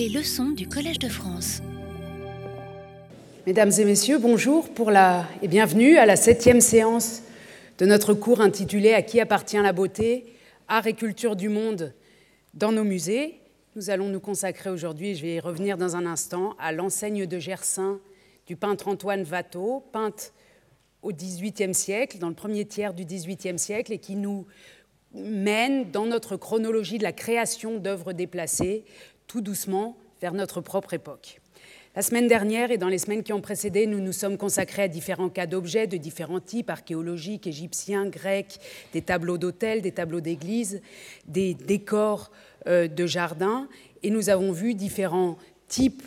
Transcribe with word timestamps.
Les 0.00 0.08
leçons 0.08 0.48
du 0.52 0.66
Collège 0.66 0.98
de 0.98 1.10
France. 1.10 1.60
Mesdames 3.46 3.70
et 3.78 3.84
messieurs, 3.84 4.16
bonjour 4.16 4.72
pour 4.72 4.90
la, 4.90 5.28
et 5.42 5.46
bienvenue 5.46 5.98
à 5.98 6.06
la 6.06 6.16
septième 6.16 6.62
séance 6.62 7.20
de 7.76 7.84
notre 7.84 8.14
cours 8.14 8.40
intitulé 8.40 8.94
À 8.94 9.02
qui 9.02 9.20
appartient 9.20 9.58
la 9.58 9.74
beauté? 9.74 10.24
Art 10.68 10.86
et 10.86 10.94
culture 10.94 11.36
du 11.36 11.50
monde 11.50 11.92
dans 12.54 12.72
nos 12.72 12.82
musées. 12.82 13.40
Nous 13.76 13.90
allons 13.90 14.08
nous 14.08 14.20
consacrer 14.20 14.70
aujourd'hui, 14.70 15.16
je 15.16 15.20
vais 15.20 15.34
y 15.34 15.40
revenir 15.40 15.76
dans 15.76 15.96
un 15.96 16.06
instant, 16.06 16.54
à 16.58 16.72
l'enseigne 16.72 17.26
de 17.26 17.38
Gersain 17.38 18.00
du 18.46 18.56
peintre 18.56 18.88
Antoine 18.88 19.26
Watteau, 19.30 19.84
peinte 19.92 20.32
au 21.02 21.12
XVIIIe 21.12 21.74
siècle, 21.74 22.16
dans 22.16 22.30
le 22.30 22.34
premier 22.34 22.64
tiers 22.64 22.94
du 22.94 23.04
XVIIIe 23.04 23.58
siècle, 23.58 23.92
et 23.92 23.98
qui 23.98 24.16
nous 24.16 24.46
mène 25.12 25.90
dans 25.90 26.06
notre 26.06 26.38
chronologie 26.38 26.96
de 26.96 27.02
la 27.02 27.12
création 27.12 27.76
d'œuvres 27.76 28.14
déplacées, 28.14 28.84
tout 29.30 29.40
doucement 29.40 29.96
vers 30.20 30.34
notre 30.34 30.60
propre 30.60 30.92
époque. 30.92 31.40
La 31.94 32.02
semaine 32.02 32.26
dernière 32.26 32.72
et 32.72 32.78
dans 32.78 32.88
les 32.88 32.98
semaines 32.98 33.22
qui 33.22 33.32
ont 33.32 33.40
précédé, 33.40 33.86
nous 33.86 34.00
nous 34.00 34.12
sommes 34.12 34.36
consacrés 34.36 34.82
à 34.82 34.88
différents 34.88 35.28
cas 35.28 35.46
d'objets 35.46 35.86
de 35.86 35.96
différents 35.96 36.40
types, 36.40 36.68
archéologiques, 36.68 37.46
égyptiens, 37.46 38.06
grecs, 38.06 38.58
des 38.92 39.02
tableaux 39.02 39.38
d'hôtels, 39.38 39.82
des 39.82 39.92
tableaux 39.92 40.20
d'églises, 40.20 40.82
des 41.28 41.54
décors 41.54 42.32
euh, 42.66 42.88
de 42.88 43.06
jardins, 43.06 43.68
et 44.02 44.10
nous 44.10 44.30
avons 44.30 44.50
vu 44.50 44.74
différents 44.74 45.38
types 45.68 46.02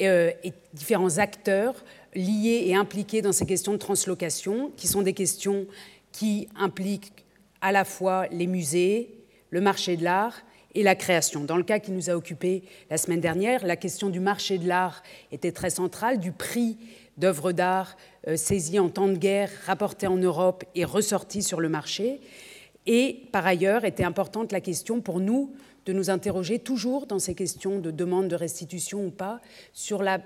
euh, 0.00 0.30
et 0.44 0.52
différents 0.72 1.18
acteurs 1.18 1.84
liés 2.14 2.62
et 2.66 2.76
impliqués 2.76 3.22
dans 3.22 3.32
ces 3.32 3.46
questions 3.46 3.72
de 3.72 3.78
translocation, 3.78 4.70
qui 4.76 4.86
sont 4.86 5.02
des 5.02 5.14
questions 5.14 5.66
qui 6.12 6.48
impliquent 6.54 7.24
à 7.60 7.72
la 7.72 7.84
fois 7.84 8.28
les 8.28 8.46
musées, 8.46 9.16
le 9.50 9.60
marché 9.60 9.96
de 9.96 10.04
l'art 10.04 10.42
et 10.78 10.84
la 10.84 10.94
création. 10.94 11.42
Dans 11.42 11.56
le 11.56 11.64
cas 11.64 11.80
qui 11.80 11.90
nous 11.90 12.08
a 12.08 12.14
occupé 12.14 12.62
la 12.88 12.98
semaine 12.98 13.20
dernière, 13.20 13.66
la 13.66 13.74
question 13.74 14.10
du 14.10 14.20
marché 14.20 14.58
de 14.58 14.68
l'art 14.68 15.02
était 15.32 15.50
très 15.50 15.70
centrale, 15.70 16.20
du 16.20 16.30
prix 16.30 16.78
d'œuvres 17.16 17.50
d'art 17.50 17.96
euh, 18.28 18.36
saisies 18.36 18.78
en 18.78 18.88
temps 18.88 19.08
de 19.08 19.16
guerre, 19.16 19.50
rapportées 19.66 20.06
en 20.06 20.16
Europe 20.16 20.62
et 20.76 20.84
ressorties 20.84 21.42
sur 21.42 21.60
le 21.60 21.68
marché. 21.68 22.20
Et 22.86 23.24
par 23.32 23.44
ailleurs, 23.44 23.84
était 23.84 24.04
importante 24.04 24.52
la 24.52 24.60
question 24.60 25.00
pour 25.00 25.18
nous 25.18 25.52
de 25.84 25.92
nous 25.92 26.10
interroger 26.10 26.60
toujours 26.60 27.06
dans 27.06 27.18
ces 27.18 27.34
questions 27.34 27.80
de 27.80 27.90
demande 27.90 28.28
de 28.28 28.36
restitution 28.36 29.04
ou 29.04 29.10
pas 29.10 29.40
sur 29.72 30.00
la 30.00 30.20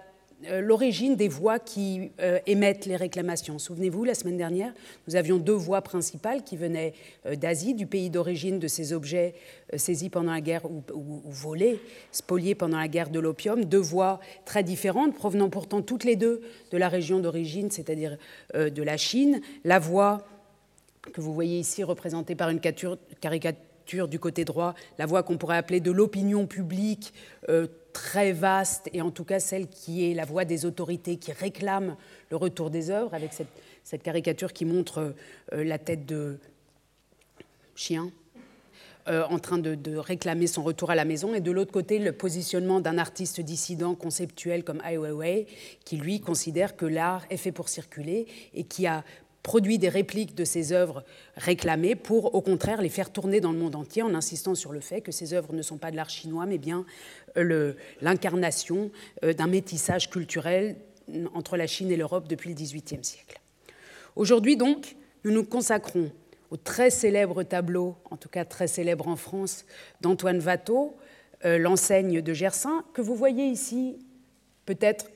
l'origine 0.60 1.16
des 1.16 1.28
voix 1.28 1.58
qui 1.58 2.10
euh, 2.20 2.38
émettent 2.46 2.86
les 2.86 2.96
réclamations. 2.96 3.58
Souvenez-vous, 3.58 4.04
la 4.04 4.14
semaine 4.14 4.36
dernière, 4.36 4.72
nous 5.06 5.16
avions 5.16 5.38
deux 5.38 5.52
voix 5.52 5.82
principales 5.82 6.42
qui 6.42 6.56
venaient 6.56 6.94
euh, 7.26 7.36
d'Asie, 7.36 7.74
du 7.74 7.86
pays 7.86 8.10
d'origine 8.10 8.58
de 8.58 8.68
ces 8.68 8.92
objets 8.92 9.34
saisis 9.76 10.10
pendant 10.10 10.32
la 10.32 10.40
guerre 10.40 10.64
ou, 10.70 10.82
volés, 11.24 11.80
spoliés 12.10 12.54
pendant 12.54 12.78
la 12.78 12.88
guerre 12.88 13.10
de 13.10 13.20
l'opium, 13.20 13.64
deux 13.64 13.78
voix 13.78 14.20
très 14.44 14.62
différentes, 14.62 15.14
provenant 15.14 15.48
pourtant 15.48 15.82
toutes 15.82 16.04
les 16.04 16.16
deux 16.16 16.42
de 16.70 16.76
la 16.76 16.88
région 16.88 17.20
d'origine, 17.20 17.70
c'est-à-dire 17.70 18.18
de 18.54 18.82
la 18.82 18.96
Chine. 18.96 19.40
La 19.64 19.78
voix 19.78 20.26
que 21.12 21.20
vous 21.20 21.32
voyez 21.32 21.58
ici 21.58 21.82
représentée 21.82 22.34
par 22.34 22.50
une 22.50 22.60
caricature 22.60 24.08
du 24.08 24.18
côté 24.18 24.44
droit, 24.44 24.74
la 24.98 25.06
voix 25.06 25.22
qu'on 25.22 25.38
pourrait 25.38 25.56
appeler 25.56 25.80
de 25.80 25.90
l'opinion 25.90 26.46
publique 26.46 27.12
très 27.92 28.32
vaste, 28.32 28.88
et 28.92 29.02
en 29.02 29.10
tout 29.10 29.24
cas 29.24 29.40
celle 29.40 29.68
qui 29.68 30.10
est 30.10 30.14
la 30.14 30.24
voix 30.24 30.44
des 30.44 30.64
autorités 30.64 31.16
qui 31.16 31.32
réclament 31.32 31.96
le 32.30 32.36
retour 32.36 32.70
des 32.70 32.90
œuvres, 32.90 33.14
avec 33.14 33.32
cette, 33.32 34.02
caricature 34.02 34.52
qui 34.52 34.64
montre 34.64 35.14
euh, 35.52 35.64
la 35.64 35.78
tête 35.78 36.06
de 36.06 36.38
chien. 37.74 38.10
Euh, 39.08 39.24
en 39.28 39.40
train 39.40 39.58
de, 39.58 39.96
réclamer 39.96 40.46
son 40.46 40.62
retour 40.62 40.90
à 40.92 40.94
la 40.94 41.04
maison, 41.04 41.34
et 41.34 41.40
de 41.40 41.50
l'autre 41.50 41.72
côté, 41.72 41.98
le 41.98 42.12
positionnement 42.12 42.78
d'un 42.80 42.98
artiste 42.98 43.40
dissident 43.40 43.96
conceptuel 43.96 44.62
comme 44.62 44.80
Ai 44.88 44.96
Weiwei, 44.96 45.46
qui 45.84 45.96
lui 45.96 46.20
considère 46.20 46.76
que 46.76 46.86
l'art 46.86 47.24
est 47.28 47.36
fait 47.36 47.50
pour 47.50 47.68
circuler 47.68 48.28
et 48.54 48.62
qui 48.62 48.86
a 48.86 49.02
produit 49.42 49.78
des 49.78 49.88
répliques 49.88 50.34
de 50.34 50.44
ses 50.44 50.72
œuvres 50.72 51.04
réclamées 51.36 51.94
pour, 51.94 52.34
au 52.34 52.40
contraire, 52.40 52.80
les 52.80 52.88
faire 52.88 53.10
tourner 53.10 53.40
dans 53.40 53.52
le 53.52 53.58
monde 53.58 53.74
entier 53.74 54.02
en 54.02 54.14
insistant 54.14 54.54
sur 54.54 54.72
le 54.72 54.80
fait 54.80 55.00
que 55.00 55.12
ces 55.12 55.34
œuvres 55.34 55.52
ne 55.52 55.62
sont 55.62 55.78
pas 55.78 55.90
de 55.90 55.96
l'art 55.96 56.10
chinois, 56.10 56.46
mais 56.46 56.58
bien 56.58 56.84
euh, 57.36 57.74
l'incarnation 58.00 58.90
euh, 59.24 59.32
d'un 59.32 59.48
métissage 59.48 60.10
culturel 60.10 60.76
entre 61.34 61.56
la 61.56 61.66
Chine 61.66 61.90
et 61.90 61.96
l'Europe 61.96 62.28
depuis 62.28 62.50
le 62.50 62.54
XVIIIe 62.54 63.04
siècle. 63.04 63.40
Aujourd'hui, 64.14 64.56
donc, 64.56 64.96
nous 65.24 65.32
nous 65.32 65.44
consacrons 65.44 66.10
au 66.50 66.56
très 66.56 66.90
célèbre 66.90 67.42
tableau, 67.42 67.96
en 68.10 68.16
tout 68.16 68.28
cas 68.28 68.44
très 68.44 68.66
célèbre 68.66 69.08
en 69.08 69.16
France, 69.16 69.64
d'Antoine 70.00 70.40
Watteau, 70.40 70.96
euh, 71.44 71.58
l'enseigne 71.58 72.20
de 72.20 72.32
Gersain, 72.32 72.84
que 72.92 73.00
vous 73.00 73.16
voyez 73.16 73.46
ici 73.46 73.98
peut-être 74.66 75.06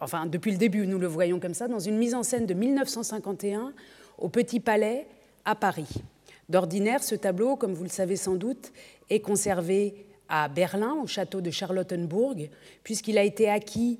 enfin 0.00 0.26
depuis 0.26 0.52
le 0.52 0.58
début 0.58 0.86
nous 0.86 0.98
le 0.98 1.06
voyons 1.06 1.40
comme 1.40 1.54
ça, 1.54 1.68
dans 1.68 1.78
une 1.78 1.96
mise 1.96 2.14
en 2.14 2.22
scène 2.22 2.46
de 2.46 2.54
1951 2.54 3.72
au 4.18 4.28
Petit 4.28 4.60
Palais 4.60 5.06
à 5.44 5.54
Paris. 5.54 6.02
D'ordinaire, 6.48 7.02
ce 7.02 7.14
tableau, 7.14 7.56
comme 7.56 7.74
vous 7.74 7.84
le 7.84 7.90
savez 7.90 8.16
sans 8.16 8.34
doute, 8.34 8.72
est 9.10 9.20
conservé 9.20 10.06
à 10.28 10.48
Berlin, 10.48 10.94
au 11.02 11.06
château 11.06 11.40
de 11.40 11.50
Charlottenburg, 11.50 12.50
puisqu'il 12.84 13.18
a 13.18 13.22
été 13.22 13.48
acquis 13.48 13.98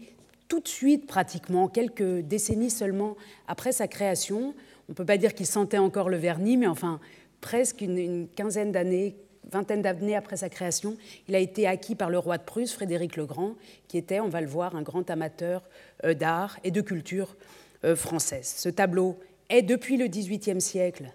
tout 0.48 0.60
de 0.60 0.68
suite, 0.68 1.06
pratiquement, 1.06 1.68
quelques 1.68 2.20
décennies 2.20 2.70
seulement 2.70 3.16
après 3.46 3.72
sa 3.72 3.86
création. 3.86 4.54
On 4.88 4.92
ne 4.92 4.94
peut 4.94 5.04
pas 5.04 5.18
dire 5.18 5.34
qu'il 5.34 5.46
sentait 5.46 5.78
encore 5.78 6.08
le 6.08 6.16
vernis, 6.16 6.56
mais 6.56 6.66
enfin, 6.66 7.00
presque 7.42 7.82
une, 7.82 7.98
une 7.98 8.28
quinzaine 8.28 8.72
d'années, 8.72 9.16
vingtaine 9.50 9.82
d'années 9.82 10.16
après 10.16 10.36
sa 10.36 10.48
création, 10.48 10.96
il 11.28 11.34
a 11.34 11.38
été 11.38 11.66
acquis 11.66 11.94
par 11.94 12.10
le 12.10 12.18
roi 12.18 12.38
de 12.38 12.42
Prusse, 12.42 12.72
Frédéric 12.72 13.16
le 13.16 13.26
Grand, 13.26 13.54
qui 13.88 13.98
était, 13.98 14.20
on 14.20 14.28
va 14.28 14.40
le 14.40 14.46
voir, 14.46 14.76
un 14.76 14.82
grand 14.82 15.08
amateur 15.10 15.62
euh, 16.04 16.14
d'art 16.14 16.58
et 16.64 16.70
de 16.70 16.80
culture 16.80 17.36
euh, 17.84 17.96
française. 17.96 18.54
Ce 18.56 18.68
tableau 18.68 19.18
est 19.48 19.62
depuis 19.62 19.96
le 19.96 20.06
XVIIIe 20.06 20.60
siècle 20.60 21.12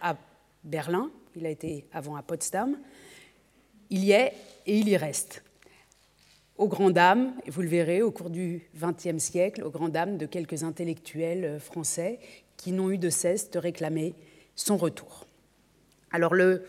à 0.00 0.16
Berlin, 0.64 1.10
il 1.36 1.46
a 1.46 1.50
été 1.50 1.86
avant 1.92 2.16
à 2.16 2.22
Potsdam, 2.22 2.76
il 3.90 4.04
y 4.04 4.12
est 4.12 4.32
et 4.66 4.78
il 4.78 4.88
y 4.88 4.96
reste. 4.96 5.42
Aux 6.56 6.68
grandes 6.68 6.94
dames, 6.94 7.34
et 7.46 7.50
vous 7.50 7.62
le 7.62 7.68
verrez 7.68 8.02
au 8.02 8.10
cours 8.10 8.30
du 8.30 8.68
XXe 8.76 9.18
siècle, 9.18 9.62
aux 9.62 9.70
grandes 9.70 9.92
dames 9.92 10.18
de 10.18 10.26
quelques 10.26 10.64
intellectuels 10.64 11.44
euh, 11.44 11.58
français 11.58 12.18
qui 12.56 12.72
n'ont 12.72 12.90
eu 12.90 12.98
de 12.98 13.10
cesse 13.10 13.50
de 13.50 13.58
réclamer 13.58 14.14
son 14.56 14.76
retour. 14.76 15.26
Alors 16.10 16.34
le 16.34 16.64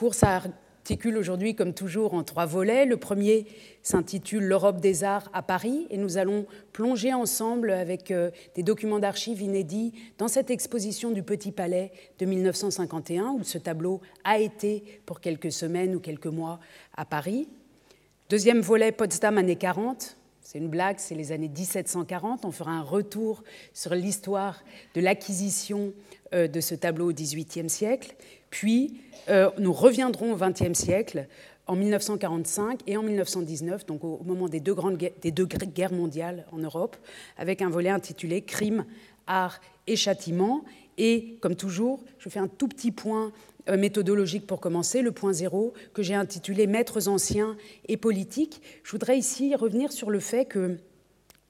cours 0.00 0.14
s'articule 0.14 1.18
aujourd'hui, 1.18 1.54
comme 1.54 1.74
toujours, 1.74 2.14
en 2.14 2.24
trois 2.24 2.46
volets. 2.46 2.86
Le 2.86 2.96
premier 2.96 3.46
s'intitule 3.82 4.44
L'Europe 4.44 4.80
des 4.80 5.04
arts 5.04 5.28
à 5.34 5.42
Paris 5.42 5.86
et 5.90 5.98
nous 5.98 6.16
allons 6.16 6.46
plonger 6.72 7.12
ensemble 7.12 7.70
avec 7.70 8.10
euh, 8.10 8.30
des 8.54 8.62
documents 8.62 8.98
d'archives 8.98 9.42
inédits 9.42 9.92
dans 10.16 10.28
cette 10.28 10.50
exposition 10.50 11.10
du 11.10 11.22
Petit 11.22 11.52
Palais 11.52 11.92
de 12.18 12.24
1951 12.24 13.36
où 13.38 13.44
ce 13.44 13.58
tableau 13.58 14.00
a 14.24 14.38
été 14.38 14.82
pour 15.04 15.20
quelques 15.20 15.52
semaines 15.52 15.94
ou 15.94 16.00
quelques 16.00 16.28
mois 16.28 16.60
à 16.96 17.04
Paris. 17.04 17.46
Deuxième 18.30 18.62
volet, 18.62 18.92
Potsdam 18.92 19.36
années 19.36 19.56
40. 19.56 20.16
C'est 20.40 20.58
une 20.58 20.68
blague, 20.68 20.96
c'est 20.98 21.14
les 21.14 21.30
années 21.30 21.50
1740. 21.50 22.46
On 22.46 22.50
fera 22.50 22.70
un 22.70 22.82
retour 22.82 23.44
sur 23.74 23.94
l'histoire 23.94 24.64
de 24.94 25.02
l'acquisition 25.02 25.92
euh, 26.32 26.48
de 26.48 26.60
ce 26.60 26.74
tableau 26.74 27.10
au 27.10 27.12
XVIIIe 27.12 27.68
siècle. 27.68 28.16
Puis, 28.50 29.00
euh, 29.28 29.50
nous 29.58 29.72
reviendrons 29.72 30.32
au 30.32 30.36
XXe 30.36 30.78
siècle, 30.78 31.26
en 31.66 31.76
1945 31.76 32.80
et 32.88 32.96
en 32.96 33.02
1919, 33.04 33.86
donc 33.86 34.02
au 34.02 34.20
moment 34.24 34.48
des 34.48 34.58
deux, 34.58 34.74
grandes, 34.74 34.98
des 34.98 35.30
deux 35.30 35.46
guerres 35.46 35.92
mondiales 35.92 36.44
en 36.50 36.58
Europe, 36.58 36.96
avec 37.36 37.62
un 37.62 37.70
volet 37.70 37.90
intitulé 37.90 38.42
Crime, 38.42 38.84
art 39.28 39.60
et 39.86 39.94
châtiment. 39.94 40.64
Et 40.98 41.38
comme 41.40 41.54
toujours, 41.54 42.02
je 42.18 42.28
fais 42.28 42.40
un 42.40 42.48
tout 42.48 42.66
petit 42.66 42.90
point 42.90 43.32
euh, 43.68 43.76
méthodologique 43.76 44.48
pour 44.48 44.58
commencer, 44.58 45.00
le 45.00 45.12
point 45.12 45.32
zéro, 45.32 45.72
que 45.94 46.02
j'ai 46.02 46.14
intitulé 46.14 46.66
Maîtres 46.66 47.06
anciens 47.06 47.56
et 47.86 47.96
politiques. 47.96 48.60
Je 48.82 48.90
voudrais 48.90 49.16
ici 49.16 49.54
revenir 49.54 49.92
sur 49.92 50.10
le 50.10 50.18
fait 50.18 50.46
que 50.46 50.76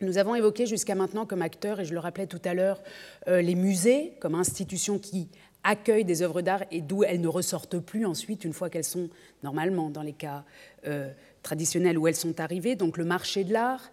nous 0.03 0.19
avons 0.19 0.35
évoqué 0.35 0.67
jusqu'à 0.67 0.95
maintenant 0.95 1.25
comme 1.25 1.43
acteurs, 1.43 1.81
et 1.81 1.85
je 1.85 1.95
le 1.95 1.99
rappelais 1.99 2.27
tout 2.27 2.41
à 2.45 2.53
l'heure, 2.53 2.83
euh, 3.29 3.41
les 3.41 3.55
musées 3.55 4.13
comme 4.21 4.35
institutions 4.35 4.99
qui 4.99 5.29
accueillent 5.65 6.05
des 6.05 6.23
œuvres 6.23 6.43
d'art 6.43 6.65
et 6.71 6.81
d'où 6.81 7.05
elles 7.05 7.21
ne 7.21 7.29
ressortent 7.29 7.79
plus 7.79 8.07
ensuite 8.07 8.45
une 8.45 8.53
fois 8.53 8.71
qu'elles 8.71 8.85
sont 8.85 9.09
normalement 9.43 9.91
dans 9.91 10.03
les 10.03 10.13
cas 10.13 10.45
euh, 10.87 11.11
traditionnels 11.43 11.99
où 11.99 12.07
elles 12.07 12.17
sont 12.17 12.41
arrivées. 12.41 12.77
Donc 12.77 12.97
le 12.97 13.05
marché 13.05 13.45
de 13.45 13.53
l'art, 13.53 13.91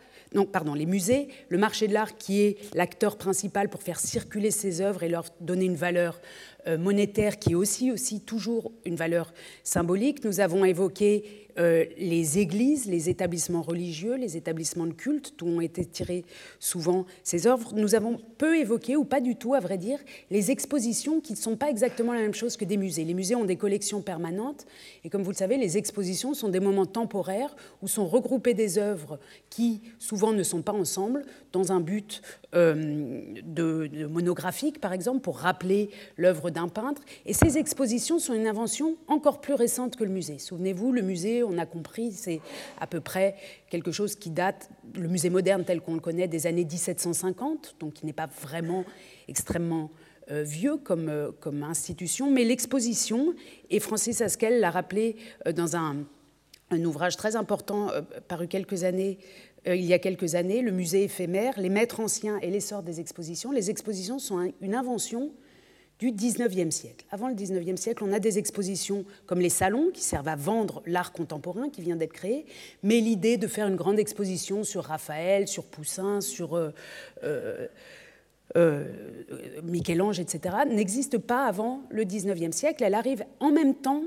pardon, 0.51 0.73
les 0.73 0.85
musées, 0.85 1.27
le 1.49 1.57
marché 1.57 1.87
de 1.87 1.93
l'art 1.93 2.17
qui 2.17 2.41
est 2.41 2.75
l'acteur 2.75 3.17
principal 3.17 3.69
pour 3.69 3.81
faire 3.81 3.99
circuler 3.99 4.51
ces 4.51 4.81
œuvres 4.81 5.03
et 5.03 5.09
leur 5.09 5.25
donner 5.41 5.65
une 5.65 5.75
valeur 5.75 6.19
monétaire 6.67 7.39
qui 7.39 7.51
est 7.51 7.55
aussi, 7.55 7.91
aussi 7.91 8.21
toujours 8.21 8.71
une 8.85 8.95
valeur 8.95 9.33
symbolique. 9.63 10.23
Nous 10.25 10.39
avons 10.39 10.65
évoqué 10.65 11.47
euh, 11.59 11.85
les 11.97 12.37
églises, 12.37 12.85
les 12.85 13.09
établissements 13.09 13.63
religieux, 13.63 14.15
les 14.15 14.37
établissements 14.37 14.85
de 14.85 14.93
culte, 14.93 15.33
d'où 15.39 15.47
ont 15.47 15.61
été 15.61 15.83
tirées 15.85 16.23
souvent 16.59 17.07
ces 17.23 17.47
œuvres. 17.47 17.73
Nous 17.75 17.95
avons 17.95 18.19
peu 18.37 18.57
évoqué, 18.57 18.95
ou 18.95 19.05
pas 19.05 19.21
du 19.21 19.35
tout 19.35 19.55
à 19.55 19.59
vrai 19.59 19.79
dire, 19.79 19.97
les 20.29 20.51
expositions 20.51 21.19
qui 21.19 21.33
ne 21.33 21.37
sont 21.37 21.55
pas 21.55 21.69
exactement 21.69 22.13
la 22.13 22.21
même 22.21 22.35
chose 22.35 22.57
que 22.57 22.65
des 22.65 22.77
musées. 22.77 23.05
Les 23.05 23.15
musées 23.15 23.33
ont 23.33 23.45
des 23.45 23.55
collections 23.55 24.01
permanentes, 24.01 24.67
et 25.03 25.09
comme 25.09 25.23
vous 25.23 25.31
le 25.31 25.35
savez, 25.35 25.57
les 25.57 25.77
expositions 25.77 26.35
sont 26.35 26.49
des 26.49 26.59
moments 26.59 26.85
temporaires 26.85 27.55
où 27.81 27.87
sont 27.87 28.05
regroupées 28.05 28.53
des 28.53 28.77
œuvres 28.77 29.19
qui 29.49 29.81
souvent 29.97 30.33
ne 30.33 30.43
sont 30.43 30.61
pas 30.61 30.73
ensemble, 30.73 31.23
dans 31.53 31.71
un 31.71 31.79
but 31.79 32.21
euh, 32.53 33.23
de, 33.43 34.05
monographique, 34.05 34.79
par 34.79 34.93
exemple, 34.93 35.21
pour 35.21 35.39
rappeler 35.39 35.89
l'œuvre 36.17 36.51
peintre. 36.68 37.04
Et 37.27 37.33
ces 37.33 37.59
expositions 37.59 38.18
sont 38.18 38.33
une 38.33 38.48
invention 38.48 38.95
encore 39.07 39.39
plus 39.39 39.54
récente 39.54 39.95
que 39.95 40.04
le 40.04 40.09
musée. 40.09 40.39
Souvenez-vous, 40.39 40.92
le 40.92 41.04
musée, 41.04 41.44
on 41.44 41.57
a 41.59 41.68
compris, 41.68 42.12
c'est 42.12 42.42
à 42.81 42.88
peu 42.88 43.00
près 43.00 43.36
quelque 43.69 43.92
chose 43.92 44.15
qui 44.15 44.31
date, 44.31 44.71
le 44.95 45.07
musée 45.07 45.30
moderne 45.30 45.63
tel 45.63 45.81
qu'on 45.81 45.94
le 45.94 46.00
connaît, 46.00 46.27
des 46.27 46.48
années 46.48 46.65
1750, 46.65 47.75
donc 47.80 47.94
qui 47.94 48.06
n'est 48.07 48.13
pas 48.13 48.30
vraiment 48.42 48.83
extrêmement 49.27 49.92
euh, 50.31 50.42
vieux 50.42 50.77
comme, 50.77 51.09
euh, 51.09 51.31
comme 51.39 51.62
institution, 51.62 52.31
mais 52.31 52.44
l'exposition, 52.44 53.36
et 53.69 53.80
Francis 53.80 54.21
Haskell 54.21 54.60
l'a 54.60 54.71
rappelé 54.71 55.15
dans 55.56 55.75
un, 55.75 56.06
ouvrage 56.71 57.15
très 57.15 57.38
important 57.38 57.88
paru 58.27 58.50
quelques 58.50 58.83
années 58.83 59.19
euh, 59.68 59.75
il 59.75 59.86
y 59.86 59.94
a 59.94 60.00
quelques 60.00 60.36
années, 60.36 60.62
le 60.62 60.71
musée 60.71 61.03
éphémère, 61.03 61.60
les 61.60 61.69
maîtres 61.69 62.00
anciens 62.00 62.39
et 62.39 62.50
l'essor 62.50 62.83
des 62.83 63.00
expositions. 63.00 63.51
Les 63.51 63.69
expositions 63.69 64.19
sont 64.19 64.51
une 64.62 64.75
invention 64.75 65.31
du 65.99 66.11
19e 66.11 66.71
siècle. 66.71 67.05
Avant 67.11 67.27
le 67.27 67.33
19e 67.33 67.77
siècle, 67.77 68.03
on 68.03 68.13
a 68.13 68.19
des 68.19 68.38
expositions 68.38 69.05
comme 69.25 69.39
les 69.39 69.49
salons 69.49 69.89
qui 69.94 70.03
servent 70.03 70.27
à 70.27 70.35
vendre 70.35 70.81
l'art 70.85 71.11
contemporain 71.11 71.69
qui 71.69 71.81
vient 71.81 71.95
d'être 71.95 72.13
créé, 72.13 72.45
mais 72.83 72.99
l'idée 72.99 73.38
de 73.38 73.47
faire 73.47 73.67
une 73.67 73.75
grande 73.75 73.99
exposition 73.99 74.63
sur 74.63 74.83
Raphaël, 74.83 75.47
sur 75.47 75.63
Poussin, 75.63 76.21
sur 76.21 76.55
euh, 76.55 76.71
euh, 77.23 78.85
Michel-Ange, 79.63 80.19
etc., 80.19 80.55
n'existe 80.69 81.17
pas 81.17 81.45
avant 81.45 81.81
le 81.89 82.03
19e 82.03 82.51
siècle. 82.51 82.83
Elle 82.83 82.93
arrive 82.93 83.23
en 83.39 83.51
même 83.51 83.73
temps 83.73 84.03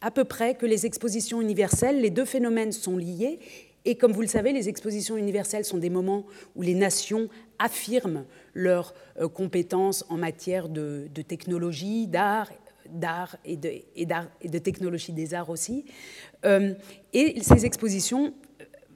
à 0.00 0.10
peu 0.10 0.24
près 0.24 0.54
que 0.54 0.66
les 0.66 0.86
expositions 0.86 1.40
universelles. 1.40 2.00
Les 2.00 2.10
deux 2.10 2.24
phénomènes 2.24 2.72
sont 2.72 2.96
liés 2.96 3.40
et 3.84 3.96
comme 3.96 4.12
vous 4.12 4.22
le 4.22 4.26
savez, 4.26 4.52
les 4.52 4.68
expositions 4.68 5.16
universelles 5.16 5.64
sont 5.64 5.76
des 5.76 5.90
moments 5.90 6.24
où 6.56 6.62
les 6.62 6.74
nations 6.74 7.28
affirment 7.58 8.24
leurs 8.54 8.94
euh, 9.20 9.28
compétences 9.28 10.04
en 10.08 10.16
matière 10.16 10.68
de, 10.68 11.08
technologie, 11.26 12.06
d'art, 12.06 12.50
d'art 12.88 13.36
et 13.44 13.56
de, 13.56 14.58
technologie 14.58 15.12
des 15.12 15.34
arts 15.34 15.50
aussi. 15.50 15.84
Euh, 16.44 16.74
et 17.12 17.42
ces 17.42 17.66
expositions 17.66 18.32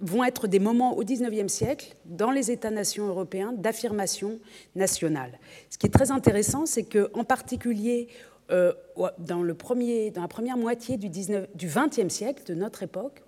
vont 0.01 0.23
être 0.23 0.47
des 0.47 0.61
moments 0.61 0.97
au 0.97 1.03
XIXe 1.03 1.53
siècle, 1.53 1.97
dans 2.05 2.31
les 2.31 2.53
États-nations 2.53 3.09
européens, 3.09 3.53
d'affirmation 3.53 4.39
nationale. 4.77 5.39
Ce 5.71 5.79
qui 5.79 5.87
est 5.87 5.91
très 5.91 6.13
intéressant, 6.13 6.67
c'est 6.67 6.85
qu'en 6.85 7.25
particulier 7.25 8.09
euh, 8.51 8.73
dans, 9.19 9.43
la 9.43 9.55
première 9.55 10.57
moitié 10.57 10.97
du, 10.97 11.09
19, 11.09 11.49
du 11.57 11.67
XXe 11.67 12.09
siècle, 12.09 12.45
de 12.47 12.55
notre 12.55 12.85
époque, 12.85 13.23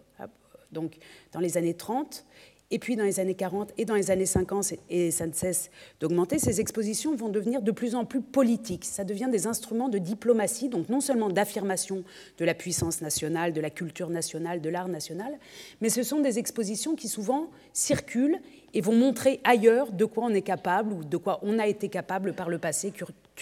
donc 0.72 0.96
dans 1.32 1.40
les 1.40 1.56
années 1.56 1.74
30, 1.74 2.24
et 2.70 2.78
puis 2.78 2.96
dans 2.96 3.04
les 3.04 3.20
années 3.20 3.34
40 3.34 3.72
et 3.78 3.84
dans 3.84 3.94
les 3.94 4.10
années 4.10 4.26
50, 4.26 4.74
et 4.88 5.10
ça 5.10 5.26
ne 5.26 5.32
cesse 5.32 5.70
d'augmenter, 6.00 6.38
ces 6.38 6.60
expositions 6.60 7.14
vont 7.14 7.28
devenir 7.28 7.62
de 7.62 7.72
plus 7.72 7.94
en 7.94 8.04
plus 8.04 8.20
politiques. 8.20 8.84
Ça 8.84 9.04
devient 9.04 9.28
des 9.30 9.46
instruments 9.46 9.88
de 9.88 9.98
diplomatie, 9.98 10.68
donc 10.68 10.88
non 10.88 11.00
seulement 11.00 11.28
d'affirmation 11.28 12.04
de 12.38 12.44
la 12.44 12.54
puissance 12.54 13.00
nationale, 13.00 13.52
de 13.52 13.60
la 13.60 13.70
culture 13.70 14.10
nationale, 14.10 14.60
de 14.60 14.68
l'art 14.68 14.88
national, 14.88 15.38
mais 15.80 15.88
ce 15.88 16.02
sont 16.02 16.20
des 16.20 16.38
expositions 16.38 16.94
qui 16.94 17.08
souvent 17.08 17.50
circulent 17.72 18.38
et 18.72 18.80
vont 18.80 18.94
montrer 18.94 19.40
ailleurs 19.44 19.92
de 19.92 20.04
quoi 20.04 20.24
on 20.24 20.34
est 20.34 20.42
capable 20.42 20.92
ou 20.92 21.04
de 21.04 21.16
quoi 21.16 21.40
on 21.42 21.58
a 21.58 21.66
été 21.66 21.88
capable 21.88 22.34
par 22.34 22.48
le 22.48 22.58
passé 22.58 22.92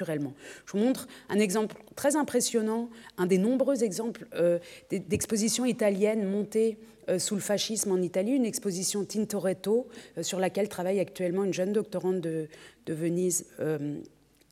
Je 0.06 0.73
vous 0.73 0.79
montre 0.79 1.09
un 1.29 1.39
exemple 1.39 1.77
très 1.97 2.17
impressionnant, 2.17 2.91
un 3.17 3.27
des 3.27 3.39
nombreux 3.39 3.83
exemples 3.83 4.27
euh, 4.35 4.59
d'expositions 4.91 5.65
italiennes 5.65 6.29
montées 6.29 6.79
euh, 7.09 7.19
sous 7.19 7.35
le 7.35 7.41
fascisme 7.41 7.93
en 7.93 8.03
Italie, 8.03 8.33
une 8.33 8.45
exposition 8.45 9.05
Tintoretto 9.05 9.89
euh, 10.19 10.23
sur 10.23 10.39
laquelle 10.39 10.69
travaille 10.69 11.00
actuellement 11.00 11.45
une 11.45 11.55
jeune 11.55 11.73
doctorante 11.73 12.21
de, 12.21 12.49
Venise, 12.87 13.47
euh, 13.61 14.00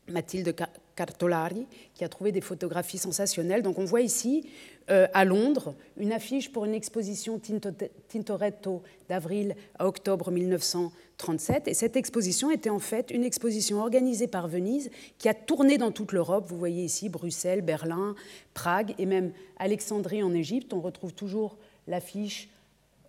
Mathilde 0.08 0.54
Cartolari, 0.96 1.66
qui 1.94 2.04
a 2.04 2.08
trouvé 2.08 2.32
des 2.32 2.40
photographies 2.40 2.98
sensationnelles. 2.98 3.62
Donc 3.62 3.78
on 3.78 3.84
voit 3.84 4.00
ici, 4.00 4.48
à 4.88 5.25
Londres, 5.25 5.75
une 5.96 6.12
affiche 6.12 6.50
pour 6.50 6.64
une 6.64 6.75
exposition 6.75 7.40
Tintoretto 8.08 8.82
d'avril 9.08 9.54
à 9.78 9.87
octobre 9.87 10.31
1937. 10.31 11.69
Et 11.69 11.75
cette 11.75 11.96
exposition 11.96 12.50
était 12.50 12.70
en 12.70 12.78
fait 12.78 13.10
une 13.10 13.25
exposition 13.25 13.81
organisée 13.81 14.26
par 14.26 14.48
Venise 14.48 14.90
qui 15.19 15.28
a 15.28 15.34
tourné 15.34 15.78
dans 15.78 15.93
toute 15.93 16.12
l'Europe. 16.12 16.46
Vous 16.48 16.58
voyez 16.58 16.84
ici 16.84 17.08
Bruxelles, 17.08 17.62
Berlin, 17.62 18.14
Prague 18.54 18.94
et 18.98 19.06
même 19.06 19.32
Alexandrie 19.58 20.22
en 20.22 20.32
Égypte. 20.34 20.72
On 20.72 20.81
retrouve 20.81 21.12
toujours 21.12 21.56
l'affiche 21.87 22.48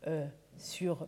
euh, 0.07 0.25
sur, 0.57 1.07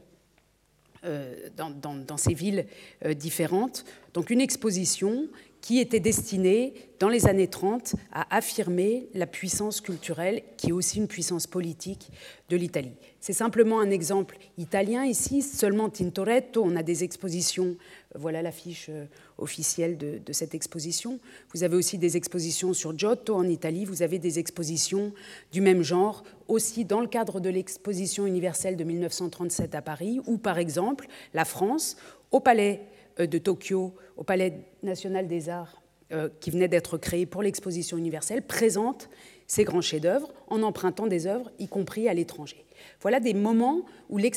euh, 1.06 1.50
dans, 1.56 2.18
ces 2.18 2.34
villes 2.34 2.66
euh, 3.06 3.14
différentes. 3.14 3.86
Donc 4.14 4.30
une 4.30 4.42
exposition 4.42 5.28
qui 5.62 5.80
était 5.80 6.00
destinée, 6.00 6.74
dans 7.00 7.10
les 7.10 7.28
années 7.28 7.48
30, 7.48 7.96
à 8.12 8.36
affirmer 8.36 9.08
la 9.14 9.26
puissance 9.26 9.82
culturelle, 9.82 10.42
qui 10.58 10.70
est 10.70 10.72
aussi 10.74 10.98
une 10.98 11.08
puissance 11.08 11.48
politique 11.48 12.10
de 12.50 12.58
l'Italie. 12.58 12.94
C'est 13.22 13.34
simplement 13.34 13.80
un 13.80 13.90
exemple 13.90 14.38
italien 14.58 15.06
ici, 15.06 15.42
seulement 15.42 15.90
Tintoretto, 15.90 16.64
on 16.64 16.76
a 16.76 16.84
des 16.84 17.04
expositions, 17.04 17.78
voilà 18.16 18.42
l'affiche 18.42 18.90
officielle 19.38 19.98
de, 19.98 20.22
cette 20.32 20.56
exposition. 20.56 21.20
Vous 21.54 21.64
avez 21.64 21.76
aussi 21.76 21.98
des 21.98 22.18
expositions 22.18 22.74
sur 22.74 22.98
Giotto 22.98 23.36
en 23.36 23.48
Italie, 23.48 23.86
vous 23.86 24.02
avez 24.02 24.20
des 24.20 24.40
expositions 24.40 25.14
du 25.52 25.62
même 25.62 25.84
genre 25.84 26.24
aussi 26.48 26.86
dans 26.86 27.02
le 27.02 27.08
cadre 27.08 27.40
de 27.40 27.50
l'exposition 27.50 28.26
universelle 28.26 28.76
de 28.76 28.84
1937 28.84 29.76
à 29.76 29.82
Paris, 29.82 30.20
ou 30.26 30.38
par 30.38 30.58
exemple 30.58 31.08
la 31.34 31.46
France, 31.46 31.98
au 32.32 32.40
Palais 32.40 32.82
euh, 32.82 32.89
de 33.27 33.38
Tokyo, 33.38 33.94
au 34.18 34.24
Palais 34.24 34.54
national 34.83 35.27
des 35.27 35.50
arts 35.50 35.81
euh, 36.12 36.30
qui 36.39 36.50
venait 36.50 36.68
d'être 36.68 36.98
créé 36.98 37.25
pour 37.25 37.44
l'exposition 37.44 37.98
universelle, 37.98 38.42
présente 38.42 39.10
ces 39.45 39.63
grands 39.63 39.81
chefs-d'œuvre 39.81 40.33
en 40.48 40.63
empruntant 40.63 41.07
des 41.07 41.27
œuvres, 41.27 41.51
y 41.60 41.68
compris 41.68 42.10
à 42.10 42.13
l'étranger. 42.13 42.66
Voilà 43.01 43.19
des 43.19 43.34
moments 43.34 43.84
où, 44.10 44.18
les, 44.18 44.31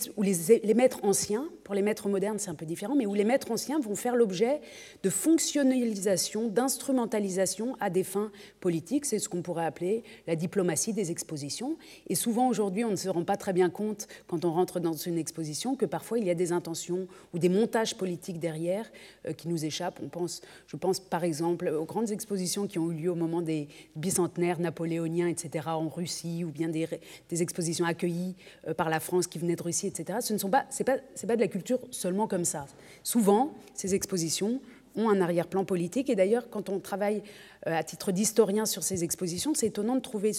maîtres 0.74 1.00
anciens, 1.02 1.48
pour 1.64 1.74
les 1.74 1.82
maîtres 1.82 2.08
modernes 2.08 2.38
c'est 2.38 2.50
un 2.50 2.54
peu 2.54 2.66
différent, 2.66 2.94
mais 2.94 3.06
où 3.06 3.14
les 3.14 3.24
maîtres 3.24 3.50
anciens 3.50 3.80
vont 3.80 3.96
faire 3.96 4.14
l'objet 4.14 4.60
de 5.02 5.10
fonctionnalisation, 5.10 6.48
d'instrumentalisation 6.48 7.76
à 7.80 7.90
des 7.90 8.04
fins 8.04 8.30
politiques. 8.60 9.06
C'est 9.06 9.18
ce 9.18 9.28
qu'on 9.28 9.42
pourrait 9.42 9.64
appeler 9.64 10.04
la 10.26 10.36
diplomatie 10.36 10.92
des 10.92 11.10
expositions. 11.10 11.76
Et 12.08 12.14
souvent 12.14 12.48
aujourd'hui, 12.48 12.84
on 12.84 12.90
ne 12.90 12.96
se 12.96 13.08
rend 13.08 13.24
pas 13.24 13.36
très 13.36 13.52
bien 13.52 13.70
compte 13.70 14.06
quand 14.26 14.44
on 14.44 14.52
rentre 14.52 14.78
dans 14.78 14.92
une 14.92 15.18
exposition 15.18 15.74
que 15.74 15.86
parfois 15.86 16.18
il 16.18 16.26
y 16.26 16.30
a 16.30 16.34
des 16.34 16.52
intentions 16.52 17.08
ou 17.32 17.38
des 17.38 17.48
montages 17.48 17.96
politiques 17.96 18.38
derrière 18.38 18.90
euh, 19.26 19.32
qui 19.32 19.48
nous 19.48 19.64
échappent. 19.64 20.00
On 20.04 20.08
pense, 20.08 20.40
je 20.66 20.76
pense 20.76 21.00
par 21.00 21.24
exemple 21.24 21.68
aux 21.68 21.84
grandes 21.84 22.10
expositions 22.10 22.66
qui 22.66 22.78
ont 22.78 22.90
eu 22.92 22.94
lieu 22.94 23.10
au 23.10 23.16
moment 23.16 23.42
des 23.42 23.68
bicentenaires 23.96 24.60
napoléoniens, 24.60 25.28
etc., 25.28 25.68
en 25.68 25.88
Russie, 25.88 26.44
ou 26.44 26.50
bien 26.50 26.68
des, 26.68 26.86
expositions 27.30 27.86
accueillies 27.86 28.34
par 28.76 28.90
la 28.90 29.00
France 29.00 29.26
qui 29.26 29.38
venait 29.38 29.56
de 29.56 29.62
Russie, 29.62 29.86
etc. 29.86 30.18
Ce 30.22 30.32
ne 30.32 30.38
sont 30.38 30.50
pas, 30.50 30.66
c'est 30.70 30.84
pas, 30.84 30.96
pas 30.98 31.36
de 31.36 31.40
la 31.40 31.48
culture 31.48 31.80
seulement 31.90 32.26
comme 32.26 32.44
ça. 32.44 32.66
Souvent, 33.02 33.54
ces 33.74 33.94
expositions 33.94 34.60
ont 34.96 35.08
un 35.08 35.20
arrière-plan 35.20 35.64
politique. 35.64 36.10
Et 36.10 36.16
d'ailleurs, 36.16 36.48
quand 36.50 36.68
on 36.68 36.78
travaille 36.78 37.22
euh, 37.66 37.76
à 37.76 37.82
titre 37.82 38.12
d'historien 38.12 38.66
sur 38.66 38.82
ces 38.82 39.04
expositions, 39.04 39.54
c'est 39.54 39.66
étonnant 39.66 39.96
de 39.96 40.00
trouver 40.00 40.32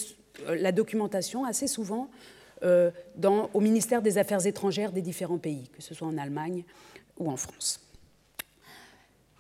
euh, 0.48 0.56
la 0.56 0.72
documentation 0.72 1.46
assez 1.46 1.68
souvent 1.68 2.10
au 3.54 3.60
ministère 3.60 4.02
des 4.02 4.18
Affaires 4.18 4.46
étrangères 4.48 4.94
des 4.94 5.02
différents 5.02 5.38
pays, 5.38 5.68
que 5.76 5.82
ce 5.82 5.94
soit 5.94 6.08
en 6.08 6.18
Allemagne 6.18 6.64
ou 7.20 7.30
en 7.30 7.36
France. 7.36 7.82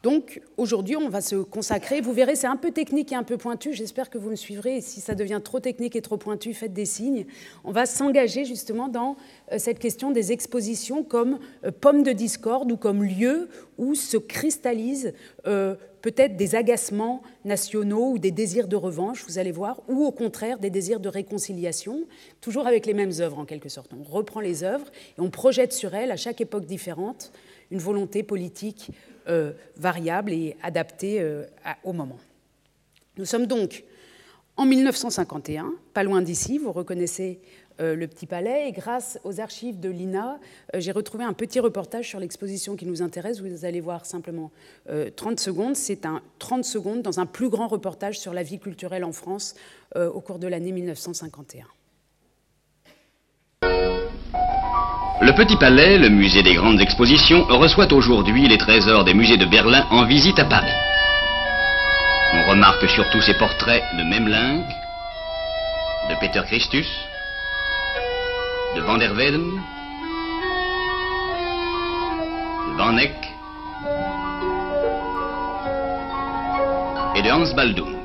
Donc 0.03 0.41
aujourd'hui, 0.57 0.98
on 0.98 1.07
va 1.07 1.22
se 1.22 1.38
consacrer. 1.38 2.01
Vous 2.01 2.12
verrez, 2.12 2.36
c'est 2.36 2.48
un 2.48 2.57
peu 2.57 2.72
technique 2.72 3.13
et 3.13 3.15
un 3.15 3.24
peu 3.24 3.38
pointu. 3.38 3.72
J'espère 3.72 4.10
que 4.10 4.17
vous 4.17 4.29
me 4.29 4.36
suivrez. 4.36 4.77
Et 4.77 4.81
si 4.81 5.00
ça 5.00 5.15
devient 5.15 5.39
trop 5.41 5.62
technique 5.62 5.95
et 5.95 6.01
trop 6.01 6.17
pointu, 6.17 6.53
faites 6.53 6.74
des 6.74 6.86
signes. 6.86 7.25
On 7.63 7.72
va 7.72 7.86
s'engager 7.86 8.43
justement 8.43 8.89
dans 8.89 9.15
euh, 9.53 9.57
cette 9.57 9.79
question 9.79 10.12
des 10.12 10.33
expositions 10.33 11.05
comme 11.05 11.39
euh, 11.63 11.72
pomme 11.72 12.03
de 12.03 12.12
discorde 12.12 12.69
ou 12.69 12.75
comme 12.75 13.01
lieu 13.01 13.48
où 13.77 13.95
se 13.95 14.17
cristallisent 14.17 15.13
euh, 15.48 15.75
peut-être 16.01 16.36
des 16.36 16.55
agacements 16.55 17.24
nationaux 17.45 18.12
ou 18.12 18.19
des 18.19 18.31
désirs 18.31 18.67
de 18.67 18.75
revanche, 18.75 19.24
vous 19.25 19.39
allez 19.39 19.53
voir, 19.53 19.81
ou 19.88 20.03
au 20.03 20.12
contraire 20.12 20.60
des 20.60 20.69
désirs 20.69 21.00
de 21.00 21.07
réconciliation, 21.07 22.01
toujours 22.41 22.67
avec 22.67 22.86
les 22.86 22.93
mêmes 22.93 23.13
œuvres 23.22 23.39
en 23.39 23.45
quelque 23.45 23.69
sorte. 23.69 23.91
On 23.98 24.03
reprend 24.03 24.41
les 24.41 24.65
œuvres 24.65 24.88
et 25.17 25.22
on 25.22 25.29
projette 25.29 25.72
sur 25.72 25.95
elles, 25.95 26.12
à 26.12 26.17
chaque 26.17 26.41
époque 26.41 26.65
différente, 26.65 27.31
une 27.72 27.79
volonté 27.79 28.24
politique 28.24 28.91
euh, 29.27 29.53
variable 29.77 30.34
et 30.34 30.58
adaptée 30.62 31.22
euh, 31.22 31.46
au 31.86 31.93
moment. 31.93 32.20
Nous 33.17 33.24
sommes 33.24 33.46
donc 33.46 33.86
en 34.58 34.65
1951, 34.65 35.74
pas 35.93 36.03
loin 36.03 36.22
d'ici, 36.22 36.58
vous 36.58 36.74
reconnaissez 36.74 37.39
euh, 37.79 37.96
le 37.96 38.08
Petit 38.08 38.25
Palais, 38.25 38.67
et 38.67 38.74
grâce 38.74 39.17
aux 39.24 39.39
archives 39.39 39.79
de 39.79 39.88
l'INA, 39.88 40.39
j'ai 40.75 40.91
retrouvé 40.91 41.24
un 41.24 41.32
petit 41.32 41.62
reportage 41.62 42.10
sur 42.10 42.20
l'exposition 42.20 42.75
qui 42.75 42.86
nous 42.86 43.01
intéresse. 43.01 43.39
Vous 43.39 43.63
allez 43.63 43.79
voir 43.79 44.05
simplement 44.05 44.51
30 45.15 45.39
secondes. 45.39 45.77
C'est 45.77 46.05
un 46.05 46.22
30 46.39 46.65
secondes 46.65 47.01
dans 47.01 47.22
un 47.22 47.25
plus 47.25 47.50
grand 47.50 47.67
reportage 47.67 48.20
sur 48.20 48.34
la 48.34 48.43
vie 48.43 48.60
culturelle 48.60 49.05
en 49.05 49.13
France 49.13 49.55
au 49.96 50.20
cours 50.20 50.38
de 50.38 50.48
l'année 50.48 50.74
1951. 50.74 51.65
Le 55.24 55.32
Petit 55.32 55.56
Palais, 55.56 55.98
le 55.98 56.10
musée 56.10 56.44
des 56.44 56.56
grandes 56.56 56.82
expositions, 56.82 57.46
reçoit 57.46 57.94
aujourd'hui 57.94 58.46
les 58.46 58.58
trésors 58.58 59.06
des 59.06 59.13
musées 59.13 59.38
de 59.38 59.46
Berlin 59.46 59.88
en 59.89 60.03
visite 60.03 60.38
à 60.38 60.44
Paris. 60.44 60.74
On 62.34 62.50
remarque 62.50 62.89
surtout 62.89 63.22
ces 63.22 63.34
portraits 63.36 63.86
de 63.98 64.03
Memling, 64.03 64.65
de 66.10 66.15
Peter 66.20 66.42
Christus, 66.46 66.89
de 68.75 68.82
Van 68.82 68.98
der 68.98 69.13
Weyden, 69.13 69.46
de 72.68 72.77
Van 72.77 72.98
Eyck 72.98 73.15
et 77.15 77.22
de 77.22 77.32
Hans 77.32 77.56
Baldung. 77.56 77.96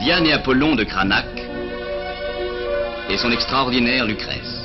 Diane 0.00 0.26
et 0.26 0.32
Apollon 0.32 0.74
de 0.74 0.82
Cranach 0.82 1.26
et 3.08 3.16
son 3.16 3.30
extraordinaire 3.30 4.04
Lucrèce 4.04 4.57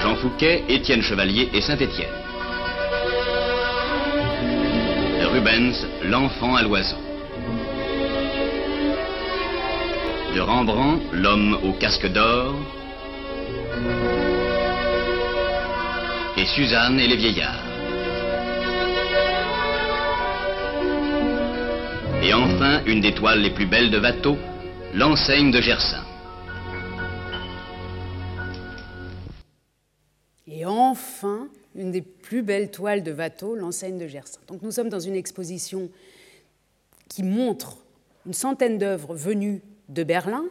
Jean 0.00 0.16
Fouquet, 0.16 0.64
Étienne 0.68 1.02
Chevalier 1.02 1.48
et 1.52 1.60
Saint-Étienne. 1.60 2.08
Rubens, 5.36 5.86
L'enfant 6.04 6.54
à 6.54 6.62
l'oiseau. 6.62 6.96
De 10.34 10.40
Rembrandt, 10.40 11.02
L'homme 11.12 11.58
au 11.62 11.72
casque 11.72 12.10
d'or. 12.10 12.54
Et 16.38 16.46
Suzanne 16.46 16.98
et 17.00 17.06
les 17.06 17.16
vieillards. 17.16 17.64
Et 22.22 22.32
enfin, 22.32 22.80
une 22.86 23.02
des 23.02 23.12
toiles 23.12 23.40
les 23.40 23.50
plus 23.50 23.66
belles 23.66 23.90
de 23.90 23.98
Watteau, 24.00 24.38
l'enseigne 24.94 25.50
de 25.50 25.60
Gersaint. 25.60 26.05
Plus 32.26 32.42
belles 32.42 32.72
toiles 32.72 33.04
de 33.04 33.12
Watteau, 33.12 33.54
l'enseigne 33.54 33.98
de 33.98 34.08
Gersaint. 34.08 34.40
Donc 34.48 34.62
nous 34.62 34.72
sommes 34.72 34.88
dans 34.88 34.98
une 34.98 35.14
exposition 35.14 35.88
qui 37.08 37.22
montre 37.22 37.78
une 38.26 38.32
centaine 38.32 38.78
d'œuvres 38.78 39.14
venues 39.14 39.62
de 39.88 40.02
Berlin, 40.02 40.44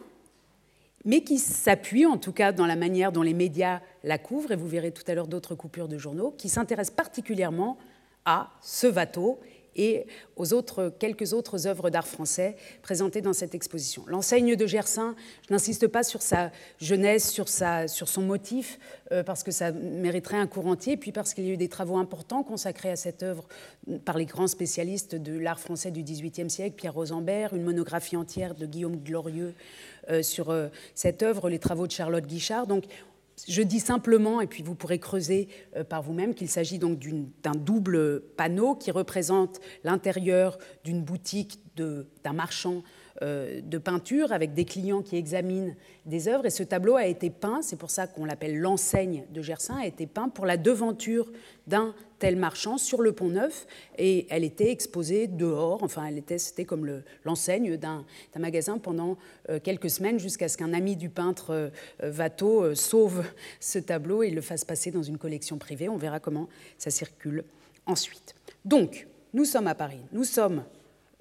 mais 1.04 1.20
qui 1.20 1.36
s'appuie, 1.36 2.06
en 2.06 2.16
tout 2.16 2.32
cas 2.32 2.52
dans 2.52 2.64
la 2.64 2.76
manière 2.76 3.12
dont 3.12 3.20
les 3.20 3.34
médias 3.34 3.82
la 4.04 4.16
couvrent, 4.16 4.52
et 4.52 4.56
vous 4.56 4.66
verrez 4.66 4.90
tout 4.90 5.02
à 5.06 5.14
l'heure 5.14 5.26
d'autres 5.26 5.54
coupures 5.54 5.86
de 5.86 5.98
journaux, 5.98 6.34
qui 6.38 6.48
s'intéressent 6.48 6.96
particulièrement 6.96 7.76
à 8.24 8.48
ce 8.62 8.86
Watteau 8.86 9.38
et 9.76 10.06
aux 10.36 10.52
autres, 10.52 10.92
quelques 10.98 11.32
autres 11.32 11.66
œuvres 11.66 11.90
d'art 11.90 12.06
français 12.06 12.56
présentées 12.82 13.20
dans 13.20 13.32
cette 13.32 13.54
exposition. 13.54 14.04
L'enseigne 14.06 14.56
de 14.56 14.66
Gersaint, 14.66 15.14
je 15.48 15.52
n'insiste 15.52 15.86
pas 15.86 16.02
sur 16.02 16.22
sa 16.22 16.50
jeunesse, 16.80 17.30
sur, 17.30 17.48
son 17.48 18.22
motif, 18.22 18.78
euh, 19.12 19.22
parce 19.22 19.42
que 19.42 19.50
ça 19.50 19.72
mériterait 19.72 20.36
un 20.38 20.46
cours 20.46 20.66
entier, 20.66 20.96
puis 20.96 21.12
parce 21.12 21.34
qu'il 21.34 21.44
y 21.44 21.50
a 21.50 21.52
eu 21.52 21.56
des 21.56 21.68
travaux 21.68 21.98
importants 21.98 22.42
consacrés 22.42 22.90
à 22.90 22.96
cette 22.96 23.22
œuvre 23.22 23.46
par 24.04 24.18
les 24.18 24.26
grands 24.26 24.48
spécialistes 24.48 25.14
de 25.14 25.38
l'art 25.38 25.60
français 25.60 25.90
du 25.90 26.02
XVIIIe 26.02 26.50
siècle, 26.50 26.76
Pierre 26.76 26.94
Rosembert, 26.94 27.54
une 27.54 27.62
monographie 27.62 28.16
entière 28.16 28.54
de 28.54 28.66
Guillaume 28.66 28.96
Glorieux 28.96 29.54
euh, 30.10 30.22
sur 30.22 30.50
euh, 30.50 30.68
cette 30.94 31.22
œuvre, 31.22 31.48
les 31.48 31.58
travaux 31.58 31.86
de 31.86 31.92
Charlotte 31.92 32.26
Guichard. 32.26 32.66
Donc 32.66 32.84
je 33.46 33.62
dis 33.62 33.80
simplement, 33.80 34.40
et 34.40 34.46
puis 34.46 34.62
vous 34.62 34.74
pourrez 34.74 34.98
creuser 34.98 35.48
euh, 35.76 35.84
par 35.84 36.02
vous-même, 36.02 36.34
qu'il 36.34 36.48
s'agit 36.48 36.78
donc 36.78 36.98
d'un 37.42 37.54
double 37.54 38.22
panneau 38.36 38.74
qui 38.74 38.90
représente 38.90 39.60
l'intérieur 39.84 40.58
d'une 40.84 41.02
boutique 41.02 41.60
d'un 41.76 42.32
marchand 42.32 42.82
euh, 43.22 43.60
de 43.62 43.78
peinture 43.78 44.32
avec 44.32 44.54
des 44.54 44.64
clients 44.64 45.02
qui 45.02 45.16
examinent 45.16 45.74
des 46.06 46.28
œuvres. 46.28 46.46
Et 46.46 46.50
ce 46.50 46.62
tableau 46.62 46.96
a 46.96 47.06
été 47.06 47.30
peint, 47.30 47.60
c'est 47.62 47.76
pour 47.76 47.90
ça 47.90 48.06
qu'on 48.06 48.24
l'appelle 48.24 48.58
l'enseigne 48.58 49.24
de 49.30 49.42
Gersaint, 49.42 49.76
a 49.76 49.86
été 49.86 50.06
peint 50.06 50.28
pour 50.28 50.46
la 50.46 50.56
devanture 50.56 51.30
d'un 51.66 51.94
tel 52.18 52.36
marchand 52.36 52.78
sur 52.78 53.02
le 53.02 53.12
pont 53.12 53.28
Neuf. 53.28 53.66
Et 53.98 54.26
elle 54.30 54.44
était 54.44 54.70
exposée 54.70 55.26
dehors, 55.26 55.82
enfin, 55.82 56.06
elle 56.06 56.18
était, 56.18 56.38
c'était 56.38 56.64
comme 56.64 57.02
l'enseigne 57.24 57.76
d'un, 57.76 58.04
magasin 58.38 58.78
pendant 58.78 59.16
euh, 59.48 59.58
quelques 59.62 59.90
semaines 59.90 60.18
jusqu'à 60.18 60.48
ce 60.48 60.56
qu'un 60.56 60.72
ami 60.72 60.96
du 60.96 61.08
peintre 61.08 61.70
euh, 62.02 62.12
Watteau 62.16 62.74
sauve 62.74 63.24
ce 63.60 63.78
tableau 63.78 64.22
et 64.22 64.30
le 64.30 64.40
fasse 64.40 64.64
passer 64.64 64.90
dans 64.90 65.02
une 65.02 65.18
collection 65.18 65.58
privée. 65.58 65.88
On 65.88 65.96
verra 65.96 66.20
comment 66.20 66.48
ça 66.78 66.90
circule 66.90 67.44
ensuite. 67.86 68.34
Donc, 68.64 69.06
nous 69.32 69.44
sommes 69.44 69.66
à 69.66 69.74
Paris. 69.74 70.00
Nous 70.12 70.24
sommes 70.24 70.64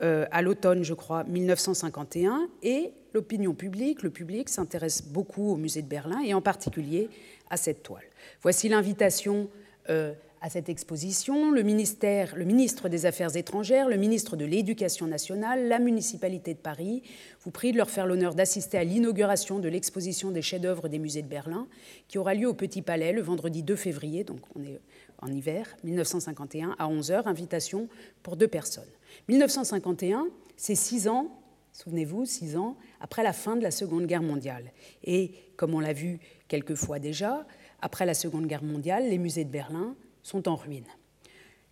euh, 0.01 0.25
à 0.31 0.41
l'automne, 0.41 0.83
je 0.83 0.93
crois, 0.93 1.23
1951, 1.23 2.49
et 2.63 2.91
l'opinion 3.13 3.53
publique, 3.53 4.03
le 4.03 4.09
public 4.09 4.49
s'intéresse 4.49 5.01
beaucoup 5.01 5.51
au 5.51 5.55
musée 5.55 5.81
de 5.81 5.87
Berlin 5.87 6.21
et 6.21 6.33
en 6.33 6.41
particulier 6.41 7.09
à 7.49 7.55
cette 7.55 7.81
toile. 7.81 8.03
Voici 8.41 8.67
l'invitation 8.67 9.49
euh, 9.89 10.13
à 10.41 10.49
cette 10.49 10.69
exposition. 10.69 11.51
Le, 11.51 11.63
ministère, 11.63 12.35
le 12.35 12.45
ministre 12.45 12.89
des 12.89 13.05
Affaires 13.05 13.35
étrangères, 13.35 13.89
le 13.89 13.97
ministre 13.97 14.35
de 14.35 14.45
l'Éducation 14.45 15.07
nationale, 15.07 15.67
la 15.67 15.79
municipalité 15.79 16.53
de 16.53 16.59
Paris 16.59 17.03
vous 17.41 17.51
prient 17.51 17.71
de 17.71 17.77
leur 17.77 17.89
faire 17.89 18.07
l'honneur 18.07 18.35
d'assister 18.35 18.77
à 18.77 18.83
l'inauguration 18.83 19.59
de 19.59 19.67
l'exposition 19.67 20.31
des 20.31 20.41
chefs-d'œuvre 20.41 20.87
des 20.87 20.99
musées 20.99 21.21
de 21.21 21.27
Berlin, 21.27 21.67
qui 22.07 22.17
aura 22.17 22.33
lieu 22.33 22.47
au 22.47 22.53
Petit 22.53 22.81
Palais 22.81 23.11
le 23.11 23.21
vendredi 23.21 23.63
2 23.63 23.75
février, 23.75 24.23
donc 24.23 24.41
on 24.55 24.63
est 24.63 24.79
en 25.19 25.31
hiver 25.31 25.75
1951, 25.83 26.75
à 26.77 26.87
11h, 26.87 27.23
invitation 27.25 27.87
pour 28.23 28.35
deux 28.35 28.47
personnes. 28.47 28.83
1951, 29.29 30.27
c'est 30.57 30.75
six 30.75 31.07
ans, 31.07 31.39
souvenez-vous, 31.73 32.25
six 32.25 32.57
ans 32.57 32.77
après 32.99 33.23
la 33.23 33.33
fin 33.33 33.55
de 33.55 33.63
la 33.63 33.71
Seconde 33.71 34.05
Guerre 34.05 34.21
mondiale. 34.21 34.71
Et 35.03 35.31
comme 35.57 35.73
on 35.73 35.79
l'a 35.79 35.93
vu 35.93 36.19
quelques 36.47 36.75
fois 36.75 36.99
déjà, 36.99 37.45
après 37.81 38.05
la 38.05 38.13
Seconde 38.13 38.47
Guerre 38.47 38.63
mondiale, 38.63 39.09
les 39.09 39.17
musées 39.17 39.45
de 39.45 39.51
Berlin 39.51 39.95
sont 40.25 40.49
en 40.49 40.55
ruine. 40.55 40.87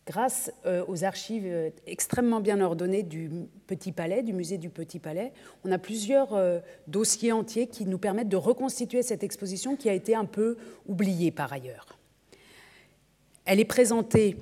Grâce 0.06 0.52
euh, 0.66 0.86
aux 0.88 1.04
archives 1.04 1.46
euh, 1.48 1.70
extrêmement 1.88 2.40
bien 2.40 2.62
ordonnées 2.62 3.04
du 3.04 3.32
Petit 3.68 3.92
Palais, 3.92 4.22
du 4.22 4.32
musée 4.32 4.60
du 4.60 4.70
Petit 4.70 5.00
Palais, 5.00 5.34
on 5.64 5.72
a 5.72 5.80
plusieurs 5.80 6.36
euh, 6.36 6.60
dossiers 6.88 7.32
entiers 7.32 7.68
qui 7.68 7.86
nous 7.86 7.98
permettent 7.98 8.30
de 8.30 8.38
reconstituer 8.38 9.02
cette 9.02 9.24
exposition 9.24 9.76
qui 9.76 9.90
a 9.90 9.94
été 9.94 10.14
un 10.14 10.26
peu 10.26 10.58
oubliée 10.88 11.32
par 11.32 11.52
ailleurs. 11.52 11.98
Elle 13.46 13.60
est 13.60 13.66
présentée 13.66 14.38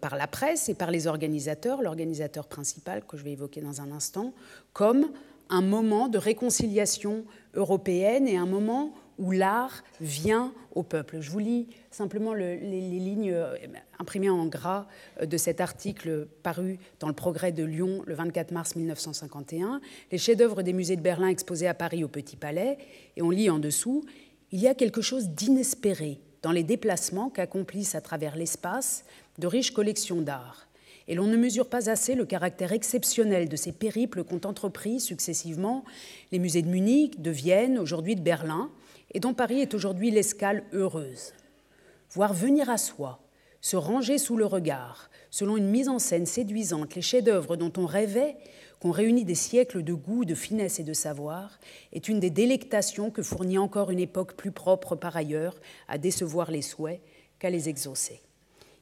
par 0.00 0.14
la 0.14 0.28
presse 0.28 0.68
et 0.68 0.74
par 0.74 0.92
les 0.92 1.08
organisateurs, 1.08 1.82
l'organisateur 1.82 2.46
principal 2.46 3.04
que 3.04 3.16
je 3.16 3.24
vais 3.24 3.32
évoquer 3.32 3.60
dans 3.60 3.80
un 3.80 3.90
instant, 3.90 4.32
comme 4.72 5.10
un 5.50 5.62
moment 5.62 6.06
de 6.06 6.16
réconciliation 6.16 7.24
européenne 7.54 8.28
et 8.28 8.36
un 8.36 8.46
moment 8.46 8.94
où 9.18 9.32
l'art 9.32 9.82
vient 10.00 10.52
au 10.74 10.82
peuple. 10.82 11.20
Je 11.20 11.30
vous 11.30 11.40
lis 11.40 11.66
simplement 11.90 12.34
les, 12.34 12.56
lignes 12.56 13.32
euh, 13.32 13.56
imprimées 13.98 14.30
en 14.30 14.46
gras 14.46 14.86
euh, 15.20 15.26
de 15.26 15.36
cet 15.36 15.60
article 15.60 16.28
paru 16.42 16.78
dans 17.00 17.08
le 17.08 17.14
Progrès 17.14 17.52
de 17.52 17.64
Lyon 17.64 18.02
le 18.06 18.14
24 18.14 18.52
mars 18.52 18.76
1951. 18.76 19.80
Les 20.12 20.18
chefs-d'œuvre 20.18 20.62
des 20.62 20.72
musées 20.72 20.96
de 20.96 21.02
Berlin 21.02 21.28
exposés 21.28 21.68
à 21.68 21.74
Paris 21.74 22.04
au 22.04 22.08
Petit 22.08 22.36
Palais. 22.36 22.78
Et 23.16 23.22
on 23.22 23.30
lit 23.30 23.50
en 23.50 23.58
dessous 23.58 24.04
Il 24.52 24.60
y 24.60 24.68
a 24.68 24.74
quelque 24.74 25.02
chose 25.02 25.30
d'inespéré 25.30 26.20
dans 26.42 26.52
les 26.52 26.62
déplacements 26.62 27.30
qu'accomplissent 27.30 27.96
à 27.96 28.00
travers 28.00 28.36
l'espace 28.36 29.04
de 29.38 29.46
riches 29.46 29.72
collections 29.72 30.20
d'art. 30.20 30.68
Et 31.08 31.14
l'on 31.14 31.26
ne 31.26 31.36
mesure 31.36 31.68
pas 31.68 31.88
assez 31.88 32.14
le 32.14 32.26
caractère 32.26 32.72
exceptionnel 32.72 33.48
de 33.48 33.56
ces 33.56 33.72
périples 33.72 34.24
qu'ont 34.24 34.42
entrepris 34.44 35.00
successivement 35.00 35.84
les 36.32 36.38
musées 36.38 36.62
de 36.62 36.68
Munich, 36.68 37.20
de 37.22 37.30
Vienne, 37.30 37.78
aujourd'hui 37.78 38.14
de 38.14 38.20
Berlin, 38.20 38.70
et 39.12 39.20
dont 39.20 39.34
Paris 39.34 39.60
est 39.60 39.74
aujourd'hui 39.74 40.10
l'escale 40.10 40.64
heureuse. 40.72 41.32
Voir 42.10 42.32
venir 42.34 42.70
à 42.70 42.78
soi, 42.78 43.20
se 43.60 43.76
ranger 43.76 44.18
sous 44.18 44.36
le 44.36 44.46
regard, 44.46 45.10
selon 45.30 45.56
une 45.56 45.68
mise 45.68 45.88
en 45.88 45.98
scène 45.98 46.26
séduisante, 46.26 46.94
les 46.94 47.02
chefs-d'œuvre 47.02 47.56
dont 47.56 47.72
on 47.76 47.86
rêvait 47.86 48.36
qu'on 48.80 48.92
réunit 48.92 49.24
des 49.24 49.34
siècles 49.34 49.82
de 49.82 49.92
goût, 49.92 50.24
de 50.24 50.34
finesse 50.34 50.78
et 50.78 50.84
de 50.84 50.92
savoir, 50.92 51.58
est 51.92 52.08
une 52.08 52.20
des 52.20 52.30
délectations 52.30 53.10
que 53.10 53.22
fournit 53.22 53.58
encore 53.58 53.90
une 53.90 53.98
époque 53.98 54.34
plus 54.34 54.52
propre 54.52 54.94
par 54.94 55.16
ailleurs 55.16 55.56
à 55.88 55.98
décevoir 55.98 56.50
les 56.50 56.62
souhaits 56.62 57.00
qu'à 57.38 57.50
les 57.50 57.68
exaucer. 57.68 58.20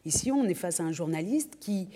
Ici, 0.05 0.31
on 0.31 0.45
est 0.45 0.55
face 0.55 0.79
à 0.79 0.85
un 0.85 0.93
journaliste 0.93 1.57
qui 1.59 1.89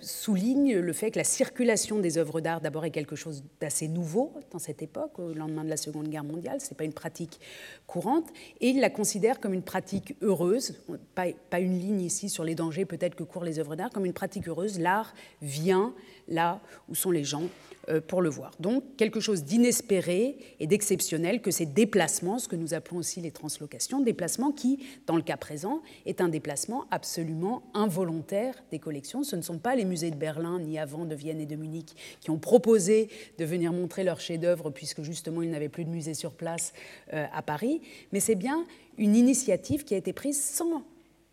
souligne 0.00 0.78
le 0.78 0.92
fait 0.92 1.10
que 1.10 1.18
la 1.18 1.24
circulation 1.24 1.98
des 1.98 2.18
œuvres 2.18 2.40
d'art 2.40 2.60
d'abord 2.60 2.84
est 2.84 2.90
quelque 2.90 3.16
chose 3.16 3.44
d'assez 3.60 3.88
nouveau 3.88 4.32
dans 4.52 4.58
cette 4.58 4.82
époque, 4.82 5.18
au 5.18 5.32
lendemain 5.34 5.64
de 5.64 5.68
la 5.68 5.76
Seconde 5.76 6.08
Guerre 6.08 6.24
mondiale, 6.24 6.60
ce 6.60 6.70
n'est 6.70 6.76
pas 6.76 6.84
une 6.84 6.92
pratique 6.92 7.40
courante, 7.86 8.28
et 8.60 8.68
il 8.68 8.80
la 8.80 8.90
considère 8.90 9.40
comme 9.40 9.52
une 9.52 9.62
pratique 9.62 10.14
heureuse, 10.22 10.76
pas, 11.14 11.26
pas 11.50 11.60
une 11.60 11.78
ligne 11.78 12.00
ici 12.00 12.28
sur 12.28 12.44
les 12.44 12.54
dangers 12.54 12.84
peut-être 12.84 13.14
que 13.14 13.24
courent 13.24 13.44
les 13.44 13.58
œuvres 13.58 13.76
d'art, 13.76 13.90
comme 13.90 14.06
une 14.06 14.12
pratique 14.12 14.48
heureuse, 14.48 14.78
l'art 14.78 15.14
vient 15.42 15.94
là 16.28 16.60
où 16.88 16.94
sont 16.94 17.10
les 17.10 17.24
gens 17.24 17.42
euh, 17.42 17.73
pour 18.08 18.22
le 18.22 18.30
voir. 18.30 18.52
Donc 18.60 18.96
quelque 18.96 19.20
chose 19.20 19.44
d'inespéré 19.44 20.36
et 20.60 20.66
d'exceptionnel 20.66 21.42
que 21.42 21.50
ces 21.50 21.66
déplacements, 21.66 22.38
ce 22.38 22.48
que 22.48 22.56
nous 22.56 22.74
appelons 22.74 22.98
aussi 22.98 23.20
les 23.20 23.30
translocations, 23.30 24.00
déplacements 24.00 24.52
qui, 24.52 24.78
dans 25.06 25.16
le 25.16 25.22
cas 25.22 25.36
présent, 25.36 25.82
est 26.06 26.20
un 26.20 26.28
déplacement 26.28 26.86
absolument 26.90 27.62
involontaire 27.74 28.54
des 28.70 28.78
collections. 28.78 29.22
Ce 29.22 29.36
ne 29.36 29.42
sont 29.42 29.58
pas 29.58 29.74
les 29.74 29.84
musées 29.84 30.10
de 30.10 30.16
Berlin, 30.16 30.58
ni 30.60 30.78
avant 30.78 31.04
de 31.04 31.14
Vienne 31.14 31.40
et 31.40 31.46
de 31.46 31.56
Munich, 31.56 31.94
qui 32.20 32.30
ont 32.30 32.38
proposé 32.38 33.08
de 33.38 33.44
venir 33.44 33.72
montrer 33.72 34.04
leurs 34.04 34.20
chefs-d'œuvre, 34.20 34.70
puisque 34.70 35.02
justement 35.02 35.42
ils 35.42 35.50
n'avaient 35.50 35.68
plus 35.68 35.84
de 35.84 35.90
musée 35.90 36.14
sur 36.14 36.32
place 36.32 36.72
euh, 37.12 37.26
à 37.32 37.42
Paris, 37.42 37.80
mais 38.12 38.20
c'est 38.20 38.34
bien 38.34 38.64
une 38.98 39.16
initiative 39.16 39.84
qui 39.84 39.94
a 39.94 39.96
été 39.96 40.12
prise 40.12 40.42
sans 40.42 40.84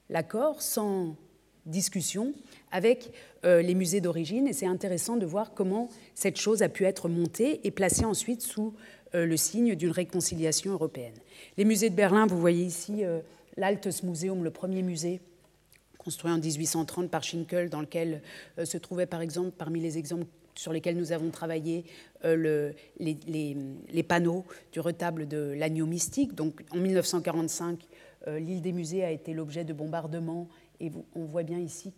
l'accord, 0.09 0.61
sans 0.61 1.15
discussion 1.65 2.33
avec 2.71 3.11
euh, 3.45 3.61
les 3.61 3.75
musées 3.75 4.01
d'origine. 4.01 4.47
Et 4.47 4.53
c'est 4.53 4.65
intéressant 4.65 5.17
de 5.17 5.25
voir 5.25 5.53
comment 5.53 5.89
cette 6.15 6.37
chose 6.37 6.63
a 6.63 6.69
pu 6.69 6.85
être 6.85 7.09
montée 7.09 7.65
et 7.65 7.71
placée 7.71 8.05
ensuite 8.05 8.41
sous 8.41 8.73
euh, 9.13 9.25
le 9.25 9.37
signe 9.37 9.75
d'une 9.75 9.91
réconciliation 9.91 10.71
européenne. 10.71 11.13
Les 11.57 11.65
musées 11.65 11.89
de 11.89 11.95
Berlin, 11.95 12.25
vous 12.25 12.39
voyez 12.39 12.63
ici 12.63 13.03
euh, 13.03 13.19
l'Altes 13.57 14.03
Museum, 14.03 14.43
le 14.43 14.51
premier 14.51 14.81
musée 14.81 15.21
construit 15.97 16.31
en 16.31 16.39
1830 16.39 17.11
par 17.11 17.21
Schinkel, 17.21 17.69
dans 17.69 17.81
lequel 17.81 18.23
se 18.63 18.79
trouvait 18.79 19.05
par 19.05 19.21
exemple, 19.21 19.51
parmi 19.55 19.79
les 19.79 19.99
exemples 19.99 20.25
sur 20.55 20.73
lesquels 20.73 20.97
nous 20.97 21.11
avons 21.11 21.29
travaillé, 21.29 21.85
le, 22.23 22.73
les, 22.97 24.03
panneaux 24.03 24.43
du 24.71 24.79
retable 24.79 25.27
de 25.27 25.53
l'agneau 25.55 25.85
mystique. 25.85 26.33
Donc 26.33 26.63
en 26.71 26.77
1945, 26.77 27.77
l'île 28.25 28.63
des 28.63 28.71
musées 28.71 29.03
a 29.03 29.11
été 29.11 29.31
l'objet 29.33 29.63
de 29.63 29.73
bombardements 29.73 30.47
et 30.79 30.91
on 31.13 31.25
voit 31.25 31.43
bien 31.43 31.59
ici 31.59 31.93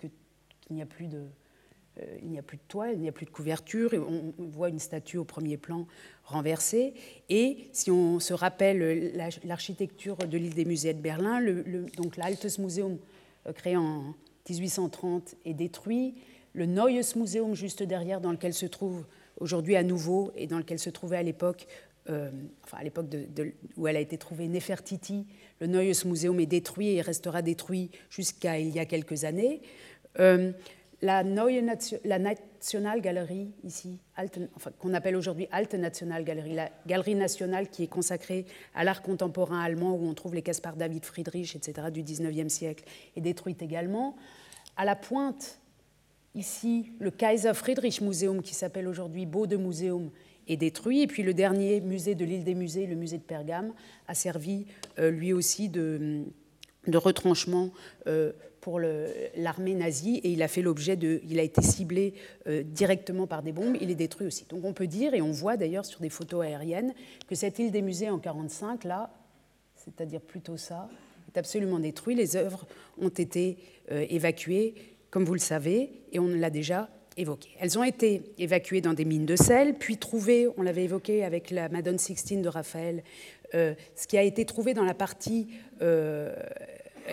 euh, 0.71 2.17
il 2.21 2.29
n'y 2.29 2.39
a 2.39 2.41
plus 2.41 2.57
de 2.57 2.63
toile, 2.67 2.93
il 2.93 3.01
n'y 3.01 3.09
a 3.09 3.11
plus 3.11 3.25
de 3.25 3.31
couverture, 3.31 3.91
on, 3.93 4.33
voit 4.37 4.69
une 4.69 4.79
statue 4.79 5.17
au 5.17 5.23
premier 5.23 5.57
plan 5.57 5.87
renversée. 6.23 6.93
Et 7.29 7.69
si 7.71 7.91
on 7.91 8.19
se 8.19 8.33
rappelle 8.33 9.13
l'architecture 9.43 10.17
de 10.17 10.37
l'île 10.37 10.55
des 10.55 10.65
musées 10.65 10.93
de 10.93 11.01
Berlin, 11.01 11.39
le, 11.39 11.85
donc 11.97 12.17
l'Altes 12.17 12.57
Museum, 12.59 12.97
euh, 13.47 13.53
créé 13.53 13.77
en 13.77 14.15
1830, 14.49 15.35
est 15.45 15.53
détruit. 15.53 16.15
Le 16.53 16.65
Neues 16.65 17.15
Museum, 17.15 17.53
juste 17.55 17.83
derrière, 17.83 18.21
dans 18.21 18.31
lequel 18.31 18.53
se 18.53 18.65
trouve 18.65 19.05
aujourd'hui 19.39 19.75
à 19.75 19.83
nouveau, 19.83 20.31
et 20.35 20.47
dans 20.47 20.57
lequel 20.57 20.79
se 20.79 20.89
trouvait 20.89 21.17
à 21.17 21.23
l'époque 21.23 21.67
euh, 22.09 22.29
enfin 22.65 22.79
à 22.79 22.83
l'époque 22.83 23.05
où 23.77 23.87
elle 23.87 23.95
a 23.95 24.01
été 24.01 24.17
trouvée 24.17 24.49
Nefertiti, 24.49 25.25
le 25.61 25.67
Neues 25.67 26.03
Museum 26.05 26.37
est 26.41 26.45
détruit 26.45 26.95
et 26.95 27.01
restera 27.01 27.41
détruit 27.41 27.91
jusqu'à 28.09 28.59
il 28.59 28.69
y 28.69 28.79
a 28.79 28.85
quelques 28.85 29.23
années. 29.23 29.61
Euh, 30.19 30.51
la, 31.01 31.23
Neue 31.23 31.61
National 31.61 33.01
Gallery, 33.01 33.51
ici, 33.63 33.99
qu'on 34.79 34.93
appelle 34.93 35.17
aujourd'hui 35.17 35.47
Alte 35.51 35.73
National 35.73 36.23
Gallery, 36.23 36.53
la 36.53 36.69
galerie 36.87 37.15
nationale 37.15 37.69
qui 37.69 37.83
est 37.83 37.87
consacrée 37.87 38.45
à 38.73 38.85
l'art 38.85 39.01
contemporain 39.01 39.61
allemand, 39.61 39.95
où 39.95 40.07
on 40.07 40.13
trouve 40.13 40.33
les 40.33 40.41
Caspar 40.41 40.77
David 40.77 41.03
Friedrich, 41.03 41.55
etc., 41.57 41.87
du 41.91 42.03
19e 42.03 42.47
siècle, 42.47 42.85
est 43.17 43.21
détruite 43.21 43.61
également. 43.61 44.15
À 44.77 44.85
la 44.85 44.95
pointe, 44.95 45.59
ici, 46.35 46.93
le 46.99 47.11
Kaiser 47.11 47.53
Friedrich 47.53 47.99
Museum, 47.99 48.41
qui 48.41 48.55
s'appelle 48.55 48.87
aujourd'hui 48.87 49.25
Bode 49.25 49.53
Museum, 49.55 50.09
est 50.47 50.57
détruit. 50.57 51.01
Et 51.01 51.07
puis 51.07 51.23
le 51.23 51.33
dernier 51.33 51.81
musée 51.81 52.15
de 52.15 52.25
l'île 52.25 52.43
des 52.43 52.55
musées, 52.55 52.85
le 52.85 52.95
musée 52.95 53.17
de 53.17 53.23
Pergame, 53.23 53.73
a 54.07 54.15
servi 54.15 54.65
euh, 54.99 55.11
lui 55.11 55.33
aussi 55.33 55.69
de, 55.69 56.23
de 56.87 56.97
retranchement 56.97 57.71
euh, 58.07 58.31
pour 58.63 58.79
l'armée 58.79 59.75
nazie 59.75 60.21
et 60.23 60.31
il 60.31 60.41
a 60.41 60.47
fait 60.47 60.61
l'objet 60.61 60.95
de, 60.95 61.19
il 61.27 61.37
a 61.37 61.43
été 61.43 61.61
ciblé 61.61 62.13
euh, 62.47 62.63
directement 62.63 63.27
par 63.27 63.43
des 63.43 63.51
bombes. 63.51 63.75
Il 63.81 63.91
est 63.91 63.95
détruit 63.95 64.25
aussi. 64.25 64.45
Donc 64.47 64.63
on 64.63 64.71
peut 64.71 64.87
dire 64.87 65.13
et 65.13 65.21
on 65.21 65.33
voit 65.33 65.57
d'ailleurs 65.57 65.83
sur 65.83 65.99
des 65.99 66.07
photos 66.07 66.45
aériennes 66.45 66.93
que 67.27 67.35
cette 67.35 67.59
île 67.59 67.71
des 67.71 67.81
musées 67.81 68.09
en 68.09 68.19
45 68.19 68.85
là, 68.85 69.11
c'est-à-dire 69.75 70.21
plutôt 70.21 70.55
ça, 70.55 70.87
est 71.27 71.37
absolument 71.37 71.77
détruite. 71.77 72.17
Les 72.17 72.37
œuvres 72.37 72.65
ont 73.01 73.09
été 73.09 73.57
évacuées, 73.89 74.75
comme 75.09 75.25
vous 75.25 75.33
le 75.33 75.39
savez, 75.39 75.89
et 76.13 76.19
on 76.19 76.27
l'a 76.27 76.49
déjà 76.49 76.89
elles 77.59 77.77
ont 77.77 77.83
été 77.83 78.33
évacuées 78.37 78.81
dans 78.81 78.93
des 78.93 79.05
mines 79.05 79.25
de 79.25 79.35
sel, 79.35 79.75
puis 79.75 79.97
trouvées, 79.97 80.47
on 80.57 80.63
l'avait 80.63 80.85
évoqué 80.85 81.23
avec 81.23 81.51
la 81.51 81.69
Madone 81.69 81.99
Sixtine 81.99 82.41
de 82.41 82.49
Raphaël, 82.49 83.03
euh, 83.53 83.75
ce 83.95 84.07
qui 84.07 84.17
a 84.17 84.23
été 84.23 84.45
trouvé 84.45 84.73
dans 84.73 84.83
la 84.83 84.95
partie 84.95 85.47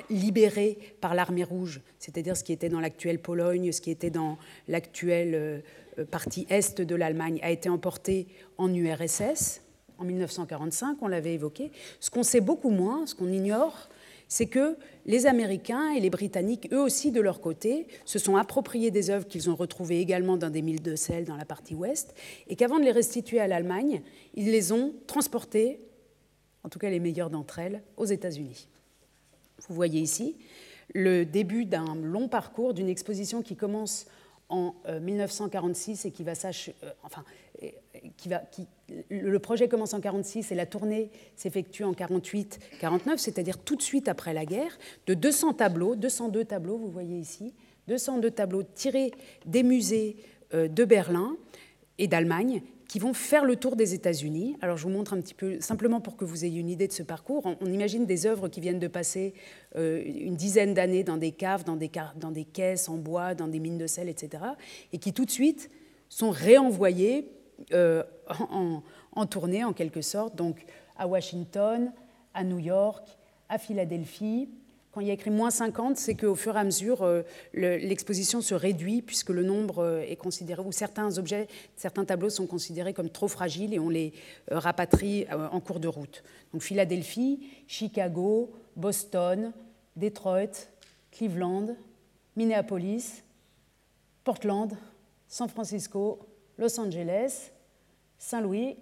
libérée 0.08 0.78
par 1.00 1.14
l'armée 1.14 1.44
rouge, 1.44 1.80
c'est-à-dire 1.98 2.36
ce 2.36 2.44
qui 2.44 2.52
était 2.52 2.68
dans 2.68 2.80
l'actuelle 2.80 3.18
Pologne, 3.18 3.72
ce 3.72 3.80
qui 3.80 3.90
était 3.90 4.10
dans 4.10 4.38
l'actuelle 4.68 5.62
euh, 5.98 6.04
partie 6.04 6.46
est 6.48 6.80
de 6.80 6.94
l'Allemagne, 6.94 7.40
a 7.42 7.50
été 7.50 7.68
emporté 7.68 8.26
en 8.58 8.72
URSS 8.72 9.62
en 10.00 10.04
1945, 10.04 10.96
on 11.02 11.08
l'avait 11.08 11.34
évoqué. 11.34 11.70
Ce 12.00 12.10
qu'on 12.10 12.22
sait 12.22 12.40
beaucoup 12.40 12.70
moins, 12.70 13.06
ce 13.06 13.14
qu'on 13.14 13.30
ignore, 13.30 13.90
c'est 14.28 14.46
que 14.46 14.76
les 15.04 15.26
Américains 15.26 15.90
et 15.90 16.00
les 16.00 16.08
Britanniques, 16.08 16.68
eux 16.72 16.80
aussi 16.80 17.12
de 17.12 17.20
leur 17.20 17.40
côté, 17.40 17.86
se 18.06 18.18
sont 18.18 18.36
appropriés 18.36 18.90
des 18.90 19.10
œuvres 19.10 19.26
qu'ils 19.28 19.50
ont 19.50 19.56
retrouvées 19.56 20.00
également 20.00 20.36
dans 20.38 20.48
des 20.48 20.62
milles 20.62 20.82
de 20.82 20.96
sel 20.96 21.26
dans 21.26 21.36
la 21.36 21.44
partie 21.44 21.74
ouest, 21.74 22.14
et 22.48 22.56
qu'avant 22.56 22.78
de 22.78 22.84
les 22.84 22.92
restituer 22.92 23.40
à 23.40 23.46
l'Allemagne, 23.46 24.00
ils 24.34 24.50
les 24.50 24.72
ont 24.72 24.94
transportées, 25.06 25.80
en 26.64 26.70
tout 26.70 26.78
cas 26.78 26.88
les 26.88 27.00
meilleures 27.00 27.30
d'entre 27.30 27.58
elles, 27.58 27.82
aux 27.96 28.06
États-Unis. 28.06 28.68
Vous 29.68 29.74
voyez 29.74 30.00
ici 30.00 30.36
le 30.94 31.24
début 31.24 31.64
d'un 31.64 31.94
long 31.94 32.28
parcours 32.28 32.74
d'une 32.74 32.88
exposition 32.88 33.42
qui 33.42 33.56
commence 33.56 34.06
en 34.48 34.74
1946 35.00 36.04
euh, 36.04 36.08
et 36.08 36.10
qui 36.10 36.24
va 36.24 36.34
s'achever, 36.34 36.76
euh, 36.82 36.90
enfin, 37.04 37.24
qui 38.16 38.28
va, 38.28 38.38
qui, 38.38 38.66
le 39.08 39.38
projet 39.38 39.68
commence 39.68 39.94
en 39.94 40.00
46 40.00 40.50
et 40.50 40.54
la 40.54 40.66
tournée 40.66 41.10
s'effectue 41.36 41.84
en 41.84 41.92
48-49, 41.92 43.18
c'est-à-dire 43.18 43.58
tout 43.58 43.76
de 43.76 43.82
suite 43.82 44.08
après 44.08 44.34
la 44.34 44.44
guerre, 44.44 44.76
de 45.06 45.14
200 45.14 45.54
tableaux, 45.54 45.94
202 45.94 46.44
tableaux, 46.44 46.76
vous 46.76 46.90
voyez 46.90 47.18
ici, 47.18 47.54
202 47.88 48.30
tableaux 48.30 48.62
tirés 48.62 49.12
des 49.46 49.62
musées 49.62 50.16
euh, 50.54 50.68
de 50.68 50.84
Berlin 50.84 51.36
et 51.98 52.08
d'Allemagne 52.08 52.62
qui 52.90 52.98
vont 52.98 53.14
faire 53.14 53.44
le 53.44 53.54
tour 53.54 53.76
des 53.76 53.94
États-Unis. 53.94 54.56
Alors 54.60 54.76
je 54.76 54.82
vous 54.82 54.90
montre 54.90 55.12
un 55.12 55.20
petit 55.20 55.32
peu, 55.32 55.60
simplement 55.60 56.00
pour 56.00 56.16
que 56.16 56.24
vous 56.24 56.44
ayez 56.44 56.58
une 56.58 56.68
idée 56.68 56.88
de 56.88 56.92
ce 56.92 57.04
parcours. 57.04 57.46
On, 57.60 57.66
imagine 57.66 58.04
des 58.04 58.26
œuvres 58.26 58.48
qui 58.48 58.60
viennent 58.60 58.80
de 58.80 58.88
passer 58.88 59.32
euh, 59.76 60.02
une 60.04 60.34
dizaine 60.34 60.74
d'années 60.74 61.04
dans 61.04 61.16
des 61.16 61.30
caves, 61.30 61.62
dans 61.62 61.76
des, 61.76 62.44
caisses 62.44 62.88
en 62.88 62.96
bois, 62.96 63.36
dans 63.36 63.46
des 63.46 63.60
mines 63.60 63.78
de 63.78 63.86
sel, 63.86 64.08
etc. 64.08 64.42
Et 64.92 64.98
qui 64.98 65.12
tout 65.12 65.24
de 65.24 65.30
suite 65.30 65.70
sont 66.08 66.30
réenvoyées 66.30 67.30
euh, 67.72 68.02
en, 69.12 69.26
tournée 69.26 69.62
en 69.62 69.72
quelque 69.72 70.02
sorte, 70.02 70.34
donc 70.34 70.64
à 70.96 71.06
Washington, 71.06 71.92
à 72.34 72.42
New 72.42 72.58
York, 72.58 73.06
à 73.48 73.58
Philadelphie, 73.58 74.48
quand 74.92 75.00
il 75.00 75.06
y 75.06 75.10
a 75.10 75.14
écrit 75.14 75.30
moins 75.30 75.50
50, 75.50 75.96
c'est 75.96 76.16
qu'au 76.16 76.34
fur 76.34 76.56
et 76.56 76.58
à 76.58 76.64
mesure, 76.64 77.02
euh, 77.02 77.22
l'exposition 77.54 78.40
se 78.40 78.54
réduit 78.54 79.02
puisque 79.02 79.30
le 79.30 79.44
nombre 79.44 79.84
euh, 79.84 80.00
est 80.00 80.16
considéré, 80.16 80.62
ou 80.62 80.72
certains 80.72 81.16
objets, 81.18 81.46
certains 81.76 82.04
tableaux 82.04 82.30
sont 82.30 82.46
considérés 82.46 82.92
comme 82.92 83.08
trop 83.08 83.28
fragiles 83.28 83.72
et 83.72 83.78
on 83.78 83.88
les 83.88 84.12
euh, 84.50 84.58
rapatrie 84.58 85.26
en 85.30 85.60
cours 85.60 85.78
de 85.78 85.86
route. 85.86 86.24
Donc 86.52 86.62
Philadelphie, 86.62 87.40
Chicago, 87.68 88.50
Boston, 88.74 89.52
Detroit, 89.94 90.68
Cleveland, 91.12 91.76
Minneapolis, 92.34 93.22
Portland, 94.24 94.76
San 95.28 95.48
Francisco, 95.48 96.18
Los 96.58 96.80
Angeles, 96.80 97.52
Saint-Louis, 98.18 98.76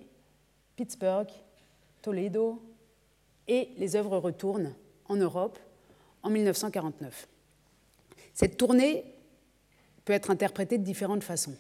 Pittsburgh, 0.75 1.29
Toledo, 2.01 2.63
et 3.47 3.71
les 3.77 3.95
œuvres 3.95 4.19
retournent 4.19 4.75
en 5.07 5.17
Europe 5.17 5.59
en 6.23 6.31
1949. 6.31 7.29
Cette 8.35 8.57
tournée 8.57 9.05
peut 10.05 10.13
être 10.13 10.31
interprétée 10.31 10.79
de 10.79 10.85
différentes 10.85 11.23
façons. 11.23 11.57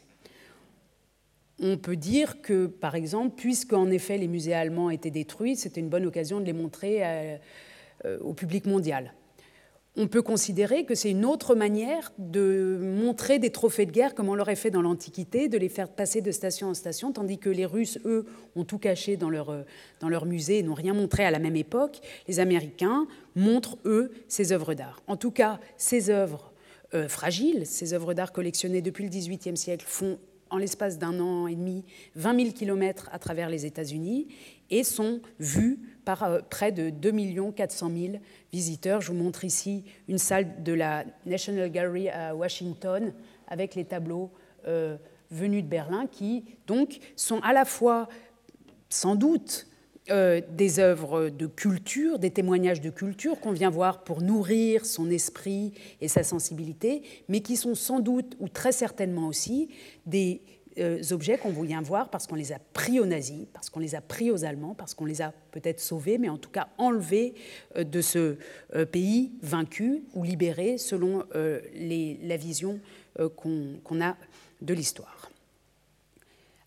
On 1.61 1.77
peut 1.77 1.97
dire 1.97 2.41
que, 2.41 2.67
par 2.67 2.95
exemple, 2.95 3.35
puisque 3.37 3.73
en 3.73 3.91
effet 3.91 4.17
les 4.17 4.29
musées 4.29 4.55
allemands 4.55 4.91
étaient 4.91 5.11
détruits, 5.11 5.57
c'était 5.57 5.81
une 5.81 5.89
bonne 5.89 6.07
occasion 6.07 6.41
de 6.41 6.45
les 6.45 6.53
montrer 6.53 7.01
euh, 7.03 7.39
au 8.21 8.33
public 8.33 8.65
mondial 8.67 9.13
on 9.99 10.07
peut 10.07 10.23
considérer 10.23 10.85
que 10.85 10.95
c'est 10.95 11.11
une 11.11 11.25
autre 11.25 11.55
manière 11.57 12.13
de 12.19 12.79
montrer 12.81 13.39
des 13.39 13.51
trophées 13.51 13.85
de 13.85 13.91
guerre 13.91 14.15
comme 14.15 14.29
on 14.29 14.35
l'aurait 14.37 14.57
fait 14.57 14.71
dans 14.71 14.81
l'Antiquité, 14.81 15.49
de 15.49 15.59
les 15.59 15.69
faire 15.69 15.89
passer 15.89 16.21
de 16.21 16.31
station 16.31 16.69
en 16.69 16.75
station, 16.75 17.13
tandis 17.13 17.39
que 17.39 17.51
les 17.51 17.67
Russes, 17.67 17.99
eux, 18.05 18.25
ont 18.55 18.65
tout 18.65 18.79
caché 18.79 19.17
dans 19.17 19.29
leur, 19.29 19.65
dans 20.01 20.09
leur 20.09 20.25
musée 20.25 20.59
et 20.59 20.63
n'ont 20.63 20.75
rien 20.75 20.95
montré 20.95 21.25
à 21.25 21.33
la 21.33 21.41
même 21.41 21.57
époque. 21.57 21.99
Les 22.29 22.39
Américains 22.39 23.09
montrent, 23.35 23.77
eux, 23.85 24.13
ces 24.29 24.53
œuvres 24.53 24.75
d'art. 24.75 25.03
En 25.09 25.17
tout 25.17 25.33
cas, 25.33 25.59
ces 25.77 26.11
œuvres 26.11 26.53
fragiles. 27.09 27.67
Ces 27.67 27.93
œuvres 27.93 28.15
d'art 28.15 28.33
collectionnées 28.33 28.81
depuis 28.81 29.05
le 29.05 29.11
XVIIIe 29.11 29.57
siècle 29.57 29.85
font 29.87 30.19
en 30.51 30.57
l'espace 30.57 30.99
d'un 30.99 31.21
an 31.21 31.47
et 31.47 31.55
demi 31.55 31.85
20 32.15 32.41
000 32.41 32.53
kilomètres 32.53 33.09
à 33.13 33.19
travers 33.19 33.51
les 33.51 33.67
États-Unis 33.67 34.29
et 34.71 34.85
sont 34.85 35.21
vues 35.39 35.79
par 36.09 36.43
près 36.49 36.73
de 36.73 36.89
2 36.89 37.13
400 37.53 37.91
000 37.95 38.13
visiteurs. 38.51 39.03
Je 39.03 39.13
vous 39.13 39.19
montre 39.19 39.45
ici 39.45 39.85
une 40.09 40.17
salle 40.17 40.63
de 40.63 40.73
la 40.73 41.05
National 41.27 41.71
Gallery 41.71 42.09
à 42.09 42.35
Washington 42.35 43.13
avec 43.47 43.75
les 43.75 43.85
tableaux 43.85 44.31
venus 45.31 45.63
de 45.63 45.69
Berlin 45.69 46.07
qui 46.11 46.47
donc 46.67 46.99
sont 47.15 47.41
à 47.41 47.53
la 47.53 47.67
fois 47.67 48.09
sans 48.89 49.17
doute 49.17 49.67
euh, 50.11 50.41
des 50.51 50.79
œuvres 50.79 51.29
de 51.29 51.47
culture, 51.47 52.19
des 52.19 52.31
témoignages 52.31 52.81
de 52.81 52.89
culture 52.89 53.39
qu'on 53.41 53.53
vient 53.53 53.69
voir 53.69 54.05
pour 54.05 54.23
nourrir 54.23 54.87
son 54.87 55.11
esprit 55.11 55.75
et 56.01 56.09
sa 56.09 56.23
sensibilité, 56.23 57.03
mais 57.29 57.41
qui 57.41 57.57
sont 57.57 57.75
sans 57.75 58.01
doute 58.01 58.35
ou 58.41 58.49
très 58.49 58.73
certainement 58.73 59.29
aussi 59.29 59.69
des 60.07 60.41
euh, 60.79 61.03
objets 61.11 61.39
qu'on 61.39 61.51
vient 61.51 61.83
voir 61.83 62.11
parce 62.11 62.27
qu'on 62.27 62.35
les 62.35 62.53
a 62.53 62.59
pris 62.73 63.01
aux 63.01 63.07
nazis, 63.07 63.47
parce 63.53 63.71
qu'on 63.71 63.81
les 63.81 63.95
a 63.95 64.01
pris 64.01 64.31
aux 64.31 64.45
Allemands, 64.45 64.75
parce 64.75 64.95
qu'on 64.95 65.05
les 65.05 65.23
a 65.23 65.33
peut-être 65.51 65.81
sauvés, 65.81 66.19
mais 66.19 66.29
en 66.29 66.39
tout 66.39 66.51
cas 66.51 66.69
enlevés 66.79 67.35
euh, 67.77 67.85
de 67.85 68.01
ce 68.01 68.37
pays 68.93 69.33
vaincu 69.43 70.05
ou 70.15 70.25
libéré 70.25 70.79
selon 70.79 71.25
la 71.35 72.37
vision 72.37 72.81
qu'on 73.37 74.01
a 74.01 74.17
de 74.61 74.75
l'histoire. 74.75 75.31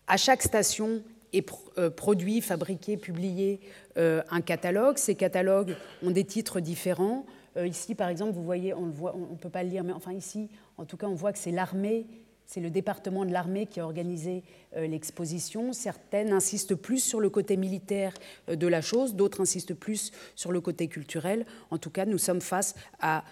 À 0.06 0.16
chaque 0.16 0.42
station, 0.42 1.02
est 1.32 1.50
euh, 1.78 1.90
produit, 1.90 2.40
fabriqué, 2.40 2.96
publié 2.96 3.60
euh, 3.96 4.22
un 4.30 4.40
catalogue. 4.40 4.98
Ces 4.98 5.14
catalogues 5.14 5.76
ont 6.02 6.10
des 6.10 6.24
titres 6.24 6.60
différents. 6.60 7.26
Euh, 7.56 7.66
ici, 7.66 7.94
par 7.94 8.08
exemple, 8.08 8.32
vous 8.32 8.42
voyez, 8.42 8.74
on 8.74 8.86
ne 8.86 9.36
peut 9.36 9.50
pas 9.50 9.62
le 9.62 9.70
lire, 9.70 9.84
mais 9.84 9.92
enfin 9.92 10.12
ici, 10.12 10.48
en 10.78 10.84
tout 10.84 10.96
cas, 10.96 11.06
on 11.06 11.14
voit 11.14 11.32
que 11.32 11.38
c'est 11.38 11.50
l'armée, 11.50 12.06
c'est 12.52 12.60
le 12.60 12.70
département 12.70 13.24
de 13.24 13.32
l'armée 13.32 13.66
qui 13.66 13.80
a 13.80 13.84
organisé 13.84 14.42
l'exposition. 14.76 15.72
Certaines 15.72 16.32
insistent 16.32 16.74
plus 16.74 17.02
sur 17.02 17.18
le 17.18 17.30
côté 17.30 17.56
militaire 17.56 18.12
de 18.48 18.66
la 18.66 18.82
chose, 18.82 19.14
d'autres 19.14 19.40
insistent 19.40 19.74
plus 19.74 20.12
sur 20.34 20.52
le 20.52 20.60
côté 20.60 20.88
culturel. 20.88 21.46
En 21.70 21.78
tout 21.78 21.90
cas, 21.90 22.04
nous 22.04 22.18
sommes 22.18 22.42
face 22.42 22.74
à 23.00 23.24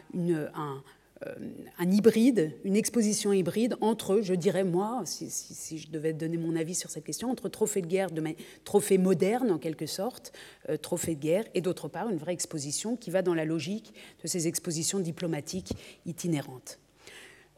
euh, 1.26 1.34
un 1.78 1.90
hybride, 1.90 2.54
une 2.64 2.76
exposition 2.76 3.30
hybride 3.34 3.76
entre, 3.82 4.22
je 4.22 4.32
dirais 4.32 4.64
moi, 4.64 5.02
si, 5.04 5.78
je 5.78 5.90
devais 5.90 6.14
donner 6.14 6.38
mon 6.38 6.56
avis 6.56 6.74
sur 6.74 6.88
cette 6.88 7.04
question, 7.04 7.30
entre 7.30 7.50
trophée 7.50 7.82
de 7.82 7.86
guerre, 7.86 8.10
de 8.10 8.22
trophée 8.64 8.98
en 8.98 9.58
quelque 9.58 9.84
sorte, 9.84 10.32
euh, 10.70 10.78
trophée 10.78 11.16
de 11.16 11.20
guerre, 11.20 11.44
et 11.54 11.60
d'autre 11.60 11.88
part 11.88 12.08
une 12.08 12.16
vraie 12.16 12.32
exposition 12.32 12.96
qui 12.96 13.10
va 13.10 13.20
dans 13.20 13.34
la 13.34 13.44
logique 13.44 13.92
de 14.22 14.28
ces 14.28 14.48
expositions 14.48 14.98
diplomatiques 14.98 15.74
itinérantes. 16.06 16.78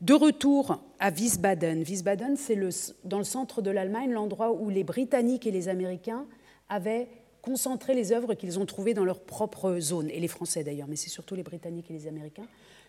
De 0.02 0.14
retour 0.14 0.82
à 0.98 1.12
Wiesbaden. 1.12 1.84
Wiesbaden, 1.84 2.36
c'est 2.36 2.58
dans 3.04 3.18
le 3.18 3.24
centre 3.24 3.62
de 3.62 3.70
l'Allemagne 3.70 4.10
l'endroit 4.10 4.50
où 4.50 4.68
les 4.68 4.82
Britanniques 4.82 5.46
et 5.46 5.52
les 5.52 5.68
Américains 5.68 6.26
avaient 6.68 7.06
concentré 7.40 7.94
les 7.94 8.10
œuvres 8.10 8.34
qu'ils 8.34 8.58
ont 8.58 8.66
trouvées 8.66 8.94
dans 8.94 9.04
leur 9.04 9.20
propre 9.20 9.78
zone, 9.78 10.10
et 10.10 10.18
les 10.18 10.26
Français 10.26 10.64
d'ailleurs, 10.64 10.88
mais 10.88 10.96
c'est 10.96 11.08
surtout 11.08 11.36
les 11.36 11.44
Britanniques 11.44 11.88
et 11.88 11.92
les 11.92 12.08
Américains, 12.08 12.48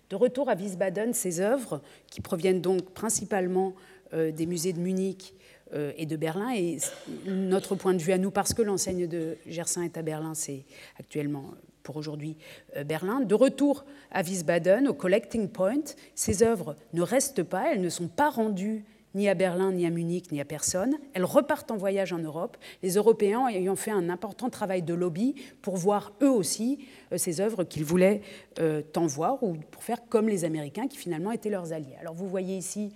de 0.09 0.15
retour 0.15 0.49
à 0.49 0.55
Wiesbaden, 0.55 1.13
ces 1.13 1.39
œuvres, 1.39 1.83
qui 2.07 2.19
proviennent 2.19 2.61
donc 2.61 2.81
principalement 2.95 3.75
euh, 4.13 4.31
des 4.31 4.47
musées 4.47 4.73
de 4.73 4.79
Munich 4.79 5.35
euh, 5.75 5.91
et 5.97 6.07
de 6.07 6.15
Berlin, 6.15 6.49
et 6.55 6.79
notre 7.27 7.75
point 7.75 7.93
de 7.93 8.01
vue 8.01 8.13
à 8.13 8.17
nous, 8.17 8.31
parce 8.31 8.55
que 8.55 8.63
l'enseigne 8.63 9.05
de 9.05 9.37
Gersin 9.45 9.83
est 9.83 9.97
à 9.97 10.01
Berlin, 10.01 10.33
c'est 10.33 10.65
actuellement 10.99 11.51
pour 11.83 11.97
aujourd'hui 11.97 12.37
euh, 12.75 12.83
Berlin. 12.83 13.19
De 13.19 13.35
retour 13.35 13.85
à 14.11 14.23
Wiesbaden, 14.23 14.87
au 14.87 14.93
Collecting 14.93 15.49
Point, 15.49 15.83
ces 16.15 16.41
œuvres 16.41 16.75
ne 16.93 17.01
restent 17.01 17.43
pas, 17.43 17.71
elles 17.71 17.81
ne 17.81 17.89
sont 17.89 18.07
pas 18.07 18.29
rendues 18.29 18.85
ni 19.15 19.29
à 19.29 19.35
Berlin, 19.35 19.71
ni 19.71 19.85
à 19.85 19.89
Munich, 19.89 20.31
ni 20.31 20.41
à 20.41 20.45
personne. 20.45 20.95
Elles 21.13 21.25
repartent 21.25 21.71
en 21.71 21.77
voyage 21.77 22.13
en 22.13 22.19
Europe, 22.19 22.57
les 22.81 22.95
Européens 22.95 23.47
ayant 23.47 23.75
fait 23.75 23.91
un 23.91 24.09
important 24.09 24.49
travail 24.49 24.81
de 24.81 24.93
lobby 24.93 25.35
pour 25.61 25.77
voir 25.77 26.13
eux 26.21 26.29
aussi 26.29 26.79
euh, 27.11 27.17
ces 27.17 27.41
œuvres 27.41 27.63
qu'ils 27.63 27.85
voulaient 27.85 28.21
euh, 28.59 28.81
tant 28.81 29.05
voir, 29.05 29.43
ou 29.43 29.53
pour 29.53 29.83
faire 29.83 30.07
comme 30.09 30.27
les 30.27 30.45
Américains 30.45 30.87
qui 30.87 30.97
finalement 30.97 31.31
étaient 31.31 31.49
leurs 31.49 31.73
alliés. 31.73 31.95
Alors 31.99 32.13
vous 32.13 32.27
voyez 32.27 32.57
ici 32.57 32.91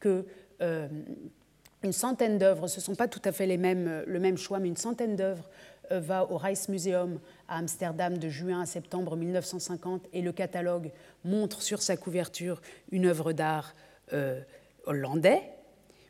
que 0.00 0.24
euh, 0.60 0.88
une 1.82 1.92
centaine 1.92 2.38
d'œuvres, 2.38 2.66
ce 2.66 2.80
ne 2.80 2.82
sont 2.82 2.94
pas 2.94 3.08
tout 3.08 3.22
à 3.24 3.32
fait 3.32 3.46
les 3.46 3.56
mêmes, 3.56 4.02
le 4.06 4.20
même 4.20 4.36
choix, 4.36 4.58
mais 4.58 4.68
une 4.68 4.76
centaine 4.76 5.16
d'œuvres 5.16 5.48
va 5.90 6.30
au 6.30 6.36
Rijksmuseum 6.36 7.18
à 7.48 7.58
Amsterdam 7.58 8.18
de 8.18 8.28
juin 8.28 8.60
à 8.60 8.66
septembre 8.66 9.16
1950 9.16 10.06
et 10.12 10.22
le 10.22 10.32
catalogue 10.32 10.90
montre 11.24 11.62
sur 11.62 11.82
sa 11.82 11.96
couverture 11.96 12.60
une 12.92 13.06
œuvre 13.06 13.32
d'art 13.32 13.74
hollandais. 14.84 15.42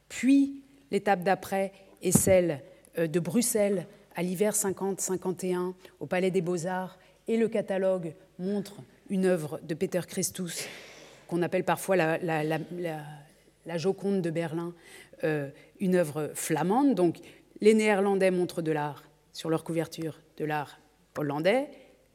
Puis 0.08 0.62
l'étape 0.90 1.22
d'après 1.22 1.72
est 2.02 2.16
celle 2.16 2.62
euh, 2.98 3.06
de 3.06 3.20
Bruxelles 3.20 3.86
à 4.14 4.22
l'hiver 4.22 4.54
50-51 4.54 5.74
au 6.00 6.06
Palais 6.06 6.30
des 6.30 6.40
Beaux-Arts. 6.40 6.98
Et 7.26 7.36
le 7.36 7.48
catalogue 7.48 8.14
montre 8.38 8.76
une 9.10 9.26
œuvre 9.26 9.60
de 9.62 9.74
Peter 9.74 10.00
Christus 10.06 10.66
qu'on 11.26 11.42
appelle 11.42 11.64
parfois 11.64 11.94
la, 11.94 12.18
la, 12.18 13.76
Joconde 13.76 14.22
de 14.22 14.30
Berlin, 14.30 14.72
euh, 15.24 15.50
une 15.78 15.94
œuvre 15.94 16.30
flamande. 16.34 16.94
Donc 16.94 17.18
les 17.60 17.74
Néerlandais 17.74 18.30
montrent 18.30 18.62
de 18.62 18.72
l'art 18.72 19.04
sur 19.34 19.50
leur 19.50 19.62
couverture, 19.62 20.20
de 20.38 20.46
l'art 20.46 20.80
hollandais, 21.18 21.68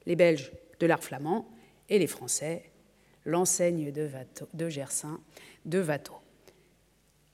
les 0.06 0.16
Belges 0.16 0.52
de 0.80 0.88
l'art 0.88 1.04
flamand 1.04 1.48
et 1.89 2.00
les 2.00 2.08
Français 2.08 2.63
l'enseigne 3.26 3.92
de, 3.92 4.10
de 4.54 4.70
Gersin 4.70 5.20
de 5.66 5.82
Watteau. 5.82 6.16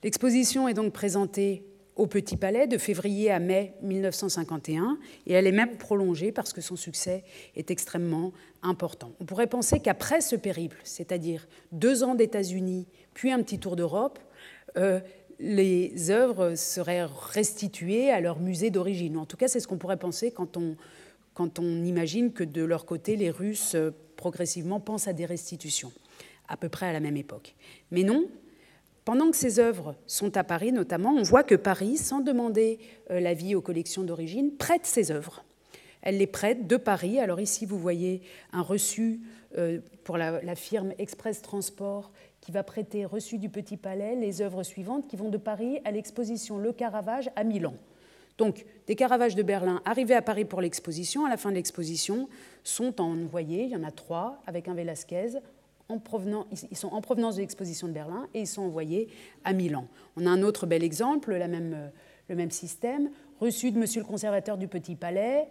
L'exposition 0.03 0.67
est 0.67 0.73
donc 0.73 0.93
présentée 0.93 1.63
au 1.95 2.07
Petit 2.07 2.37
Palais 2.37 2.67
de 2.67 2.77
février 2.77 3.29
à 3.29 3.39
mai 3.39 3.73
1951 3.81 4.97
et 5.27 5.33
elle 5.33 5.47
est 5.47 5.51
même 5.51 5.77
prolongée 5.77 6.31
parce 6.31 6.53
que 6.53 6.61
son 6.61 6.77
succès 6.77 7.25
est 7.57 7.71
extrêmement 7.71 8.31
important. 8.61 9.11
On 9.19 9.25
pourrait 9.25 9.47
penser 9.47 9.79
qu'après 9.79 10.21
ce 10.21 10.37
périple, 10.37 10.79
c'est-à-dire 10.85 11.47
deux 11.73 12.03
ans 12.03 12.15
d'États-Unis 12.15 12.87
puis 13.13 13.31
un 13.31 13.41
petit 13.43 13.59
tour 13.59 13.75
d'Europe, 13.75 14.19
euh, 14.77 15.01
les 15.39 16.09
œuvres 16.09 16.55
seraient 16.55 17.05
restituées 17.05 18.11
à 18.11 18.21
leur 18.21 18.39
musée 18.39 18.69
d'origine. 18.69 19.17
En 19.17 19.25
tout 19.25 19.37
cas, 19.37 19.49
c'est 19.49 19.59
ce 19.59 19.67
qu'on 19.67 19.77
pourrait 19.77 19.97
penser 19.97 20.31
quand 20.31 20.55
on, 20.55 20.75
quand 21.39 21.57
on 21.57 21.85
imagine 21.85 22.33
que 22.33 22.43
de 22.43 22.65
leur 22.65 22.85
côté, 22.85 23.15
les 23.15 23.29
Russes 23.29 23.73
euh, 23.73 23.91
progressivement 24.17 24.81
pensent 24.81 25.07
à 25.07 25.13
des 25.13 25.25
restitutions, 25.25 25.93
à 26.49 26.57
peu 26.57 26.67
près 26.67 26.87
à 26.87 26.91
la 26.91 26.99
même 26.99 27.15
époque. 27.15 27.55
Mais 27.91 28.03
non, 28.03 28.25
pendant 29.05 29.31
que 29.31 29.37
ces 29.37 29.57
œuvres 29.57 29.95
sont 30.05 30.35
à 30.35 30.43
Paris, 30.43 30.73
notamment, 30.73 31.11
on 31.11 31.23
voit 31.23 31.43
que 31.43 31.55
Paris, 31.55 31.95
sans 31.95 32.19
demander 32.19 32.77
euh, 33.09 33.21
l'avis 33.21 33.55
aux 33.55 33.61
collections 33.61 34.03
d'origine, 34.03 34.57
prête 34.57 34.85
ces 34.85 35.11
œuvres. 35.11 35.45
Elle 36.01 36.17
les 36.17 36.27
prête 36.27 36.67
de 36.67 36.75
Paris. 36.75 37.21
Alors 37.21 37.39
ici, 37.39 37.65
vous 37.65 37.79
voyez 37.79 38.21
un 38.51 38.61
reçu 38.61 39.21
euh, 39.57 39.79
pour 40.03 40.17
la, 40.17 40.55
firme 40.55 40.91
Express 40.97 41.41
Transport 41.41 42.11
qui 42.41 42.51
va 42.51 42.63
prêter, 42.63 43.05
reçu 43.05 43.37
du 43.37 43.47
Petit 43.47 43.77
Palais, 43.77 44.15
les 44.15 44.41
œuvres 44.41 44.63
suivantes 44.63 45.07
qui 45.07 45.15
vont 45.15 45.29
de 45.29 45.37
Paris 45.37 45.79
à 45.85 45.91
l'exposition 45.91 46.57
Le 46.57 46.73
Caravage 46.73 47.29
à 47.37 47.45
Milan. 47.45 47.75
Donc, 48.39 48.65
des 48.87 48.95
Caravages 48.95 49.35
de 49.35 49.43
Berlin 49.43 49.81
arrivés 49.83 50.15
à 50.15 50.21
Paris 50.21 50.45
pour 50.45 50.61
l'exposition, 50.61 51.25
à 51.25 51.29
la 51.29 51.35
fin 51.35 51.49
de 51.49 51.55
l'exposition, 51.55 52.29
sont 52.63 53.01
envoyés, 53.01 53.65
il 53.65 53.69
y 53.69 53.75
en 53.75 53.83
a 53.83 53.91
trois, 53.91 54.41
avec 54.47 54.69
un 54.69 54.73
Velasquez, 54.73 55.39
ils 55.89 56.77
sont 56.77 56.87
en 56.87 57.01
provenance 57.01 57.35
de 57.35 57.41
l'exposition 57.41 57.87
de 57.89 57.93
Berlin 57.93 58.29
et 58.33 58.41
ils 58.41 58.47
sont 58.47 58.61
envoyés 58.61 59.09
à 59.43 59.51
Milan. 59.51 59.87
On 60.15 60.25
a 60.25 60.29
un 60.29 60.41
autre 60.41 60.67
bel 60.67 60.85
exemple, 60.85 61.33
euh, 61.33 61.89
le 62.29 62.35
même 62.35 62.51
système, 62.51 63.09
reçu 63.41 63.71
de 63.71 63.77
Monsieur 63.77 64.01
le 64.01 64.07
conservateur 64.07 64.57
du 64.57 64.69
Petit 64.69 64.95
Palais 64.95 65.49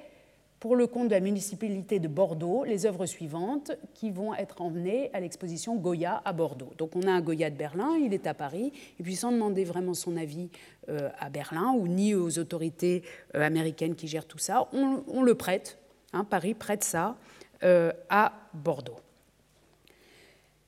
pour 0.60 0.76
le 0.76 0.86
compte 0.86 1.08
de 1.08 1.14
la 1.14 1.20
municipalité 1.20 2.00
de 2.00 2.08
Bordeaux, 2.08 2.64
les 2.64 2.86
œuvres 2.86 3.06
suivantes 3.06 3.72
qui 3.94 4.10
vont 4.10 4.34
être 4.34 4.60
emmenées 4.60 5.10
à 5.12 5.20
l'exposition 5.20 5.76
Goya 5.76 6.20
à 6.24 6.32
Bordeaux. 6.32 6.72
Donc 6.78 6.96
on 6.96 7.02
a 7.02 7.10
un 7.10 7.20
Goya 7.20 7.50
de 7.50 7.56
Berlin, 7.56 7.96
il 8.02 8.12
est 8.12 8.26
à 8.26 8.34
Paris, 8.34 8.72
et 8.98 9.02
puis 9.02 9.16
sans 9.16 9.32
demander 9.32 9.64
vraiment 9.64 9.94
son 9.94 10.16
avis 10.16 10.50
euh, 10.88 11.10
à 11.18 11.30
Berlin 11.30 11.72
ou 11.76 11.86
ni 11.86 12.14
aux 12.14 12.38
autorités 12.38 13.02
euh, 13.34 13.42
américaines 13.42 13.94
qui 13.94 14.08
gèrent 14.08 14.26
tout 14.26 14.38
ça, 14.38 14.68
on, 14.72 15.22
le 15.22 15.34
prête. 15.34 15.78
Hein, 16.12 16.24
Paris 16.24 16.54
prête 16.54 16.84
ça 16.84 17.16
à 18.08 18.32
Bordeaux. 18.54 18.96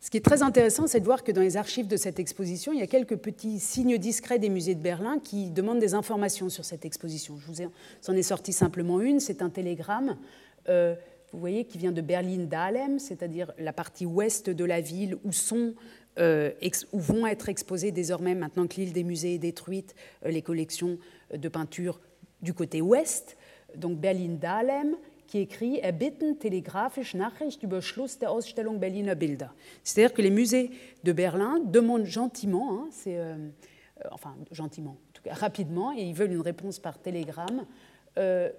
Ce 0.03 0.09
qui 0.09 0.17
est 0.17 0.25
très 0.25 0.43
intéressant, 0.43 0.87
c'est 0.87 1.01
de 1.01 1.05
voir 1.05 1.23
que 1.23 1.31
dans 1.31 1.43
les 1.43 1.59
archives 1.59 1.87
de 1.87 1.99
cette 1.99 2.19
exposition, 2.19 2.73
il 2.73 2.81
y 2.81 2.83
a 2.83 2.87
quelques 2.87 3.17
petits 3.17 3.61
signes 3.61 3.99
discrets 3.99 4.39
des 4.39 4.49
musées 4.49 4.75
de 4.75 4.81
Berlin 4.81 5.19
qui 5.19 5.51
demandent 5.51 5.79
des 5.79 5.93
informations 5.93 6.49
sur 6.49 6.65
cette 6.65 6.87
exposition. 6.87 7.37
Je 7.39 7.47
vous 7.47 7.69
en 8.09 8.15
ai 8.15 8.23
sorti 8.23 8.55
simplement 8.55 9.03
une, 9.03 9.21
c'est 9.21 9.43
un 9.43 9.51
télégramme, 9.51 10.17
euh, 10.71 10.95
vous 11.33 11.39
voyez, 11.39 11.67
qui 11.67 11.77
vient 11.77 11.93
de 11.93 12.01
Berlin-Dahlem, 12.01 12.99
c'est-à-dire 12.99 13.53
la 13.59 13.75
partie 13.75 14.07
ouest 14.07 14.49
de 14.49 14.65
la 14.65 14.81
ville 14.81 15.19
où, 15.23 15.33
sont, 15.33 15.75
euh, 16.19 16.51
où 16.93 16.99
vont 16.99 17.27
être 17.27 17.51
exposées 17.51 17.93
désormais, 17.93 18.35
maintenant 18.35 18.67
que 18.67 18.77
l'île 18.77 18.95
des 18.95 19.05
musées 19.05 19.35
est 19.35 19.39
détruite, 19.39 19.95
euh, 20.25 20.31
les 20.31 20.41
collections 20.41 20.99
de 21.35 21.49
peinture 21.51 22.01
du 22.41 22.55
côté 22.55 22.81
ouest. 22.81 23.37
Donc 23.77 23.99
Berlin-Dahlem, 23.99 24.97
qui 25.31 25.39
écrit 25.39 25.79
Erbitten 25.79 26.39
telegraphisch 26.39 27.15
Nachricht 27.15 27.63
über 27.63 27.81
Schluss 27.81 28.19
der 28.19 28.33
Ausstellung 28.33 28.81
Berliner 28.81 29.15
Bilder. 29.15 29.55
C'est-à-dire 29.85 30.13
que 30.13 30.23
les 30.23 30.31
musées 30.31 30.73
de 31.05 31.13
Berlin 31.13 31.61
demandent 31.65 32.05
gentiment, 32.05 32.73
hein, 32.73 32.89
euh, 33.07 33.37
euh, 34.05 34.09
enfin 34.11 34.35
gentiment, 34.51 34.91
en 34.91 35.13
tout 35.15 35.23
cas 35.23 35.35
rapidement, 35.35 35.93
et 35.97 36.03
ils 36.03 36.15
veulent 36.15 36.33
une 36.33 36.41
réponse 36.41 36.81
par 36.81 36.99
télégramme. 36.99 37.65
Euh, 38.19 38.51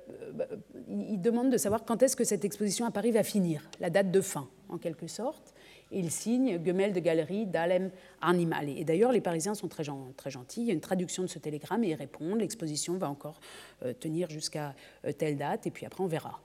ils 0.87 1.21
demandent 1.21 1.51
de 1.51 1.57
savoir 1.57 1.83
quand 1.83 2.01
est-ce 2.03 2.15
que 2.15 2.23
cette 2.23 2.45
exposition 2.45 2.85
à 2.85 2.91
Paris 2.91 3.11
va 3.11 3.23
finir, 3.23 3.69
la 3.81 3.89
date 3.89 4.09
de 4.09 4.21
fin, 4.21 4.47
en 4.69 4.77
quelque 4.77 5.07
sorte 5.07 5.53
et 5.93 5.99
il 5.99 6.09
signe 6.09 6.57
Gemel 6.65 6.93
de 6.93 7.01
Galerie 7.01 7.45
d'Alem 7.45 7.91
Animale. 8.21 8.69
Et 8.69 8.85
d'ailleurs, 8.85 9.11
les 9.11 9.19
Parisiens 9.19 9.55
sont 9.55 9.67
très, 9.67 9.83
gentils. 9.83 10.61
Il 10.61 10.67
y 10.67 10.69
a 10.69 10.73
une 10.73 10.79
traduction 10.79 11.21
de 11.21 11.27
ce 11.27 11.37
télégramme 11.37 11.83
et 11.83 11.89
ils 11.89 11.95
répondent. 11.95 12.39
L'exposition 12.39 12.97
va 12.97 13.09
encore 13.09 13.41
tenir 13.99 14.29
jusqu'à 14.29 14.73
telle 15.17 15.35
date 15.35 15.67
et 15.67 15.69
puis 15.69 15.85
après 15.85 16.01
on 16.01 16.07
verra. 16.07 16.39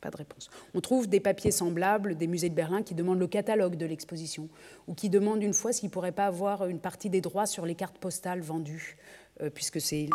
Pas 0.00 0.10
de 0.10 0.16
réponse. 0.16 0.50
On 0.74 0.80
trouve 0.80 1.08
des 1.08 1.20
papiers 1.20 1.50
semblables 1.50 2.16
des 2.16 2.26
musées 2.26 2.48
de 2.48 2.54
Berlin 2.54 2.82
qui 2.82 2.94
demandent 2.94 3.18
le 3.18 3.26
catalogue 3.26 3.76
de 3.76 3.86
l'exposition 3.86 4.48
ou 4.88 4.94
qui 4.94 5.10
demandent 5.10 5.42
une 5.42 5.54
fois 5.54 5.72
s'ils 5.72 5.88
ne 5.88 5.92
pourraient 5.92 6.12
pas 6.12 6.26
avoir 6.26 6.66
une 6.66 6.80
partie 6.80 7.10
des 7.10 7.20
droits 7.20 7.46
sur 7.46 7.66
les 7.66 7.74
cartes 7.74 7.98
postales 7.98 8.40
vendues, 8.40 8.96
euh, 9.40 9.50
puisque 9.50 9.80
c'est 9.80 10.08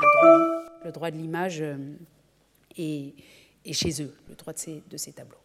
le, 0.83 0.91
droit, 0.91 1.11
de 1.11 1.17
l'image 1.17 1.63
et, 2.77 3.13
chez 3.71 4.01
eux, 4.01 4.13
le 4.29 4.35
droit 4.35 4.53
de 4.53 4.59
ces, 4.59 4.83
de 4.89 4.97
ces 4.97 5.11
tableaux. 5.11 5.38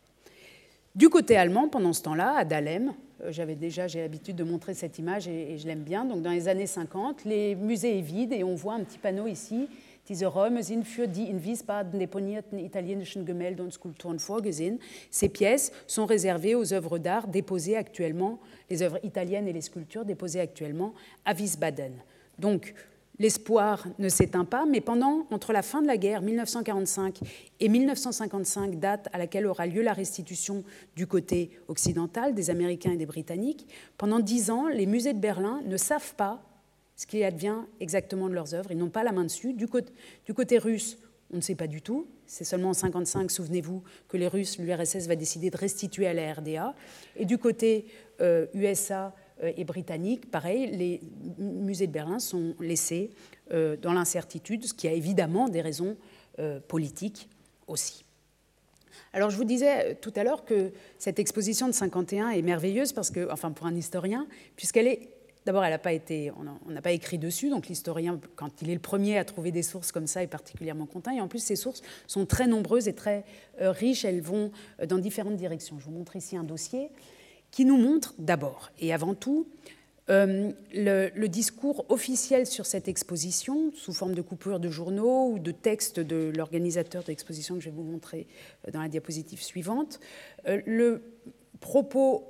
Du 0.97 1.09
côté 1.09 1.37
allemand, 1.37 1.69
pendant 1.69 1.93
ce 1.93 2.03
temps-là, 2.03 2.35
à 2.37 2.45
Dahlem, 2.45 2.93
euh, 3.23 3.33
j'avais 3.33 3.55
déjà, 3.55 3.87
j'ai 3.87 4.01
l'habitude 4.01 4.37
de 4.37 4.45
montrer 4.45 4.75
cette 4.75 4.99
image 4.99 5.29
et, 5.29 5.57
je 5.59 5.67
l'aime 5.67 5.83
bien. 5.83 6.05
Donc 6.05 6.23
dans 6.23 6.31
les 6.31 6.49
années 6.49 6.67
50, 6.67 7.25
les 7.25 7.55
musées 7.55 7.99
est 7.99 8.03
vide 8.03 8.33
et 8.33 8.45
on 8.45 8.55
voit 8.55 8.75
un 8.75 8.83
petit 8.83 8.99
panneau 8.99 9.27
ici. 9.27 9.69
Diese 10.09 10.27
Räume 10.27 10.63
sind 10.63 10.87
für 10.87 11.07
die 11.07 11.29
in 11.29 11.45
Wiesbaden 11.45 11.99
deponierten 12.01 12.59
italienischen 12.59 13.25
Gemälde 13.25 13.63
und 13.63 13.73
Skulpturen 13.73 14.19
vorgesehen. 14.19 14.81
Ces 15.11 15.29
pièces 15.29 15.73
sont 15.87 16.07
réservées 16.07 16.55
aux 16.55 16.73
œuvres 16.73 16.99
d'art 16.99 17.29
déposées 17.29 17.77
actuellement, 17.77 18.41
les 18.69 18.83
œuvres 18.83 18.99
italiennes 19.05 19.47
et 19.47 19.53
les 19.53 19.61
sculptures 19.61 20.05
déposées 20.05 20.41
actuellement 20.41 20.95
à 21.25 21.35
Wiesbaden. 21.35 21.93
Donc 22.39 22.75
L'espoir 23.21 23.87
ne 23.99 24.09
s'éteint 24.09 24.47
pas, 24.47 24.65
mais 24.65 24.81
pendant, 24.81 25.27
entre 25.31 25.53
la 25.53 25.61
fin 25.61 25.83
de 25.83 25.87
la 25.87 25.99
guerre, 25.99 26.23
1945, 26.23 27.19
et 27.61 27.69
1955, 27.69 28.81
date 28.81 29.11
à 29.13 29.19
laquelle 29.19 29.47
aura 29.47 29.67
lieu 29.67 29.83
la 29.83 29.93
restitution 29.93 30.65
du 30.97 31.07
côté 31.07 31.51
occidental 31.69 32.35
des 32.35 32.49
Américains 32.49 32.93
et 32.93 32.97
des 32.97 33.05
Britanniques, 33.05 33.67
pendant 33.99 34.21
dix 34.21 34.51
ans, 34.51 34.69
les 34.69 34.87
musées 34.87 35.13
de 35.13 35.19
Berlin 35.19 35.61
ne 35.67 35.77
savent 35.77 36.15
pas 36.15 36.43
ce 37.01 37.07
qui 37.07 37.25
advient 37.25 37.57
exactement 37.81 38.29
de 38.29 38.35
leurs 38.35 38.55
œuvres. 38.55 38.71
Ils 38.73 38.77
n'ont 38.77 38.91
pas 38.91 39.03
la 39.03 39.13
main 39.13 39.25
dessus. 39.25 39.55
Du 39.55 39.69
côté, 39.69 40.59
russe, 40.59 40.99
on 41.33 41.37
ne 41.37 41.41
sait 41.41 41.55
pas 41.55 41.67
du 41.67 41.81
tout. 41.81 42.07
C'est 42.27 42.45
seulement 42.45 42.69
en 42.69 42.77
1955, 42.77 43.31
souvenez-vous, 43.31 43.83
que 44.07 44.19
les 44.19 44.29
Russes, 44.29 44.59
l'URSS 44.59 45.07
va 45.07 45.17
décider 45.17 45.49
de 45.49 45.57
restituer 45.57 46.07
à 46.07 46.13
la 46.13 46.35
RDA. 46.35 46.75
Et 47.17 47.25
du 47.25 47.39
côté 47.39 47.87
USA, 48.53 49.15
euh, 49.41 49.47
euh, 49.47 49.53
et 49.57 49.65
britannique, 49.65 50.31
pareil, 50.31 50.77
les 50.77 51.01
musées 51.39 51.87
de 51.87 51.93
Berlin 51.93 52.19
sont 52.19 52.55
laissés 52.61 53.09
euh, 53.51 53.79
dans 53.79 53.95
l'incertitude, 53.95 54.67
ce 54.67 54.75
qui 54.75 54.87
a 54.87 54.93
évidemment 54.93 55.49
des 55.49 55.63
raisons 55.63 55.97
politiques 56.69 57.29
aussi. 57.67 58.05
Alors 59.13 59.29
je 59.29 59.37
vous 59.37 59.45
disais 59.45 59.97
tout 59.97 60.13
à 60.17 60.25
l'heure 60.25 60.47
que 60.47 60.73
cette 60.99 61.19
exposition 61.19 61.67
de 61.67 61.73
51 61.73 62.31
est 62.31 62.41
merveilleuse 62.41 62.95
parce 62.95 63.11
que, 63.11 63.31
enfin 63.31 63.51
pour 63.51 63.67
un 63.67 63.75
historien, 63.75 64.27
puisqu'elle 64.57 64.87
est 64.87 65.11
D'abord, 65.47 65.65
elle 65.65 65.71
n'a 65.71 65.79
pas 65.79 65.93
été, 65.93 66.31
on 66.67 66.71
n'a 66.71 66.83
pas 66.83 66.93
écrit 66.93 67.19
dessus, 67.19 67.49
donc 67.49 67.69
l'historien, 67.69 68.21
quand 68.37 68.63
il 68.63 68.71
est 68.71 68.75
le 68.75 68.81
premier 68.81 69.19
à 69.19 69.25
trouver 69.25 69.53
des 69.53 69.63
sources 69.63 69.91
comme 69.91 70.07
ça, 70.07 70.23
est 70.23 70.27
particulièrement 70.27 70.87
content. 70.87 71.11
Et 71.11 71.21
en 71.21 71.29
plus, 71.29 71.43
ces 71.43 71.57
sources 71.57 71.83
sont 72.07 72.27
très 72.27 72.47
nombreuses 72.47 72.89
et 72.89 72.95
très 72.95 73.25
riches. 73.59 74.05
Elles 74.05 74.21
vont 74.21 74.53
dans 74.87 74.99
différentes 74.99 75.37
directions. 75.37 75.79
Je 75.79 75.87
vous 75.87 75.93
montre 75.93 76.17
ici 76.17 76.37
un 76.37 76.45
dossier 76.45 76.91
qui 77.51 77.65
nous 77.65 77.77
montre 77.77 78.15
d'abord 78.19 78.71
et 78.79 78.93
avant 78.93 79.15
tout 79.15 79.47
euh, 80.11 80.51
le, 80.75 81.27
discours 81.29 81.85
officiel 81.89 82.47
sur 82.47 82.67
cette 82.67 82.89
exposition, 82.89 83.71
sous 83.75 83.93
forme 83.93 84.15
de 84.15 84.23
coupures 84.23 84.59
de 84.59 84.69
journaux 84.69 85.29
ou 85.29 85.39
de 85.39 85.53
textes 85.53 86.01
de 86.01 86.33
l'organisateur 86.35 87.05
de 87.05 87.09
l'exposition 87.09 87.55
que 87.55 87.61
je 87.61 87.71
vais 87.71 87.77
vous 87.77 87.85
montrer 87.85 88.27
euh, 88.67 88.73
dans 88.73 88.83
la 88.83 88.89
diapositive 88.89 89.41
suivante. 89.41 90.01
Euh, 90.49 90.61
le 90.67 91.03
propos 91.61 92.25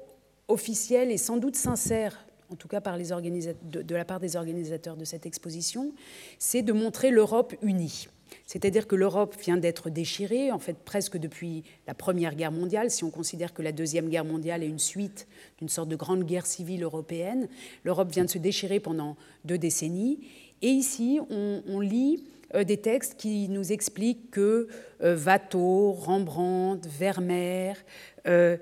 officiel 0.48 1.10
est 1.10 1.16
sans 1.16 1.38
doute 1.38 1.56
sincère, 1.56 2.26
en 2.50 2.56
tout 2.56 2.68
cas 2.68 2.80
par 2.80 2.96
les 2.96 3.08
de, 3.08 3.82
de 3.82 3.94
la 3.94 4.04
part 4.04 4.20
des 4.20 4.36
organisateurs 4.36 4.96
de 4.96 5.04
cette 5.04 5.26
exposition, 5.26 5.92
c'est 6.38 6.62
de 6.62 6.72
montrer 6.72 7.10
l'Europe 7.10 7.54
unie. 7.62 8.08
C'est-à-dire 8.46 8.86
que 8.86 8.96
l'Europe 8.96 9.36
vient 9.40 9.56
d'être 9.56 9.90
déchirée, 9.90 10.50
en 10.50 10.58
fait 10.58 10.76
presque 10.78 11.16
depuis 11.16 11.64
la 11.86 11.94
Première 11.94 12.34
Guerre 12.34 12.52
mondiale, 12.52 12.90
si 12.90 13.04
on 13.04 13.10
considère 13.10 13.54
que 13.54 13.62
la 13.62 13.72
Deuxième 13.72 14.08
Guerre 14.08 14.24
mondiale 14.24 14.62
est 14.62 14.68
une 14.68 14.78
suite 14.78 15.26
d'une 15.58 15.68
sorte 15.68 15.88
de 15.88 15.96
grande 15.96 16.24
guerre 16.24 16.46
civile 16.46 16.82
européenne. 16.82 17.48
L'Europe 17.84 18.10
vient 18.10 18.24
de 18.24 18.30
se 18.30 18.38
déchirer 18.38 18.80
pendant 18.80 19.16
deux 19.44 19.58
décennies. 19.58 20.20
Et 20.62 20.68
ici, 20.68 21.20
on, 21.30 21.80
lit 21.80 22.24
euh, 22.54 22.64
des 22.64 22.76
textes 22.76 23.16
qui 23.16 23.48
nous 23.48 23.72
expliquent 23.72 24.30
que 24.30 24.68
euh, 25.02 25.18
Watteau, 25.18 25.92
Rembrandt, 25.92 26.86
Vermeer, 26.88 27.74
euh, 28.26 28.56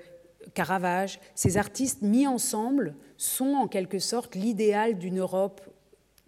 Caravage, 0.53 1.19
ces 1.35 1.57
artistes 1.57 2.01
mis 2.01 2.27
ensemble 2.27 2.95
sont 3.17 3.53
en 3.53 3.67
quelque 3.67 3.99
sorte 3.99 4.35
l'idéal 4.35 4.97
d'une 4.97 5.19
Europe 5.19 5.61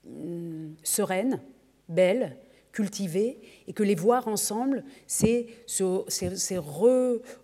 hum, 0.05 0.75
sereine, 0.83 1.41
belle, 1.89 2.37
cultiver 2.71 3.39
et 3.67 3.73
que 3.73 3.83
les 3.83 3.95
voir 3.95 4.27
ensemble, 4.27 4.83
c'est 5.07 5.47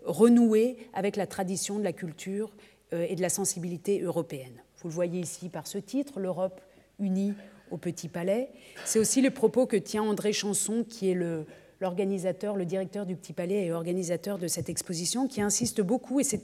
renouer 0.03 0.77
avec 0.93 1.15
la 1.15 1.27
tradition 1.27 1.79
de 1.79 1.83
la 1.83 1.93
culture 1.93 2.55
euh, 2.93 3.05
et 3.09 3.15
de 3.15 3.21
la 3.21 3.29
sensibilité 3.29 4.01
européenne. 4.01 4.63
Vous 4.81 4.89
le 4.89 4.93
voyez 4.93 5.19
ici 5.19 5.49
par 5.49 5.67
ce 5.67 5.77
titre, 5.77 6.19
l'Europe 6.19 6.61
unie 6.99 7.33
au 7.71 7.77
Petit 7.77 8.07
Palais. 8.07 8.49
C'est 8.85 8.99
aussi 8.99 9.21
le 9.21 9.31
propos 9.31 9.65
que 9.65 9.75
tient 9.75 10.03
André 10.03 10.31
Chanson, 10.33 10.85
qui 10.87 11.09
est 11.09 11.13
le, 11.13 11.45
l'organisateur, 11.79 12.55
le 12.55 12.65
directeur 12.65 13.05
du 13.05 13.15
Petit 13.15 13.33
Palais 13.33 13.65
et 13.65 13.71
organisateur 13.71 14.37
de 14.37 14.47
cette 14.47 14.69
exposition, 14.69 15.27
qui 15.27 15.41
insiste 15.41 15.81
beaucoup, 15.81 16.19
et 16.19 16.23
ce 16.23 16.35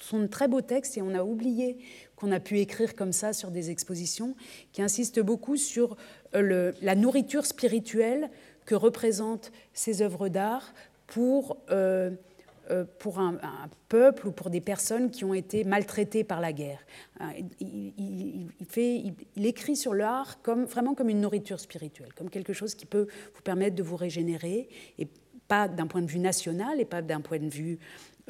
sont 0.00 0.20
de 0.20 0.26
très 0.26 0.48
beaux 0.48 0.60
textes, 0.60 0.96
et 0.96 1.02
on 1.02 1.14
a 1.14 1.22
oublié 1.22 1.78
qu'on 2.16 2.32
a 2.32 2.40
pu 2.40 2.58
écrire 2.58 2.94
comme 2.94 3.12
ça 3.12 3.32
sur 3.32 3.50
des 3.50 3.70
expositions, 3.70 4.34
qui 4.72 4.82
insiste 4.82 5.20
beaucoup 5.20 5.56
sur 5.56 5.96
euh, 6.34 6.72
la 6.82 6.94
nourriture 6.94 7.46
spirituelle 7.46 8.30
que 8.64 8.74
représentent 8.74 9.52
ces 9.72 10.02
œuvres 10.02 10.28
d'art 10.28 10.74
pour, 11.06 11.58
euh, 11.70 12.10
pour 12.98 13.18
un, 13.18 13.38
peuple 13.88 14.28
ou 14.28 14.32
pour 14.32 14.50
des 14.50 14.60
personnes 14.60 15.10
qui 15.10 15.24
ont 15.24 15.34
été 15.34 15.64
maltraitées 15.64 16.24
par 16.24 16.40
la 16.40 16.52
guerre. 16.52 16.80
Il, 17.60 18.46
fait, 18.68 19.02
il, 19.36 19.46
écrit 19.46 19.76
sur 19.76 19.94
l'art 19.94 20.42
comme, 20.42 20.64
vraiment 20.64 20.94
comme 20.94 21.08
une 21.08 21.20
nourriture 21.20 21.58
spirituelle, 21.58 22.12
comme 22.14 22.28
quelque 22.28 22.52
chose 22.52 22.74
qui 22.74 22.84
peut 22.84 23.06
vous 23.34 23.42
permettre 23.42 23.76
de 23.76 23.82
vous 23.82 23.96
régénérer, 23.96 24.68
et 24.98 25.08
pas 25.48 25.66
d'un 25.66 25.86
point 25.86 26.02
de 26.02 26.06
vue 26.06 26.18
national 26.18 26.80
et 26.80 26.84
pas 26.84 27.02
d'un 27.02 27.20
point 27.20 27.38
de 27.38 27.48
vue 27.48 27.78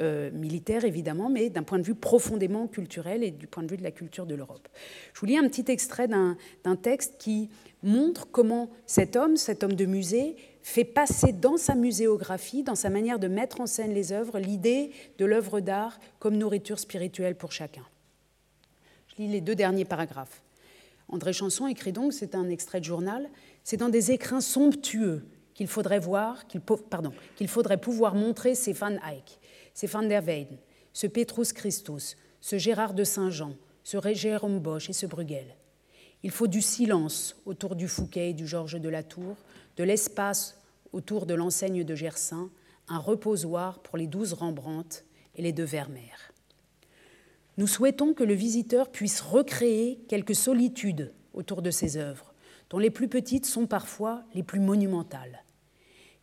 euh, 0.01 0.31
militaire 0.31 0.85
évidemment, 0.85 1.29
mais 1.29 1.51
d'un 1.51 1.65
point 1.65 1.79
de 1.79 1.83
vue 1.83 1.97
profondément 1.97 2.69
culturel 2.69 3.25
et 3.25 3.33
du 3.33 3.49
point 3.49 3.65
de 3.65 3.71
vue 3.71 3.77
de 3.77 3.83
la 3.83 3.91
culture 3.91 4.27
de 4.27 4.37
l'Europe. 4.37 4.69
Je 5.13 5.21
vous 5.21 5.27
lis 5.27 5.37
un 5.37 5.49
petit 5.49 5.71
extrait 5.73 6.07
d'un 6.07 6.37
texte 6.81 7.17
qui 7.19 7.51
montre 7.83 8.31
comment 8.31 8.71
cet 8.87 9.17
homme, 9.17 9.37
cet 9.37 9.65
homme 9.65 9.75
de 9.75 9.87
musée, 9.87 10.37
fait 10.69 10.85
passer 10.85 11.33
dans 11.33 11.57
sa 11.57 11.75
muséographie, 11.75 12.63
dans 12.63 12.75
sa 12.75 12.91
manière 12.91 13.19
de 13.19 13.29
mettre 13.29 13.61
en 13.61 13.67
scène 13.67 13.95
les 13.95 14.13
œuvres, 14.13 14.39
l'idée 14.39 14.91
de 15.19 15.25
l'œuvre 15.25 15.61
d'art 15.61 15.99
comme 16.19 16.37
nourriture 16.37 16.79
spirituelle 16.79 17.37
pour 17.37 17.53
chacun. 17.53 17.85
Je 19.09 19.23
lis 19.23 19.29
les 19.29 19.41
deux 19.41 19.55
derniers 19.55 19.85
paragraphes. 19.85 20.43
André 21.09 21.33
Chanson 21.33 21.67
écrit 21.67 21.93
donc, 21.93 22.13
c'est 22.13 22.35
un 22.35 22.49
extrait 22.51 22.81
de 22.81 22.85
journal, 22.85 23.29
c'est 23.65 23.79
dans 23.79 23.89
des 23.89 24.11
écrins 24.11 24.43
somptueux 24.43 25.25
qu'il 25.55 25.69
faudrait 25.69 25.99
voir, 25.99 26.47
qu'il 26.47 27.49
faudrait 27.49 27.81
pouvoir 27.81 28.15
montrer 28.15 28.55
ces 28.55 28.73
Van 28.73 28.97
Eyck 29.11 29.39
c'est 29.79 29.87
Van 29.87 30.03
der 30.03 30.23
Weyden, 30.23 30.59
ce 30.93 31.07
Petrus 31.07 31.53
Christus, 31.53 32.17
ce 32.41 32.59
Gérard 32.59 32.95
de 32.95 33.05
Saint-Jean, 33.05 33.55
ce 33.85 33.97
Jérôme 34.13 34.59
Bosch 34.59 34.91
et 34.91 34.93
ce 34.93 35.07
Bruegel. 35.07 35.55
Il 36.25 36.33
faut 36.33 36.49
du 36.49 36.61
silence 36.61 37.37
autour 37.47 37.77
du 37.77 37.87
Fouquet 37.87 38.31
et 38.31 38.35
du 38.35 38.45
Georges 38.45 38.81
de 38.81 38.89
la 38.89 39.05
Tour, 39.05 39.37
de 39.77 39.85
l'espace 39.85 40.58
autour 40.93 41.27
de 41.27 41.35
l'enseigne 41.35 41.85
de 41.85 41.95
Gersaint, 41.95 42.51
un 42.89 42.99
reposoir 42.99 43.81
pour 43.81 43.99
les 43.99 44.07
douze 44.07 44.33
Rembrandt 44.33 45.05
et 45.35 45.43
les 45.43 45.53
deux 45.53 45.65
Vermeer. 45.65 46.33
Nous 47.57 47.67
souhaitons 47.67 48.15
que 48.15 48.25
le 48.25 48.35
visiteur 48.35 48.91
puisse 48.91 49.21
recréer 49.21 49.99
quelque 50.09 50.35
solitude 50.35 51.13
autour 51.35 51.61
de 51.61 51.71
ces 51.71 51.97
œuvres, 51.97 52.33
dont 52.71 52.79
les 52.79 52.91
plus 52.91 53.09
petites 53.09 53.47
sont 53.47 53.67
parfois 53.67 54.23
les 54.35 54.43
plus 54.43 54.61
monumentales. 54.61 55.45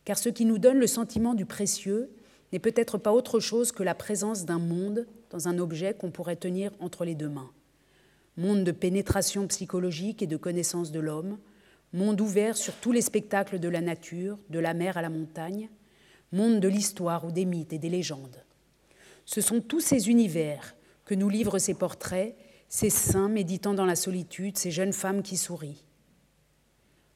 Car 0.04 0.18
ce 0.18 0.28
qui 0.28 0.44
nous 0.44 0.58
donne 0.58 0.78
le 0.78 0.86
sentiment 0.86 1.34
du 1.34 1.46
précieux, 1.46 2.10
n'est 2.52 2.58
peut-être 2.58 2.98
pas 2.98 3.12
autre 3.12 3.40
chose 3.40 3.72
que 3.72 3.82
la 3.82 3.94
présence 3.94 4.44
d'un 4.44 4.58
monde 4.58 5.06
dans 5.30 5.48
un 5.48 5.58
objet 5.58 5.94
qu'on 5.94 6.10
pourrait 6.10 6.36
tenir 6.36 6.70
entre 6.80 7.04
les 7.04 7.14
deux 7.14 7.28
mains. 7.28 7.50
Monde 8.36 8.64
de 8.64 8.72
pénétration 8.72 9.46
psychologique 9.48 10.22
et 10.22 10.26
de 10.26 10.36
connaissance 10.36 10.92
de 10.92 11.00
l'homme, 11.00 11.38
monde 11.96 12.20
ouvert 12.20 12.56
sur 12.56 12.74
tous 12.74 12.92
les 12.92 13.00
spectacles 13.00 13.58
de 13.58 13.68
la 13.68 13.80
nature, 13.80 14.38
de 14.50 14.58
la 14.58 14.74
mer 14.74 14.96
à 14.96 15.02
la 15.02 15.08
montagne, 15.08 15.68
monde 16.30 16.60
de 16.60 16.68
l'histoire 16.68 17.24
ou 17.24 17.32
des 17.32 17.44
mythes 17.44 17.72
et 17.72 17.78
des 17.78 17.88
légendes. 17.88 18.44
Ce 19.24 19.40
sont 19.40 19.60
tous 19.60 19.80
ces 19.80 20.08
univers 20.08 20.76
que 21.04 21.14
nous 21.14 21.28
livrent 21.28 21.58
ces 21.58 21.74
portraits, 21.74 22.36
ces 22.68 22.90
saints 22.90 23.28
méditant 23.28 23.74
dans 23.74 23.86
la 23.86 23.96
solitude, 23.96 24.58
ces 24.58 24.70
jeunes 24.70 24.92
femmes 24.92 25.22
qui 25.22 25.36
sourient. 25.36 25.84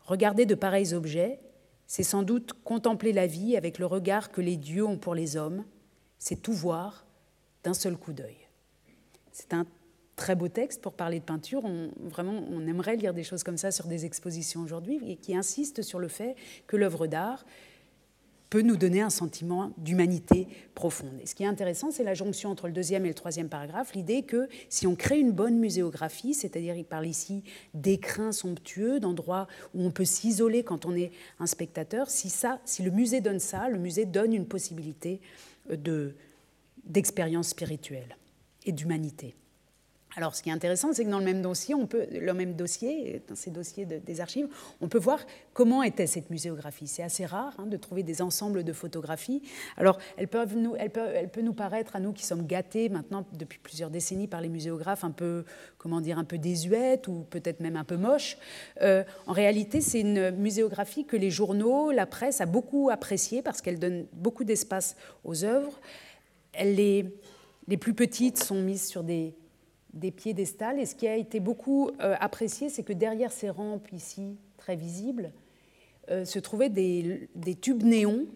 Regarder 0.00 0.46
de 0.46 0.54
pareils 0.54 0.94
objets, 0.94 1.40
c'est 1.86 2.02
sans 2.02 2.22
doute 2.22 2.54
contempler 2.64 3.12
la 3.12 3.26
vie 3.26 3.56
avec 3.56 3.78
le 3.78 3.86
regard 3.86 4.30
que 4.30 4.40
les 4.40 4.56
dieux 4.56 4.86
ont 4.86 4.98
pour 4.98 5.14
les 5.14 5.36
hommes, 5.36 5.64
c'est 6.18 6.40
tout 6.40 6.52
voir 6.52 7.04
d'un 7.64 7.74
seul 7.74 7.96
coup 7.96 8.12
d'œil. 8.12 8.36
C'est 9.32 9.52
un 9.52 9.66
très 10.20 10.36
beau 10.36 10.48
texte 10.48 10.82
pour 10.82 10.92
parler 10.92 11.18
de 11.18 11.24
peinture. 11.24 11.64
On, 11.64 11.90
vraiment, 12.08 12.44
on 12.52 12.66
aimerait 12.66 12.94
lire 12.94 13.14
des 13.14 13.24
choses 13.24 13.42
comme 13.42 13.56
ça 13.56 13.70
sur 13.70 13.86
des 13.86 14.04
expositions 14.04 14.60
aujourd'hui, 14.60 15.00
et 15.06 15.16
qui 15.16 15.34
insistent 15.34 15.82
sur 15.82 15.98
le 15.98 16.08
fait 16.08 16.36
que 16.66 16.76
l'œuvre 16.76 17.06
d'art 17.06 17.44
peut 18.50 18.62
nous 18.62 18.76
donner 18.76 19.00
un 19.00 19.10
sentiment 19.10 19.72
d'humanité 19.78 20.48
profonde. 20.74 21.18
Et 21.22 21.26
ce 21.26 21.34
qui 21.36 21.44
est 21.44 21.46
intéressant, 21.46 21.90
c'est 21.90 22.02
la 22.02 22.14
jonction 22.14 22.50
entre 22.50 22.66
le 22.66 22.72
deuxième 22.72 23.06
et 23.06 23.08
le 23.08 23.14
troisième 23.14 23.48
paragraphe, 23.48 23.94
l'idée 23.94 24.22
que 24.22 24.48
si 24.68 24.86
on 24.86 24.96
crée 24.96 25.20
une 25.20 25.30
bonne 25.30 25.56
muséographie, 25.56 26.34
c'est-à-dire 26.34 26.74
il 26.74 26.84
parle 26.84 27.06
ici 27.06 27.44
d'écrins 27.74 28.32
somptueux, 28.32 28.98
d'endroits 29.00 29.46
où 29.72 29.84
on 29.84 29.92
peut 29.92 30.04
s'isoler 30.04 30.64
quand 30.64 30.84
on 30.84 30.96
est 30.96 31.12
un 31.38 31.46
spectateur, 31.46 32.10
si, 32.10 32.28
ça, 32.28 32.60
si 32.64 32.82
le 32.82 32.90
musée 32.90 33.20
donne 33.20 33.38
ça, 33.38 33.68
le 33.68 33.78
musée 33.78 34.04
donne 34.04 34.34
une 34.34 34.46
possibilité 34.46 35.20
de, 35.70 36.14
d'expérience 36.84 37.50
spirituelle 37.50 38.16
et 38.66 38.72
d'humanité. 38.72 39.36
Alors, 40.16 40.34
ce 40.34 40.42
qui 40.42 40.48
est 40.48 40.52
intéressant, 40.52 40.92
c'est 40.92 41.04
que 41.04 41.10
dans 41.10 41.20
le 41.20 41.24
même 41.24 41.40
dossier, 41.40 41.74
on 41.74 41.86
peut, 41.86 42.06
le 42.10 42.34
même 42.34 42.54
dossier, 42.54 43.22
dans 43.28 43.36
ces 43.36 43.50
dossiers 43.50 43.86
des 43.86 44.20
archives, 44.20 44.48
on 44.80 44.88
peut 44.88 44.98
voir 44.98 45.20
comment 45.52 45.84
était 45.84 46.08
cette 46.08 46.30
muséographie. 46.30 46.88
C'est 46.88 47.04
assez 47.04 47.24
rare 47.24 47.54
hein, 47.58 47.66
de 47.66 47.76
trouver 47.76 48.02
des 48.02 48.20
ensembles 48.20 48.64
de 48.64 48.72
photographies. 48.72 49.40
Alors, 49.76 49.98
elle 50.16 50.26
peut, 50.26 50.46
nous 51.42 51.52
paraître 51.52 51.94
à 51.94 52.00
nous 52.00 52.12
qui 52.12 52.26
sommes 52.26 52.44
gâtés 52.44 52.88
maintenant 52.88 53.24
depuis 53.34 53.60
plusieurs 53.60 53.88
décennies 53.88 54.26
par 54.26 54.40
les 54.40 54.48
muséographes 54.48 55.04
un 55.04 55.12
peu, 55.12 55.44
comment 55.78 56.00
dire, 56.00 56.18
un 56.18 56.24
peu 56.24 56.38
désuètes 56.38 57.06
ou 57.06 57.24
peut-être 57.30 57.60
même 57.60 57.76
un 57.76 57.84
peu 57.84 57.96
moches. 57.96 58.36
Euh, 58.82 59.04
en 59.28 59.32
réalité, 59.32 59.80
c'est 59.80 60.00
une 60.00 60.32
muséographie 60.32 61.04
que 61.04 61.16
les 61.16 61.30
journaux, 61.30 61.92
la 61.92 62.06
presse 62.06 62.40
a 62.40 62.46
beaucoup 62.46 62.90
appréciée 62.90 63.42
parce 63.42 63.60
qu'elle 63.60 63.78
donne 63.78 64.06
beaucoup 64.12 64.42
d'espace 64.42 64.96
aux 65.22 65.44
œuvres. 65.44 65.78
Les 66.58 67.06
plus 67.78 67.94
petites 67.94 68.42
sont 68.42 68.60
mises 68.60 68.88
sur 68.88 69.04
des 69.04 69.34
des 69.94 70.10
piédestals. 70.10 70.78
Et 70.78 70.86
ce 70.86 70.94
qui 70.94 71.08
a 71.08 71.16
été 71.16 71.40
beaucoup 71.40 71.90
euh, 72.00 72.14
apprécié, 72.20 72.68
c'est 72.68 72.82
que 72.82 72.92
derrière 72.92 73.32
ces 73.32 73.50
rampes 73.50 73.88
ici, 73.92 74.36
très 74.56 74.76
visibles, 74.76 75.32
euh, 76.10 76.24
se 76.24 76.38
trouvaient 76.38 76.70
des, 76.70 77.28
tubes 77.60 77.82
néons 77.82 78.26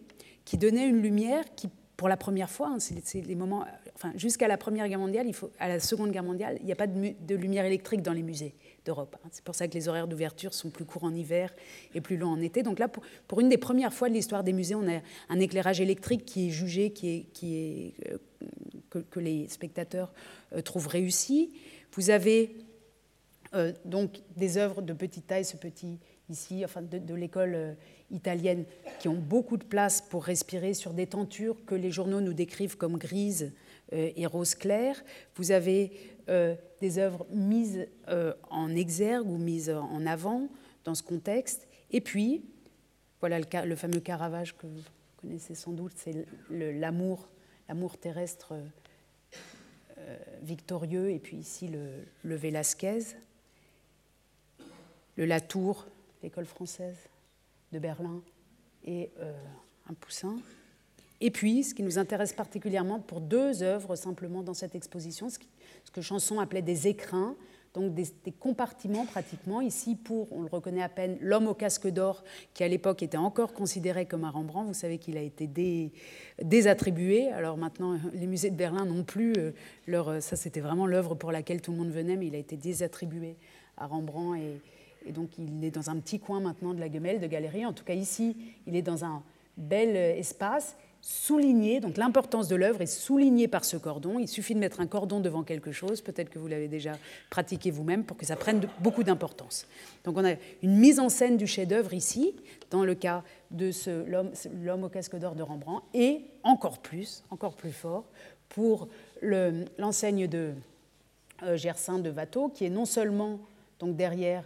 qui 0.45 0.59
donnaient 0.59 0.89
une 0.89 1.03
lumière 1.03 1.45
qui, 1.57 1.69
pour 1.97 2.09
la 2.09 2.17
première 2.17 2.51
fois, 2.51 2.69
hein, 2.69 2.79
c'est 2.79 3.27
moments, 3.35 3.65
enfin, 3.95 4.13
jusqu'à 4.17 4.49
la 4.49 4.57
Première 4.57 4.89
Guerre 4.89 4.99
mondiale, 4.99 5.27
il 5.27 5.35
faut, 5.35 5.51
à 5.59 5.69
la 5.69 5.81
Seconde 5.81 6.11
Guerre 6.11 6.25
mondiale, 6.25 6.59
il 6.61 6.67
n'y 6.67 6.73
a 6.73 6.77
pas 6.77 6.87
de, 6.87 7.35
lumière 7.35 7.65
électrique 7.65 8.03
dans 8.03 8.13
les 8.13 8.23
musées 8.23 8.55
Hein. 8.89 9.29
C'est 9.31 9.45
pour 9.45 9.55
ça 9.55 9.69
que 9.69 9.75
les 9.75 9.89
horaires 9.89 10.09
d'ouverture 10.09 10.55
sont 10.55 10.71
plus 10.71 10.85
courts 10.85 11.05
en 11.05 11.15
hiver 11.15 11.53
et 11.95 12.01
plus 12.01 12.17
longs 12.17 12.31
en 12.31 12.41
été. 12.41 12.63
Donc 12.63 12.79
là, 12.79 12.89
pour, 12.89 13.41
une 13.41 13.49
des 13.49 13.59
premières 13.59 13.93
fois 13.93 14.09
de 14.09 14.15
l'histoire 14.15 14.45
des 14.45 14.53
musées, 14.53 14.75
on 14.75 14.89
a 14.89 15.01
un 15.29 15.41
éclairage 15.41 15.81
électrique 15.81 16.25
qui 16.25 16.49
est 16.49 16.51
jugé, 16.51 16.91
qui 16.91 17.27
est, 17.43 17.95
euh, 18.13 19.03
que, 19.11 19.21
les 19.21 19.49
spectateurs 19.49 20.13
euh, 20.53 20.61
trouvent 20.61 20.89
réussi. 20.89 21.53
Vous 21.93 22.11
avez 22.11 22.57
euh, 23.55 23.73
donc 23.85 24.21
des 24.37 24.59
œuvres 24.59 24.83
de 24.83 24.93
petite 24.93 25.27
taille, 25.27 25.45
ce 25.45 25.57
petit 25.57 25.99
ici, 26.31 26.65
enfin 26.65 26.81
de, 26.81 27.15
l'école 27.15 27.77
italienne, 28.11 28.65
qui 28.99 29.09
ont 29.09 29.19
beaucoup 29.19 29.59
de 29.59 29.65
place 29.65 30.01
pour 30.01 30.25
respirer 30.25 30.73
sur 30.73 30.95
des 30.95 31.07
tentures 31.07 31.65
que 31.67 31.75
les 31.75 31.91
journaux 31.91 32.23
nous 32.23 32.33
décrivent 32.33 32.79
comme 32.79 32.97
grises 32.97 33.53
et 33.93 34.25
rose 34.25 34.55
clair. 34.55 35.05
Vous 35.37 35.51
avez 35.51 36.14
des 36.27 36.99
œuvres 36.99 37.27
mises 37.31 37.87
en 38.51 38.75
exergue 38.75 39.29
ou 39.29 39.37
mises 39.37 39.71
en 39.71 40.07
avant 40.07 40.49
dans 40.85 40.95
ce 40.95 41.03
contexte. 41.03 41.69
Et 41.91 42.01
puis, 42.01 42.45
voilà 43.21 43.39
le, 43.39 43.47
le 43.67 43.77
fameux 43.77 44.01
Caravage 44.01 44.57
que 44.57 44.67
vous 44.67 44.83
connaissez 45.21 45.55
sans 45.55 45.73
doute, 45.73 45.93
c'est 45.97 46.27
l'amour, 46.51 47.29
l'amour 47.69 47.97
terrestre 47.97 48.55
euh, 49.99 50.19
victorieux, 50.43 51.11
et 51.11 51.19
puis 51.19 51.39
ici 51.39 51.69
le, 51.69 52.05
le 52.23 52.35
Velasquez, 52.35 53.01
le 55.17 55.25
Latour, 55.25 55.87
l'école 56.23 56.45
française 56.45 56.97
de 57.73 57.79
Berlin, 57.79 58.21
et 58.85 59.11
euh, 59.21 59.33
un 59.89 59.95
Poussin. 59.95 60.37
Et 61.21 61.31
puis, 61.31 61.65
ce 61.65 61.75
qui 61.75 61.83
nous 61.83 61.99
intéresse 61.99 62.33
particulièrement 62.33 63.01
pour 63.01 63.21
deux 63.21 63.63
œuvres 63.63 63.97
simplement 63.97 64.43
dans 64.43 64.55
cette 64.55 64.75
exposition, 64.75 65.29
ce 65.31 65.39
que 65.93 66.01
Chanson 66.01 66.41
appelait 66.41 66.63
des 66.63 66.89
écrins, 66.89 67.37
donc 67.75 67.93
des, 67.93 68.07
compartiments 68.39 69.05
pratiquement. 69.05 69.61
Ici, 69.61 69.97
pour, 69.97 70.33
on 70.33 70.43
le 70.43 70.49
reconnaît 70.49 70.83
à 70.83 70.89
peine, 70.89 71.19
l'homme 71.21 71.49
au 71.49 71.55
casque 71.55 71.89
d'or, 71.89 72.23
qui 72.55 72.63
à 72.63 72.69
l'époque 72.69 73.03
était 73.03 73.17
encore 73.17 73.53
considéré 73.53 74.07
comme 74.07 74.25
un 74.25 74.31
Rembrandt. 74.31 74.69
Vous 74.69 74.75
savez 74.75 74.99
qu'il 74.99 75.17
a 75.17 75.23
été 75.23 75.49
désattribué. 76.41 77.29
Alors 77.31 77.57
maintenant, 77.57 77.99
les 78.13 78.29
musées 78.29 78.51
de 78.51 78.57
Berlin 78.57 78.85
n'ont 78.85 79.03
plus 79.03 79.33
euh, 79.37 79.51
leur. 79.89 80.23
Ça, 80.23 80.37
c'était 80.37 80.61
vraiment 80.61 80.87
l'œuvre 80.87 81.17
pour 81.17 81.33
laquelle 81.33 81.61
tout 81.61 81.73
le 81.73 81.79
monde 81.79 81.91
venait, 81.91 82.17
mais 82.17 82.29
il 82.29 82.35
a 82.37 82.39
été 82.39 82.57
désattribué 82.57 83.37
à 83.77 83.87
Rembrandt. 83.87 84.41
Et, 84.41 85.09
et 85.09 85.13
donc, 85.13 85.37
il 85.39 85.65
est 85.65 85.73
dans 85.73 85.91
un 85.91 85.97
petit 85.97 86.21
coin 86.21 86.39
maintenant 86.39 86.75
de 86.75 86.81
la 86.81 86.91
Gemelle, 86.91 87.21
de 87.21 87.27
galerie. 87.27 87.67
En 87.67 87.73
tout 87.73 87.85
cas, 87.85 87.95
ici, 87.95 88.37
il 88.69 88.77
est 88.77 88.83
dans 88.83 89.05
un 89.05 89.23
bel 89.57 89.97
espace 89.97 90.77
souligné, 91.07 91.81
donc 91.81 91.99
l'importance 91.99 92.49
de 92.49 92.57
l'œuvre 92.57 92.81
est 92.81 92.87
soulignée 92.87 93.47
par 93.47 93.67
ce 93.67 93.77
cordon. 93.77 94.19
Il 94.19 94.27
suffit 94.27 94.55
de 94.55 94.59
mettre 94.59 94.81
un 94.81 94.87
cordon 94.87 95.21
devant 95.21 95.43
quelque 95.43 95.71
chose, 95.71 96.01
peut-être 96.01 96.31
que 96.31 96.39
vous 96.39 96.47
l'avez 96.47 96.67
déjà 96.67 96.93
pratiqué 97.29 97.71
vous-même, 97.71 98.05
pour 98.05 98.17
que 98.17 98.25
ça 98.25 98.37
prenne 98.37 98.63
beaucoup 98.81 99.05
d'importance. 99.05 99.67
Donc 100.05 100.17
on 100.17 100.25
a 100.25 100.33
une 100.63 100.79
mise 100.79 100.99
en 100.99 101.11
scène 101.11 101.37
du 101.37 101.47
chef-d'œuvre 101.47 101.93
ici, 101.93 102.35
dans 102.71 102.85
le 102.85 102.95
cas 102.95 103.23
de 103.51 103.71
l'homme 104.65 104.85
au 104.85 104.89
casque 104.89 105.17
d'or 105.17 105.35
de 105.35 105.43
Rembrandt, 105.43 105.85
et 105.93 106.23
encore 106.43 106.79
plus, 106.79 107.23
encore 107.29 107.53
plus 107.53 107.73
fort, 107.73 108.05
pour 108.49 108.89
l'enseigne 109.21 110.27
de 110.27 110.53
euh, 111.43 111.59
Gersin 111.59 111.99
de 111.99 112.11
Watteau, 112.11 112.49
qui 112.49 112.65
est 112.65 112.71
non 112.71 112.87
seulement 112.87 113.41
donc 113.79 113.95
derrière 113.95 114.45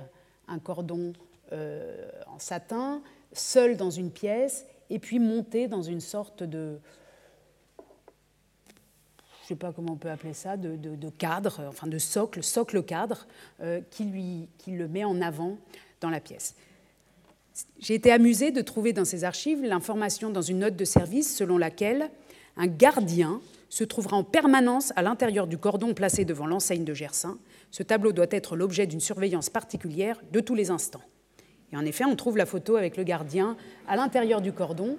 un 0.48 0.58
cordon 0.58 1.12
euh, 1.52 2.08
en 2.26 2.40
satin, 2.40 3.00
seul 3.32 3.76
dans 3.76 3.90
une 3.90 4.10
pièce, 4.10 4.66
et 4.90 4.98
puis 4.98 5.18
monter 5.18 5.68
dans 5.68 5.82
une 5.82 6.00
sorte 6.00 6.42
de, 6.42 6.78
je 9.48 9.54
ne 9.54 9.56
sais 9.56 9.56
pas 9.56 9.72
comment 9.72 9.94
on 9.94 9.96
peut 9.96 10.10
appeler 10.10 10.34
ça, 10.34 10.56
de, 10.56 11.08
cadre, 11.16 11.62
enfin 11.68 11.86
de 11.86 11.98
socle, 11.98 12.42
socle 12.42 12.82
cadre, 12.82 13.26
euh, 13.60 13.80
qui, 13.90 14.04
lui, 14.04 14.48
qui 14.58 14.72
le 14.72 14.88
met 14.88 15.04
en 15.04 15.20
avant 15.22 15.56
dans 16.00 16.10
la 16.10 16.20
pièce. 16.20 16.54
J'ai 17.80 17.94
été 17.94 18.12
amusée 18.12 18.50
de 18.50 18.60
trouver 18.60 18.92
dans 18.92 19.04
ces 19.04 19.24
archives 19.24 19.62
l'information 19.62 20.30
dans 20.30 20.42
une 20.42 20.60
note 20.60 20.76
de 20.76 20.84
service 20.84 21.34
selon 21.34 21.58
laquelle 21.58 22.10
un 22.56 22.66
gardien 22.66 23.40
se 23.68 23.84
trouvera 23.84 24.16
en 24.16 24.24
permanence 24.24 24.92
à 24.96 25.02
l'intérieur 25.02 25.46
du 25.46 25.58
cordon 25.58 25.94
placé 25.94 26.24
devant 26.24 26.46
l'enseigne 26.46 26.84
de 26.84 26.94
Gersin. 26.94 27.38
Ce 27.70 27.82
tableau 27.82 28.12
doit 28.12 28.26
être 28.30 28.56
l'objet 28.56 28.86
d'une 28.86 29.00
surveillance 29.00 29.50
particulière 29.50 30.20
de 30.32 30.40
tous 30.40 30.54
les 30.54 30.70
instants. 30.70 31.02
Et 31.72 31.76
en 31.76 31.84
effet, 31.84 32.04
on 32.04 32.16
trouve 32.16 32.36
la 32.36 32.46
photo 32.46 32.76
avec 32.76 32.96
le 32.96 33.04
gardien 33.04 33.56
à 33.86 33.96
l'intérieur 33.96 34.40
du 34.40 34.52
cordon. 34.52 34.96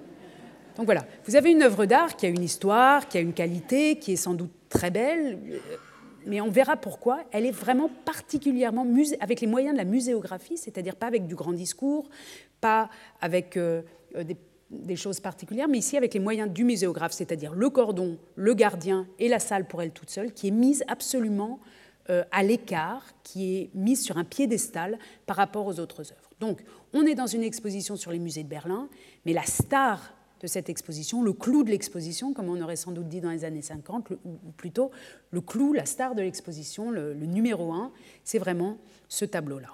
Donc 0.76 0.86
voilà, 0.86 1.04
vous 1.24 1.36
avez 1.36 1.50
une 1.50 1.62
œuvre 1.62 1.84
d'art 1.84 2.16
qui 2.16 2.26
a 2.26 2.28
une 2.28 2.42
histoire, 2.42 3.08
qui 3.08 3.18
a 3.18 3.20
une 3.20 3.32
qualité, 3.32 3.98
qui 3.98 4.12
est 4.12 4.16
sans 4.16 4.34
doute 4.34 4.52
très 4.68 4.90
belle, 4.90 5.38
mais 6.26 6.40
on 6.40 6.50
verra 6.50 6.76
pourquoi. 6.76 7.24
Elle 7.32 7.46
est 7.46 7.50
vraiment 7.50 7.90
particulièrement 8.04 8.86
avec 9.20 9.40
les 9.40 9.46
moyens 9.46 9.74
de 9.74 9.78
la 9.78 9.84
muséographie, 9.84 10.56
c'est-à-dire 10.56 10.96
pas 10.96 11.06
avec 11.06 11.26
du 11.26 11.34
grand 11.34 11.52
discours, 11.52 12.08
pas 12.60 12.88
avec 13.20 13.56
euh, 13.56 13.82
des, 14.70 14.96
choses 14.96 15.20
particulières, 15.20 15.68
mais 15.68 15.78
ici 15.78 15.96
avec 15.96 16.14
les 16.14 16.20
moyens 16.20 16.50
du 16.50 16.64
muséographe, 16.64 17.12
c'est-à-dire 17.12 17.54
le 17.54 17.70
cordon, 17.70 18.18
le 18.36 18.54
gardien 18.54 19.06
et 19.18 19.28
la 19.28 19.38
salle 19.38 19.66
pour 19.66 19.82
elle 19.82 19.90
toute 19.92 20.10
seule, 20.10 20.32
qui 20.32 20.48
est 20.48 20.52
mise 20.52 20.84
absolument 20.88 21.60
euh, 22.10 22.22
à 22.32 22.42
l'écart, 22.42 23.04
qui 23.22 23.56
est 23.56 23.70
mise 23.74 24.02
sur 24.02 24.18
un 24.18 24.24
piédestal 24.24 24.98
par 25.26 25.36
rapport 25.36 25.66
aux 25.66 25.80
autres 25.80 26.00
œuvres. 26.00 26.29
Donc, 26.40 26.62
on 26.92 27.04
est 27.04 27.14
dans 27.14 27.26
une 27.26 27.42
exposition 27.42 27.96
sur 27.96 28.10
les 28.10 28.18
musées 28.18 28.42
de 28.42 28.48
Berlin, 28.48 28.88
mais 29.26 29.32
la 29.32 29.44
star 29.44 30.14
de 30.40 30.46
cette 30.46 30.70
exposition, 30.70 31.22
le 31.22 31.34
clou 31.34 31.64
de 31.64 31.70
l'exposition, 31.70 32.32
comme 32.32 32.48
on 32.48 32.60
aurait 32.60 32.76
sans 32.76 32.92
doute 32.92 33.08
dit 33.08 33.20
dans 33.20 33.30
les 33.30 33.44
années 33.44 33.62
50, 33.62 34.10
ou 34.10 34.52
plutôt 34.56 34.90
le 35.30 35.42
clou, 35.42 35.74
la 35.74 35.84
star 35.84 36.14
de 36.14 36.22
l'exposition, 36.22 36.90
le, 36.90 37.14
numéro 37.14 37.72
un, 37.72 37.92
c'est 38.24 38.38
vraiment 38.38 38.78
ce 39.08 39.26
tableau-là. 39.26 39.68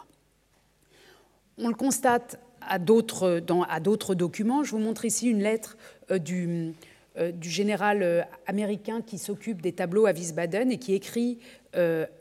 On 1.58 1.68
le 1.68 1.74
constate 1.74 2.40
à 2.60 2.78
d'autres 2.78 4.14
documents. 4.14 4.64
Je 4.64 4.72
vous 4.72 4.78
montre 4.78 5.04
ici 5.04 5.30
une 5.30 5.40
lettre 5.40 5.78
euh, 6.10 6.18
du, 6.18 6.74
euh, 7.16 7.30
du, 7.30 7.48
général 7.48 8.02
euh, 8.02 8.22
américain 8.46 9.02
qui 9.02 9.18
s'occupe 9.18 9.62
des 9.62 9.72
tableaux 9.72 10.06
à 10.06 10.12
Wiesbaden 10.12 10.72
et 10.72 10.78
qui 10.78 10.94
écrit 10.94 11.38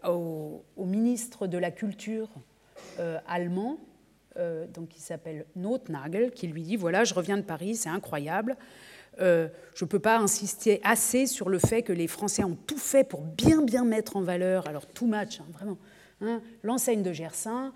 au, 0.07 0.61
ministre 0.77 1.47
de 1.47 1.57
la 1.57 1.71
Culture 1.71 2.29
allemand, 3.25 3.79
euh, 4.37 4.65
donc 4.67 4.89
qui 4.89 5.01
s'appelle 5.01 5.45
Notnagel, 5.55 6.31
qui 6.31 6.47
lui 6.47 6.63
dit 6.63 6.75
voilà, 6.75 7.03
je 7.03 7.13
reviens 7.13 7.37
de 7.37 7.43
Paris, 7.43 7.75
c'est 7.75 7.89
incroyable. 7.89 8.55
je 9.17 9.47
ne 9.81 9.87
peux 9.87 9.99
pas 9.99 10.17
insister 10.17 10.81
assez 10.83 11.25
sur 11.25 11.49
le 11.49 11.59
fait 11.59 11.83
que 11.83 11.93
les 11.93 12.07
Français 12.07 12.43
ont 12.43 12.57
tout 12.67 12.77
fait 12.77 13.03
pour 13.03 13.21
bien 13.21 13.61
bien 13.61 13.85
mettre 13.85 14.17
en 14.17 14.21
valeur, 14.21 14.67
alors 14.67 14.85
tout 14.85 15.07
match, 15.07 15.39
hein, 15.39 15.45
vraiment, 15.53 15.77
hein, 16.21 16.41
l'enseigne 16.63 17.01
de 17.01 17.13
Gersin. 17.13 17.73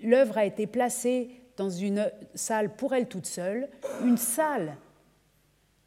L'œuvre 0.00 0.38
a 0.38 0.44
été 0.44 0.66
placée 0.66 1.30
dans 1.56 1.70
une 1.70 2.10
salle 2.34 2.74
pour 2.74 2.94
elle 2.94 3.08
toute 3.08 3.26
seule, 3.26 3.68
une 4.04 4.16
salle 4.16 4.76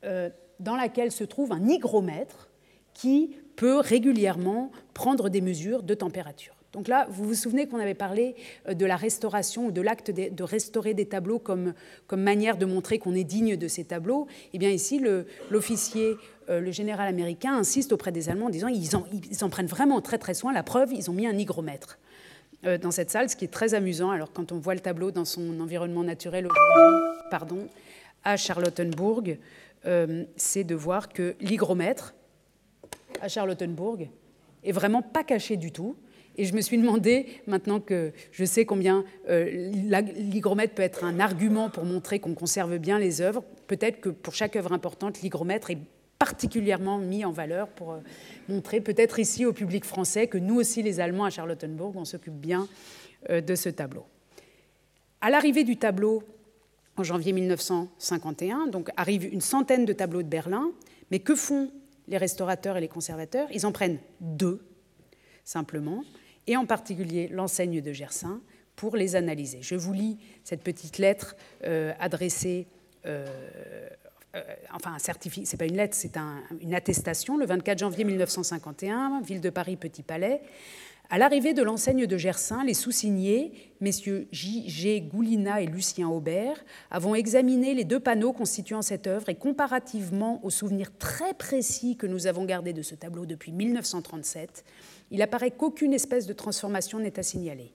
euh, 0.04 0.30
dans 0.60 0.76
laquelle 0.76 1.12
se 1.12 1.24
trouve 1.24 1.52
un 1.52 1.68
hygromètre 1.68 2.50
qui 2.94 3.36
peut 3.56 3.80
régulièrement 3.80 4.72
prendre 4.94 5.30
des 5.30 5.42
mesures 5.42 5.84
de 5.84 5.94
température. 5.94 6.56
Donc 6.80 6.88
là, 6.88 7.08
vous 7.10 7.26
vous 7.26 7.34
souvenez 7.34 7.68
qu'on 7.68 7.80
avait 7.80 7.94
parlé 7.94 8.38
euh, 8.70 8.74
de 8.74 8.86
la 8.86 8.96
restauration 8.96 9.66
ou 9.66 9.72
de 9.72 9.82
l'acte 9.82 10.12
de, 10.12 10.44
restaurer 10.44 10.94
des 10.94 11.06
tableaux 11.06 11.38
comme, 11.38 11.74
manière 12.14 12.56
de 12.56 12.66
montrer 12.66 13.00
qu'on 13.00 13.16
est 13.16 13.26
digne 13.26 13.58
de 13.58 13.68
ces 13.68 13.84
tableaux? 13.84 14.28
Eh 14.54 14.60
bien 14.60 14.70
ici, 14.70 15.04
l'officier, 15.52 16.12
le, 16.48 16.54
euh, 16.54 16.60
le, 16.62 16.72
général 16.72 17.10
américain 17.10 17.54
insiste 17.54 17.92
auprès 17.92 18.14
des 18.14 18.30
Allemands 18.30 18.46
en 18.46 18.50
disant 18.50 18.70
ils 18.70 18.96
en, 18.96 19.50
prennent 19.50 19.66
vraiment 19.66 20.00
très 20.00 20.18
très 20.18 20.34
soin. 20.34 20.54
La 20.54 20.64
preuve, 20.64 20.94
ils 20.94 21.10
ont 21.10 21.14
mis 21.14 21.28
un 21.28 21.38
hygromètre. 21.38 22.00
Euh, 22.66 22.78
dans 22.78 22.92
cette 22.92 23.12
salle, 23.12 23.30
ce 23.30 23.36
qui 23.36 23.44
est 23.44 23.50
très 23.50 23.74
amusant. 23.74 24.12
Alors 24.12 24.32
quand 24.32 24.54
on 24.54 24.58
voit 24.58 24.74
le 24.74 24.80
tableau 24.80 25.12
dans 25.12 25.26
son 25.26 25.60
environnement 25.60 26.06
naturel 26.06 26.48
pardon, 27.30 27.68
à 28.24 28.38
Charlottenburg, 28.38 29.38
c'est 30.38 30.64
de 30.64 30.76
voir 30.76 31.10
que 31.10 31.36
l'hygromètre 31.42 32.16
à 33.20 33.28
Charlottenburg 33.28 34.08
est 34.64 34.72
vraiment 34.72 35.02
pas 35.02 35.26
caché 35.26 35.58
du 35.58 35.74
tout. 35.74 35.98
Et 36.40 36.46
je 36.46 36.56
me 36.56 36.62
suis 36.62 36.78
demandé, 36.78 37.26
maintenant 37.48 37.82
que 37.82 38.14
je 38.32 38.46
sais 38.46 38.64
combien 38.64 39.04
euh, 39.28 39.70
l'hygromètre 40.16 40.74
peut 40.74 40.82
être 40.82 41.04
un 41.04 41.20
argument 41.20 41.70
pour 41.70 41.84
montrer 41.84 42.20
qu'on 42.20 42.34
conserve 42.34 42.78
bien 42.78 42.98
les 42.98 43.20
œuvres, 43.20 43.44
peut-être 43.68 44.00
que 44.00 44.08
pour 44.08 44.34
chaque 44.34 44.56
œuvre 44.56 44.72
importante, 44.72 45.22
l'hygromètre 45.22 45.70
est 45.70 45.80
particulièrement 46.18 46.98
mis 46.98 47.26
en 47.26 47.34
valeur 47.34 47.68
pour 47.68 47.92
euh, 47.92 48.00
montrer 48.48 48.80
peut-être 48.80 49.20
ici 49.20 49.46
au 49.46 49.52
public 49.52 49.84
français 49.84 50.28
que 50.28 50.38
nous 50.38 50.56
aussi, 50.56 50.82
les 50.82 51.02
Allemands 51.02 51.26
à 51.26 51.30
Charlottenburg, 51.30 51.98
on 51.98 52.06
s'occupe 52.06 52.36
bien 52.40 52.70
euh, 53.30 53.42
de 53.42 53.56
ce 53.56 53.68
tableau. 53.68 54.06
À 55.20 55.30
l'arrivée 55.30 55.66
du 55.66 55.76
tableau 55.76 56.24
en 56.96 57.04
janvier 57.04 57.34
1951, 57.34 58.68
donc 58.68 58.92
arrive 58.96 59.26
une 59.26 59.42
centaine 59.42 59.84
de 59.84 59.92
tableaux 59.92 60.24
de 60.24 60.30
Berlin, 60.30 60.72
mais 61.12 61.20
que 61.20 61.36
font 61.36 61.70
les 62.08 62.18
restaurateurs 62.18 62.78
et 62.78 62.82
les 62.82 62.88
conservateurs? 62.88 63.50
Ils 63.52 63.66
en 63.66 63.74
prennent 63.74 64.00
deux, 64.22 64.62
simplement, 65.44 66.06
et 66.50 66.58
en 66.58 66.66
particulier 66.66 67.30
l'enseigne 67.30 67.80
de 67.80 67.94
Gersin, 67.94 68.42
pour 68.76 68.96
les 68.96 69.16
analyser. 69.16 69.60
Je 69.62 69.76
vous 69.76 69.94
lis 69.94 70.18
cette 70.44 70.64
petite 70.64 70.98
lettre 70.98 71.36
euh, 71.66 71.94
adressée 72.00 72.66
euh, 73.06 73.28
enfin 74.74 74.94
un 74.94 75.00
certificat, 75.00 75.46
c'est 75.46 75.58
pas 75.58 75.66
une 75.66 75.76
lettre, 75.76 75.96
c'est 75.96 76.18
une 76.62 76.74
attestation, 76.74 77.38
le 77.38 77.46
24 77.46 77.80
janvier 77.80 78.04
1951, 78.04 79.22
ville 79.22 79.42
de 79.42 79.50
Paris, 79.50 79.76
Petit 79.76 80.04
Palais. 80.04 80.42
À 81.12 81.18
l'arrivée 81.18 81.56
de 81.56 81.64
l'enseigne 81.64 82.06
de 82.06 82.18
Gersin, 82.18 82.64
les 82.64 82.76
sous-signés, 82.76 83.74
messieurs 83.82 84.28
J.G. 84.32 85.02
Goulina 85.02 85.60
et 85.60 85.66
Lucien 85.66 86.08
Aubert, 86.08 86.64
avons 86.92 87.16
examiné 87.16 87.74
les 87.74 87.84
deux 87.84 88.00
panneaux 88.00 88.32
constituant 88.32 88.84
cette 88.84 89.08
œuvre 89.08 89.28
et 89.28 89.34
comparativement 89.34 90.40
aux 90.46 90.52
souvenirs 90.52 90.96
très 91.00 91.34
précis 91.34 91.98
que 91.98 92.06
nous 92.06 92.28
avons 92.28 92.46
gardés 92.46 92.74
de 92.74 92.84
ce 92.84 92.94
tableau 92.94 93.26
depuis 93.26 93.52
1937, 93.52 94.64
il 95.10 95.24
apparaît 95.24 95.50
qu'aucune 95.50 95.96
espèce 95.96 96.28
de 96.28 96.34
transformation 96.34 97.00
n'est 97.00 97.18
à 97.18 97.24
signaler. 97.24 97.74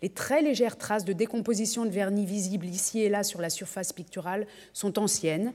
Les 0.00 0.08
très 0.08 0.42
légères 0.42 0.76
traces 0.76 1.04
de 1.04 1.12
décomposition 1.12 1.84
de 1.84 1.90
vernis 1.90 2.24
visibles 2.24 2.66
ici 2.66 3.00
et 3.00 3.08
là 3.08 3.24
sur 3.24 3.40
la 3.40 3.50
surface 3.50 3.92
picturale 3.92 4.46
sont 4.72 4.98
anciennes 4.98 5.52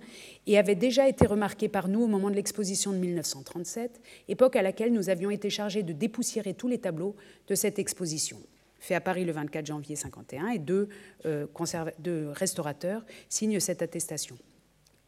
et 0.47 0.57
avaient 0.57 0.75
déjà 0.75 1.07
été 1.07 1.25
remarquées 1.25 1.69
par 1.69 1.87
nous 1.87 2.01
au 2.01 2.07
moment 2.07 2.29
de 2.29 2.35
l'exposition 2.35 2.91
de 2.91 2.97
1937, 2.97 4.01
époque 4.27 4.55
à 4.57 4.61
laquelle 4.61 4.91
nous 4.91 5.09
avions 5.09 5.29
été 5.29 5.49
chargés 5.49 5.83
de 5.83 5.93
dépoussiérer 5.93 6.53
tous 6.53 6.67
les 6.67 6.77
tableaux 6.77 7.15
de 7.47 7.55
cette 7.55 7.79
exposition 7.79 8.37
fait 8.83 8.95
à 8.95 9.01
Paris 9.01 9.23
le 9.23 9.31
24 9.31 9.65
janvier 9.65 9.95
1951, 9.95 10.49
et 10.49 10.59
deux, 10.59 10.89
euh, 11.25 11.47
deux 11.99 12.29
restaurateurs 12.31 13.05
signent 13.29 13.59
cette 13.59 13.81
attestation. 13.81 14.37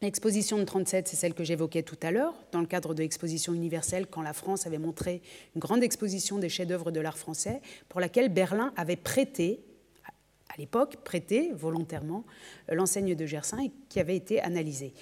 L'exposition 0.02 0.58
de 0.58 0.64
37, 0.66 1.08
c'est 1.08 1.16
celle 1.16 1.34
que 1.34 1.44
j'évoquais 1.44 1.82
tout 1.82 1.98
à 2.02 2.12
l'heure, 2.12 2.34
dans 2.52 2.60
le 2.60 2.68
cadre 2.68 2.94
de 2.94 3.02
l'exposition 3.02 3.54
universelle, 3.54 4.08
quand 4.08 4.22
la 4.22 4.34
France 4.34 4.68
avait 4.68 4.78
montré 4.78 5.22
une 5.56 5.62
grande 5.62 5.84
exposition 5.84 6.38
des 6.38 6.50
chefs-d'œuvre 6.50 6.92
de 6.92 7.00
l'art 7.00 7.18
français, 7.18 7.62
pour 7.88 8.02
laquelle 8.02 8.30
Berlin 8.30 8.74
avait 8.76 8.98
prêté, 8.98 9.62
à 10.50 10.58
l'époque, 10.58 10.98
prêté 11.04 11.52
volontairement 11.54 12.26
l'enseigne 12.70 13.16
de 13.16 13.26
Gersin, 13.26 13.68
qui 13.88 14.00
avait 14.00 14.18
été 14.18 14.42
analysée. 14.42 14.94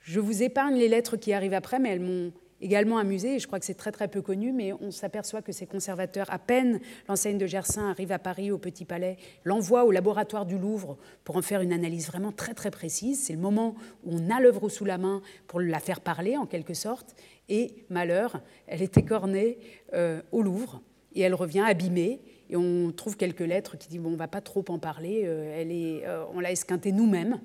Je 0.00 0.20
vous 0.20 0.44
épargne 0.44 0.76
les 0.76 0.88
lettres 0.88 1.16
qui 1.16 1.32
arrivent 1.32 1.52
après, 1.52 1.80
mais 1.80 1.90
elles 1.90 2.00
m'ont 2.00 2.32
également 2.60 2.98
amusé, 2.98 3.34
et 3.34 3.38
je 3.38 3.46
crois 3.46 3.58
que 3.58 3.66
c'est 3.66 3.74
très 3.74 3.92
très 3.92 4.08
peu 4.08 4.22
connu, 4.22 4.52
mais 4.52 4.72
on 4.72 4.90
s'aperçoit 4.90 5.42
que 5.42 5.52
ces 5.52 5.66
conservateurs, 5.66 6.26
à 6.32 6.38
peine 6.38 6.80
l'enseigne 7.08 7.38
de 7.38 7.46
Gersin 7.46 7.90
arrive 7.90 8.12
à 8.12 8.18
Paris 8.18 8.50
au 8.50 8.58
Petit 8.58 8.84
Palais, 8.84 9.18
l'envoie 9.44 9.84
au 9.84 9.90
laboratoire 9.90 10.46
du 10.46 10.58
Louvre 10.58 10.96
pour 11.24 11.36
en 11.36 11.42
faire 11.42 11.60
une 11.60 11.72
analyse 11.72 12.06
vraiment 12.06 12.32
très 12.32 12.54
très 12.54 12.70
précise. 12.70 13.22
C'est 13.22 13.34
le 13.34 13.38
moment 13.38 13.74
où 14.04 14.16
on 14.16 14.30
a 14.30 14.40
l'œuvre 14.40 14.68
sous 14.68 14.84
la 14.84 14.98
main 14.98 15.22
pour 15.46 15.60
la 15.60 15.80
faire 15.80 16.00
parler 16.00 16.36
en 16.36 16.46
quelque 16.46 16.74
sorte, 16.74 17.14
et 17.48 17.74
malheur, 17.90 18.40
elle 18.66 18.82
est 18.82 18.96
écornée 18.96 19.58
euh, 19.94 20.22
au 20.32 20.42
Louvre, 20.42 20.80
et 21.14 21.20
elle 21.20 21.34
revient 21.34 21.64
abîmée, 21.66 22.20
et 22.48 22.56
on 22.56 22.92
trouve 22.92 23.16
quelques 23.16 23.40
lettres 23.40 23.76
qui 23.76 23.88
disent 23.88 24.00
bon, 24.00 24.12
on 24.12 24.16
va 24.16 24.28
pas 24.28 24.40
trop 24.40 24.64
en 24.68 24.78
parler, 24.78 25.22
euh, 25.24 25.60
elle 25.60 25.72
est, 25.72 26.06
euh, 26.06 26.24
on 26.32 26.40
l'a 26.40 26.52
esquintée 26.52 26.92
nous-mêmes. 26.92 27.40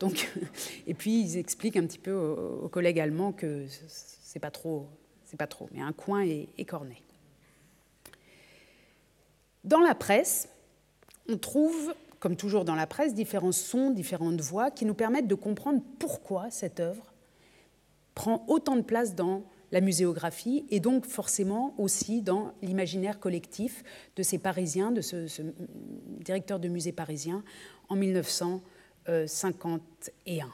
Donc, 0.00 0.30
et 0.86 0.94
puis 0.94 1.20
ils 1.20 1.38
expliquent 1.38 1.76
un 1.76 1.86
petit 1.86 1.98
peu 1.98 2.12
aux 2.12 2.68
collègues 2.68 3.00
allemands 3.00 3.32
que 3.32 3.64
c'est 4.36 4.40
pas 4.40 4.50
trop, 4.50 4.86
c'est 5.24 5.38
pas 5.38 5.46
trop, 5.46 5.70
mais 5.72 5.80
un 5.80 5.94
coin 5.94 6.20
est 6.20 6.50
écorné. 6.58 7.02
Dans 9.64 9.80
la 9.80 9.94
presse, 9.94 10.50
on 11.26 11.38
trouve, 11.38 11.94
comme 12.20 12.36
toujours 12.36 12.66
dans 12.66 12.74
la 12.74 12.86
presse, 12.86 13.14
différents 13.14 13.52
sons, 13.52 13.92
différentes 13.92 14.42
voix 14.42 14.70
qui 14.70 14.84
nous 14.84 14.92
permettent 14.92 15.26
de 15.26 15.34
comprendre 15.34 15.80
pourquoi 15.98 16.50
cette 16.50 16.80
œuvre 16.80 17.14
prend 18.14 18.44
autant 18.46 18.76
de 18.76 18.82
place 18.82 19.14
dans 19.14 19.42
la 19.72 19.80
muséographie 19.80 20.66
et 20.68 20.80
donc 20.80 21.06
forcément 21.06 21.74
aussi 21.78 22.20
dans 22.20 22.52
l'imaginaire 22.60 23.18
collectif 23.18 23.84
de 24.16 24.22
ces 24.22 24.36
Parisiens, 24.36 24.90
de 24.90 25.00
ce, 25.00 25.28
ce, 25.28 25.40
directeur 26.20 26.60
de 26.60 26.68
musée 26.68 26.92
parisien 26.92 27.42
en 27.88 27.96
1951. 27.96 30.52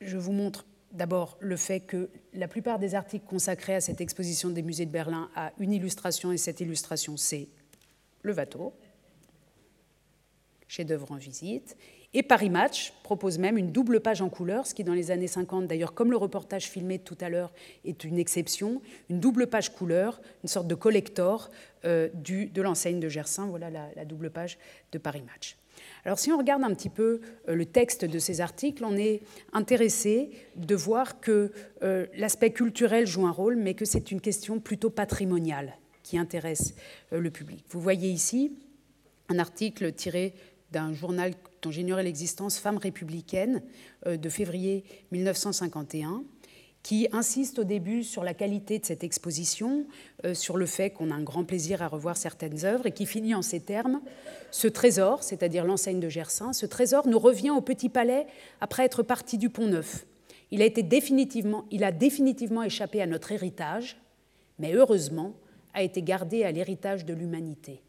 Je 0.00 0.18
vous 0.18 0.32
montre 0.32 0.64
d'abord 0.92 1.36
le 1.40 1.56
fait 1.56 1.80
que 1.80 2.10
la 2.34 2.48
plupart 2.48 2.78
des 2.78 2.94
articles 2.94 3.26
consacrés 3.26 3.74
à 3.74 3.80
cette 3.80 4.00
exposition 4.00 4.50
des 4.50 4.62
musées 4.62 4.86
de 4.86 4.90
Berlin 4.90 5.30
a 5.34 5.52
une 5.58 5.72
illustration, 5.72 6.32
et 6.32 6.36
cette 6.36 6.60
illustration, 6.60 7.16
c'est 7.16 7.48
le 8.22 8.34
Watteau, 8.34 8.72
chef-d'œuvre 10.68 11.10
en 11.12 11.16
visite. 11.16 11.76
Et 12.14 12.22
Paris 12.22 12.50
Match 12.50 12.92
propose 13.02 13.38
même 13.38 13.56
une 13.56 13.72
double 13.72 14.00
page 14.00 14.20
en 14.20 14.28
couleur, 14.28 14.66
ce 14.66 14.74
qui 14.74 14.84
dans 14.84 14.92
les 14.92 15.10
années 15.10 15.26
50, 15.26 15.66
d'ailleurs 15.66 15.94
comme 15.94 16.10
le 16.10 16.18
reportage 16.18 16.68
filmé 16.68 16.98
tout 16.98 17.16
à 17.22 17.30
l'heure 17.30 17.52
est 17.86 18.04
une 18.04 18.18
exception, 18.18 18.82
une 19.08 19.18
double 19.18 19.46
page 19.46 19.72
couleur, 19.72 20.20
une 20.42 20.48
sorte 20.48 20.66
de 20.66 20.74
collector 20.74 21.50
euh, 21.86 22.10
de 22.12 22.62
l'enseigne 22.62 23.00
de 23.00 23.08
Gersin. 23.08 23.46
Voilà 23.46 23.70
la 23.70 24.04
double 24.04 24.30
page 24.30 24.58
de 24.92 24.98
Paris 24.98 25.22
Match. 25.22 25.56
Alors 26.04 26.18
si 26.18 26.32
on 26.32 26.38
regarde 26.38 26.64
un 26.64 26.74
petit 26.74 26.88
peu 26.88 27.20
euh, 27.48 27.54
le 27.54 27.64
texte 27.64 28.04
de 28.04 28.18
ces 28.18 28.40
articles, 28.40 28.84
on 28.84 28.96
est 28.96 29.22
intéressé 29.52 30.30
de 30.56 30.74
voir 30.74 31.20
que 31.20 31.52
euh, 31.82 32.06
l'aspect 32.16 32.50
culturel 32.50 33.06
joue 33.06 33.26
un 33.26 33.30
rôle, 33.30 33.56
mais 33.56 33.74
que 33.74 33.84
c'est 33.84 34.10
une 34.10 34.20
question 34.20 34.58
plutôt 34.58 34.90
patrimoniale 34.90 35.76
qui 36.02 36.18
intéresse 36.18 36.74
euh, 37.12 37.20
le 37.20 37.30
public. 37.30 37.64
Vous 37.68 37.80
voyez 37.80 38.10
ici 38.10 38.52
un 39.28 39.38
article 39.38 39.92
tiré 39.92 40.34
d'un 40.72 40.92
journal 40.92 41.34
dont 41.60 41.70
j'ignorais 41.70 42.02
l'existence, 42.02 42.58
Femmes 42.58 42.78
républicaines, 42.78 43.62
de 44.06 44.28
février 44.28 44.84
1951 45.12 46.24
qui 46.82 47.08
insiste 47.12 47.60
au 47.60 47.64
début 47.64 48.02
sur 48.02 48.24
la 48.24 48.34
qualité 48.34 48.78
de 48.78 48.84
cette 48.84 49.04
exposition, 49.04 49.86
euh, 50.24 50.34
sur 50.34 50.56
le 50.56 50.66
fait 50.66 50.90
qu'on 50.90 51.10
a 51.10 51.14
un 51.14 51.22
grand 51.22 51.44
plaisir 51.44 51.80
à 51.82 51.88
revoir 51.88 52.16
certaines 52.16 52.64
œuvres, 52.64 52.86
et 52.86 52.92
qui 52.92 53.06
finit 53.06 53.34
en 53.34 53.42
ces 53.42 53.60
termes 53.60 54.00
Ce 54.50 54.66
trésor, 54.66 55.22
c'est-à-dire 55.22 55.64
l'enseigne 55.64 56.00
de 56.00 56.08
Gersin, 56.08 56.52
ce 56.52 56.66
trésor 56.66 57.06
nous 57.06 57.18
revient 57.18 57.50
au 57.50 57.60
Petit 57.60 57.88
Palais 57.88 58.26
après 58.60 58.84
être 58.84 59.02
parti 59.02 59.38
du 59.38 59.48
Pont 59.48 59.68
Neuf. 59.68 60.06
Il 60.50 60.60
a, 60.60 60.66
été 60.66 60.82
définitivement, 60.82 61.64
il 61.70 61.84
a 61.84 61.92
définitivement 61.92 62.62
échappé 62.62 63.00
à 63.00 63.06
notre 63.06 63.32
héritage, 63.32 63.96
mais 64.58 64.74
heureusement 64.74 65.34
a 65.74 65.82
été 65.82 66.02
gardé 66.02 66.44
à 66.44 66.52
l'héritage 66.52 67.06
de 67.06 67.14
l'humanité. 67.14 67.80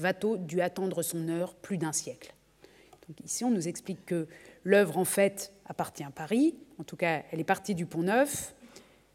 Watteau 0.00 0.36
dut 0.36 0.60
attendre 0.60 1.02
son 1.02 1.28
heure 1.28 1.54
plus 1.54 1.78
d'un 1.78 1.92
siècle. 1.92 2.34
Donc 3.08 3.18
ici, 3.24 3.44
on 3.44 3.50
nous 3.50 3.68
explique 3.68 4.04
que 4.06 4.26
l'œuvre, 4.64 4.98
en 4.98 5.04
fait, 5.04 5.52
appartient 5.68 6.04
à 6.04 6.10
Paris. 6.10 6.54
En 6.78 6.84
tout 6.84 6.96
cas, 6.96 7.22
elle 7.30 7.40
est 7.40 7.44
partie 7.44 7.74
du 7.74 7.86
Pont 7.86 8.02
Neuf. 8.02 8.54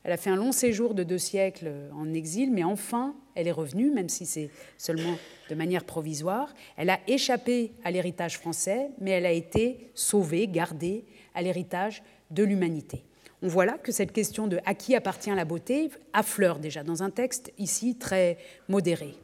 Elle 0.04 0.12
a 0.12 0.18
fait 0.18 0.32
un 0.32 0.36
long 0.36 0.52
séjour 0.52 0.96
de 0.96 1.04
deux 1.04 1.20
siècles 1.20 1.72
en 1.94 2.12
exil, 2.14 2.52
mais 2.52 2.64
enfin, 2.64 3.16
elle 3.36 3.48
est 3.48 3.52
revenue, 3.52 3.92
même 3.92 4.10
si 4.10 4.26
c'est 4.26 4.50
seulement 4.78 5.16
de 5.50 5.56
manière 5.56 5.84
provisoire. 5.84 6.54
Elle 6.76 6.90
a 6.90 7.00
échappé 7.08 7.72
à 7.84 7.92
l'héritage 7.92 8.40
français, 8.40 8.90
mais 9.00 9.12
elle 9.12 9.28
a 9.28 9.32
été 9.32 9.92
sauvée, 9.94 10.48
gardée 10.48 11.06
à 11.36 11.44
l'héritage 11.44 12.02
de 12.32 12.44
l'humanité. 12.44 13.04
On 13.44 13.48
voit 13.48 13.66
là 13.66 13.78
que 13.78 13.92
cette 13.92 14.12
question 14.12 14.48
de 14.48 14.60
à 14.66 14.74
qui 14.74 14.96
appartient 14.96 15.32
la 15.32 15.46
beauté 15.46 15.90
affleure 16.14 16.60
déjà 16.60 16.84
dans 16.84 17.04
un 17.04 17.10
texte 17.10 17.52
ici 17.58 17.96
très 17.96 18.38
modéré. 18.70 19.16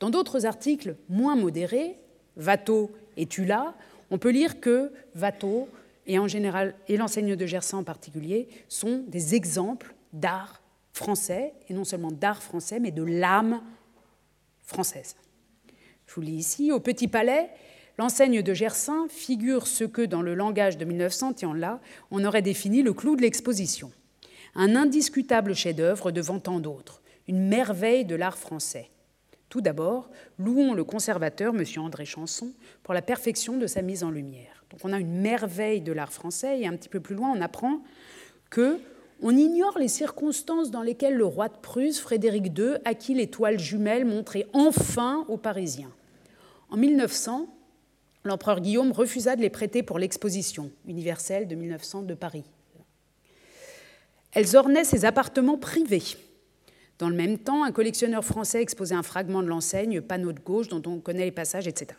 Dans 0.00 0.10
d'autres 0.10 0.46
articles 0.46 0.96
moins 1.08 1.36
modérés, 1.36 1.98
Watteau 2.36 2.90
et 3.16 3.26
Tula, 3.26 3.74
on 4.10 4.18
peut 4.18 4.30
lire 4.30 4.60
que 4.60 4.92
Watteau 5.16 5.68
et 6.10 6.18
en 6.18 6.26
général 6.26 6.74
et 6.88 6.96
l'enseigne 6.96 7.36
de 7.36 7.46
Gersain 7.46 7.78
en 7.78 7.84
particulier 7.84 8.48
sont 8.68 9.04
des 9.06 9.36
exemples 9.36 9.94
d'art 10.12 10.60
français 10.92 11.54
et 11.68 11.72
non 11.72 11.84
seulement 11.84 12.10
d'art 12.10 12.42
français 12.42 12.80
mais 12.80 12.90
de 12.90 13.04
l'âme 13.04 13.62
française. 14.64 15.14
Je 16.06 16.14
vous 16.14 16.20
lis 16.20 16.34
ici 16.34 16.72
au 16.72 16.80
Petit 16.80 17.08
Palais, 17.08 17.48
L'enseigne 17.98 18.40
de 18.40 18.54
Gersain 18.54 19.08
figure 19.10 19.66
ce 19.66 19.84
que, 19.84 20.00
dans 20.00 20.22
le 20.22 20.34
langage 20.34 20.78
de 20.78 20.86
1900, 20.86 21.52
là, 21.52 21.80
on 22.10 22.24
aurait 22.24 22.40
défini 22.40 22.82
le 22.82 22.94
clou 22.94 23.14
de 23.14 23.20
l'exposition. 23.20 23.92
Un 24.54 24.74
indiscutable 24.74 25.54
chef-d'œuvre 25.54 26.10
devant 26.10 26.38
tant 26.38 26.60
d'autres, 26.60 27.02
une 27.28 27.46
merveille 27.46 28.06
de 28.06 28.14
l'art 28.14 28.38
français. 28.38 28.88
Tout 29.50 29.60
d'abord, 29.60 30.08
louons 30.38 30.72
le 30.72 30.82
conservateur, 30.82 31.54
M. 31.54 31.62
André 31.76 32.06
Chanson, 32.06 32.54
pour 32.82 32.94
la 32.94 33.02
perfection 33.02 33.58
de 33.58 33.66
sa 33.66 33.82
mise 33.82 34.02
en 34.02 34.10
lumière. 34.10 34.59
Donc 34.70 34.80
on 34.84 34.92
a 34.92 34.98
une 34.98 35.20
merveille 35.20 35.80
de 35.80 35.92
l'art 35.92 36.12
français, 36.12 36.60
et 36.60 36.66
un 36.66 36.76
petit 36.76 36.88
peu 36.88 37.00
plus 37.00 37.14
loin, 37.14 37.32
on 37.34 37.40
apprend 37.40 37.80
que 38.50 38.80
on 39.22 39.36
ignore 39.36 39.78
les 39.78 39.88
circonstances 39.88 40.70
dans 40.70 40.82
lesquelles 40.82 41.16
le 41.16 41.26
roi 41.26 41.48
de 41.48 41.56
Prusse, 41.60 42.00
Frédéric 42.00 42.58
II, 42.58 42.76
acquit 42.84 43.12
les 43.12 43.26
toiles 43.26 43.58
jumelles 43.58 44.06
montrées 44.06 44.46
enfin 44.54 45.26
aux 45.28 45.36
Parisiens. 45.36 45.92
En 46.70 46.76
1900, 46.78 47.46
l'empereur 48.24 48.60
Guillaume 48.60 48.92
refusa 48.92 49.36
de 49.36 49.42
les 49.42 49.50
prêter 49.50 49.82
pour 49.82 49.98
l'exposition 49.98 50.70
universelle 50.86 51.48
de 51.48 51.54
1900 51.54 52.02
de 52.02 52.14
Paris. 52.14 52.44
Elles 54.32 54.56
ornaient 54.56 54.84
ses 54.84 55.04
appartements 55.04 55.58
privés. 55.58 56.02
Dans 56.98 57.08
le 57.08 57.16
même 57.16 57.38
temps, 57.38 57.64
un 57.64 57.72
collectionneur 57.72 58.24
français 58.24 58.62
exposait 58.62 58.94
un 58.94 59.02
fragment 59.02 59.42
de 59.42 59.48
l'enseigne, 59.48 60.00
panneau 60.00 60.32
de 60.32 60.40
gauche, 60.40 60.68
dont 60.68 60.82
on 60.86 61.00
connaît 61.00 61.24
les 61.24 61.30
passages, 61.30 61.66
etc. 61.66 61.98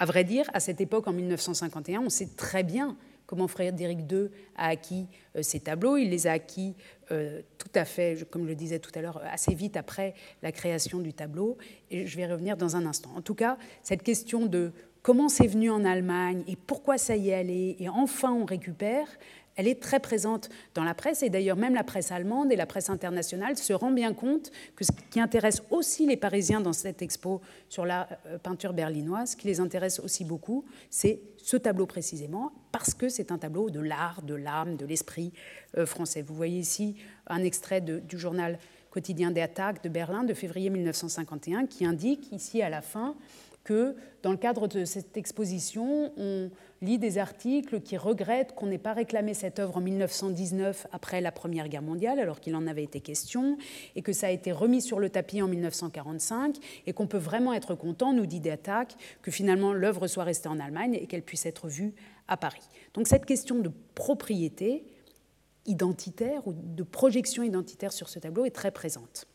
À 0.00 0.06
vrai 0.06 0.24
dire, 0.24 0.48
à 0.54 0.60
cette 0.60 0.80
époque, 0.80 1.08
en 1.08 1.12
1951, 1.12 2.00
on 2.00 2.08
sait 2.08 2.30
très 2.34 2.62
bien 2.62 2.96
comment 3.26 3.46
Frédéric 3.46 4.10
II 4.10 4.30
a 4.56 4.68
acquis 4.68 5.06
euh, 5.36 5.42
ces 5.42 5.60
tableaux. 5.60 5.98
Il 5.98 6.08
les 6.08 6.26
a 6.26 6.32
acquis 6.32 6.74
euh, 7.12 7.42
tout 7.58 7.68
à 7.74 7.84
fait, 7.84 8.26
comme 8.30 8.44
je 8.44 8.48
le 8.48 8.54
disais 8.54 8.78
tout 8.78 8.90
à 8.94 9.02
l'heure, 9.02 9.20
assez 9.30 9.54
vite 9.54 9.76
après 9.76 10.14
la 10.40 10.52
création 10.52 11.00
du 11.00 11.12
tableau. 11.12 11.58
Et 11.90 12.06
je 12.06 12.16
vais 12.16 12.26
revenir 12.26 12.56
dans 12.56 12.76
un 12.76 12.86
instant. 12.86 13.10
En 13.14 13.20
tout 13.20 13.34
cas, 13.34 13.58
cette 13.82 14.02
question 14.02 14.46
de 14.46 14.72
comment 15.02 15.28
c'est 15.28 15.46
venu 15.46 15.68
en 15.70 15.84
Allemagne 15.84 16.44
et 16.48 16.56
pourquoi 16.56 16.96
ça 16.96 17.14
y 17.14 17.28
est 17.28 17.34
allé, 17.34 17.76
et 17.78 17.90
enfin 17.90 18.32
on 18.32 18.46
récupère, 18.46 19.06
elle 19.60 19.68
est 19.68 19.80
très 19.80 20.00
présente 20.00 20.48
dans 20.74 20.84
la 20.84 20.94
presse, 20.94 21.22
et 21.22 21.28
d'ailleurs 21.28 21.58
même 21.58 21.74
la 21.74 21.84
presse 21.84 22.10
allemande 22.12 22.50
et 22.50 22.56
la 22.56 22.64
presse 22.64 22.88
internationale 22.88 23.58
se 23.58 23.74
rend 23.74 23.90
bien 23.90 24.14
compte 24.14 24.50
que 24.74 24.86
ce 24.86 24.90
qui 25.10 25.20
intéresse 25.20 25.62
aussi 25.70 26.06
les 26.06 26.16
Parisiens 26.16 26.62
dans 26.62 26.72
cette 26.72 27.02
expo 27.02 27.42
sur 27.68 27.84
la 27.84 28.08
euh, 28.24 28.38
peinture 28.38 28.72
berlinoise, 28.72 29.32
ce 29.32 29.36
qui 29.36 29.48
les 29.48 29.60
intéresse 29.60 30.00
aussi 30.00 30.24
beaucoup, 30.24 30.64
c'est 30.88 31.20
ce 31.36 31.58
tableau 31.58 31.84
précisément, 31.84 32.52
parce 32.72 32.94
que 32.94 33.10
c'est 33.10 33.30
un 33.32 33.36
tableau 33.36 33.68
de 33.68 33.80
l'art, 33.80 34.22
de 34.22 34.34
l'âme, 34.34 34.76
de 34.76 34.86
l'esprit 34.86 35.30
euh, 35.76 35.84
français. 35.84 36.22
Vous 36.22 36.34
voyez 36.34 36.58
ici 36.58 36.96
un 37.26 37.42
extrait 37.44 37.82
du 37.82 38.18
journal 38.18 38.58
quotidien 38.90 39.30
des 39.30 39.42
attaques 39.42 39.84
de 39.84 39.90
Berlin 39.90 40.24
de 40.24 40.32
février 40.32 40.70
1951 40.70 41.66
qui 41.66 41.84
indique 41.84 42.32
ici 42.32 42.62
à 42.62 42.70
la 42.70 42.80
fin 42.80 43.14
que 43.62 43.94
dans 44.22 44.30
le 44.30 44.38
cadre 44.38 44.68
de 44.68 44.86
cette 44.86 45.18
exposition, 45.18 46.12
on 46.16 46.50
lit 46.82 46.98
des 46.98 47.18
articles 47.18 47.80
qui 47.80 47.96
regrettent 47.96 48.54
qu'on 48.54 48.66
n'ait 48.66 48.78
pas 48.78 48.94
réclamé 48.94 49.34
cette 49.34 49.58
œuvre 49.58 49.76
en 49.76 49.80
1919 49.80 50.86
après 50.92 51.20
la 51.20 51.30
Première 51.30 51.68
Guerre 51.68 51.82
mondiale, 51.82 52.18
alors 52.18 52.40
qu'il 52.40 52.56
en 52.56 52.66
avait 52.66 52.84
été 52.84 53.00
question, 53.00 53.58
et 53.96 54.02
que 54.02 54.12
ça 54.12 54.28
a 54.28 54.30
été 54.30 54.50
remis 54.50 54.80
sur 54.80 54.98
le 54.98 55.10
tapis 55.10 55.42
en 55.42 55.48
1945, 55.48 56.56
et 56.86 56.92
qu'on 56.92 57.06
peut 57.06 57.18
vraiment 57.18 57.52
être 57.52 57.74
content, 57.74 58.12
nous 58.12 58.26
dit 58.26 58.40
Datak, 58.40 58.96
que 59.20 59.30
finalement 59.30 59.72
l'œuvre 59.72 60.06
soit 60.06 60.24
restée 60.24 60.48
en 60.48 60.58
Allemagne 60.58 60.98
et 61.00 61.06
qu'elle 61.06 61.22
puisse 61.22 61.44
être 61.44 61.68
vue 61.68 61.94
à 62.28 62.36
Paris. 62.36 62.66
Donc 62.94 63.08
cette 63.08 63.26
question 63.26 63.58
de 63.58 63.70
propriété 63.94 64.84
identitaire 65.66 66.46
ou 66.46 66.54
de 66.54 66.82
projection 66.82 67.42
identitaire 67.42 67.92
sur 67.92 68.08
ce 68.08 68.18
tableau 68.18 68.46
est 68.46 68.50
très 68.50 68.70
présente. 68.70 69.26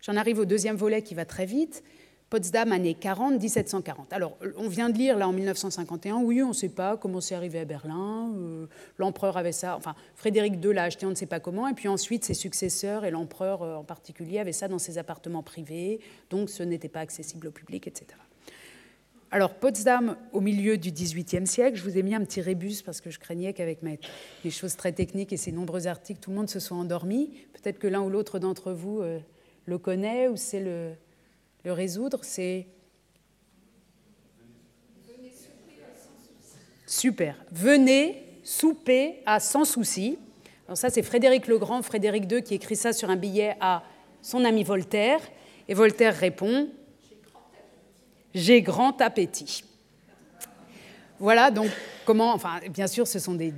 J'en 0.00 0.16
arrive 0.16 0.38
au 0.38 0.44
deuxième 0.44 0.76
volet 0.76 1.02
qui 1.02 1.14
va 1.14 1.24
très 1.24 1.46
vite. 1.46 1.82
Potsdam, 2.30 2.72
année 2.72 2.94
40, 2.94 3.40
1740. 3.40 4.12
Alors, 4.12 4.36
on 4.56 4.68
vient 4.68 4.90
de 4.90 4.98
lire 4.98 5.16
là 5.16 5.28
en 5.28 5.32
1951, 5.32 6.16
oui, 6.16 6.42
on 6.42 6.48
ne 6.48 6.52
sait 6.52 6.68
pas 6.68 6.96
comment 6.96 7.20
c'est 7.20 7.34
arrivé 7.34 7.60
à 7.60 7.64
Berlin, 7.64 8.32
euh, 8.36 8.66
l'empereur 8.98 9.36
avait 9.36 9.52
ça, 9.52 9.76
enfin, 9.76 9.94
Frédéric 10.16 10.54
II 10.64 10.72
l'a 10.72 10.84
acheté, 10.84 11.06
on 11.06 11.10
ne 11.10 11.14
sait 11.14 11.26
pas 11.26 11.40
comment, 11.40 11.68
et 11.68 11.74
puis 11.74 11.86
ensuite 11.86 12.24
ses 12.24 12.34
successeurs 12.34 13.04
et 13.04 13.10
l'empereur 13.10 13.62
euh, 13.62 13.76
en 13.76 13.84
particulier 13.84 14.38
avaient 14.38 14.52
ça 14.52 14.66
dans 14.68 14.78
ses 14.80 14.98
appartements 14.98 15.42
privés, 15.42 16.00
donc 16.30 16.50
ce 16.50 16.62
n'était 16.62 16.88
pas 16.88 17.00
accessible 17.00 17.46
au 17.46 17.52
public, 17.52 17.86
etc. 17.86 18.16
Alors, 19.34 19.54
Potsdam, 19.54 20.16
au 20.32 20.40
milieu 20.40 20.78
du 20.78 20.92
XVIIIe 20.92 21.48
siècle, 21.48 21.76
je 21.76 21.82
vous 21.82 21.98
ai 21.98 22.04
mis 22.04 22.14
un 22.14 22.24
petit 22.24 22.40
rébus 22.40 22.82
parce 22.84 23.00
que 23.00 23.10
je 23.10 23.18
craignais 23.18 23.52
qu'avec 23.52 23.82
mes, 23.82 23.98
choses 24.48 24.76
très 24.76 24.92
techniques 24.92 25.32
et 25.32 25.36
ces 25.36 25.50
nombreux 25.50 25.88
articles, 25.88 26.20
tout 26.20 26.30
le 26.30 26.36
monde 26.36 26.48
se 26.48 26.60
soit 26.60 26.76
endormi. 26.76 27.32
Peut-être 27.52 27.80
que 27.80 27.88
l'un 27.88 28.00
ou 28.00 28.10
l'autre 28.10 28.38
d'entre 28.38 28.70
vous 28.70 29.00
euh, 29.00 29.18
le 29.66 29.76
connaît 29.78 30.28
ou 30.28 30.36
c'est 30.36 30.60
le, 30.60 30.92
le 31.64 31.72
résoudre, 31.72 32.20
c'est 32.22 32.66
Super. 36.86 37.36
Venez 37.50 38.22
souper 38.44 39.22
à 39.26 39.40
sans 39.40 39.64
souci. 39.64 40.18
Alors 40.66 40.76
ça, 40.76 40.90
c'est 40.90 41.02
Frédéric 41.02 41.48
le 41.48 41.58
Grand, 41.58 41.82
Frédéric 41.82 42.30
II, 42.30 42.42
qui 42.42 42.54
écrit 42.54 42.76
ça 42.76 42.92
sur 42.92 43.10
un 43.10 43.16
billet 43.16 43.56
à 43.60 43.82
son 44.22 44.44
ami 44.44 44.62
Voltaire. 44.62 45.20
Et 45.66 45.74
Voltaire 45.74 46.14
répond 46.14 46.68
J'ai 48.34 48.62
grand 48.62 49.00
appétit. 49.00 49.64
Voilà 51.20 51.50
donc 51.50 51.70
comment, 52.04 52.32
enfin, 52.34 52.60
bien 52.70 52.86
sûr, 52.86 53.06
ce 53.06 53.18
sont 53.18 53.34
des, 53.34 53.52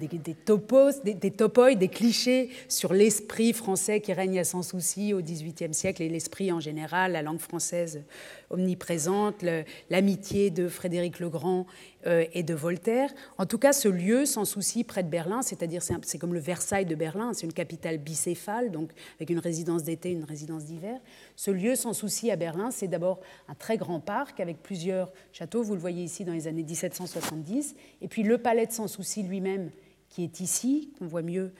topos, 0.45 1.03
des, 1.05 1.15
des, 1.15 1.31
des 1.77 1.89
clichés 1.89 2.51
sur 2.69 2.93
l'esprit 2.93 3.53
français 3.53 4.01
qui 4.01 4.13
règne 4.13 4.39
à 4.39 4.45
sans 4.45 4.63
souci 4.63 5.15
au 5.15 5.21
XVIIIe 5.21 5.75
siècle 5.75 6.03
et 6.03 6.09
l'esprit 6.09 6.53
en 6.53 6.61
général, 6.61 7.13
la 7.13 7.23
langue 7.23 7.41
française 7.41 8.03
omniprésente, 8.51 9.45
l'amitié 9.91 10.51
de 10.51 10.69
Frédéric 10.69 11.21
le 11.21 11.29
Grand 11.29 11.67
euh, 12.07 12.25
et 12.33 12.43
de 12.43 12.55
Voltaire. 12.55 13.11
En 13.39 13.47
tout 13.47 13.59
cas, 13.59 13.73
ce 13.73 13.89
lieu, 13.89 14.27
sans 14.27 14.45
souci, 14.45 14.85
près 14.85 15.03
de 15.03 15.09
Berlin, 15.09 15.43
c'est-à-dire 15.43 15.83
c'est 15.83 16.19
comme 16.19 16.35
le 16.35 16.41
Versailles 16.41 16.87
de 16.87 16.95
Berlin, 16.95 17.33
c'est 17.33 17.47
une 17.47 17.53
capitale 17.53 17.99
bicéphale, 17.99 18.71
donc 18.71 18.91
avec 19.17 19.31
une 19.31 19.39
résidence 19.39 19.83
d'été, 19.83 20.11
une 20.11 20.25
résidence 20.25 20.65
d'hiver. 20.65 20.99
Ce 21.35 21.51
lieu, 21.51 21.75
sans 21.75 21.93
souci, 21.93 22.31
à 22.31 22.37
Berlin, 22.37 22.71
c'est 22.71 22.89
d'abord 22.89 23.21
un 23.49 23.55
très 23.55 23.77
grand 23.77 24.01
parc 24.01 24.41
avec 24.41 24.63
plusieurs 24.63 25.13
châteaux, 25.33 25.63
vous 25.63 25.75
le 25.75 25.81
voyez 25.81 26.05
ici 26.05 26.25
dans 26.25 26.33
les 26.33 26.47
années 26.47 26.63
1770, 26.63 27.75
et 28.03 28.09
puis 28.09 28.23
le 28.23 28.39
palais 28.39 28.67
de 28.67 28.73
Sans 28.73 28.89
Souci 28.89 29.23
lui-même, 29.23 29.71
qui 30.09 30.23
est 30.23 30.41
ici, 30.41 30.93
qu'on 30.99 31.07
voit 31.07 31.23
mieux 31.23 31.53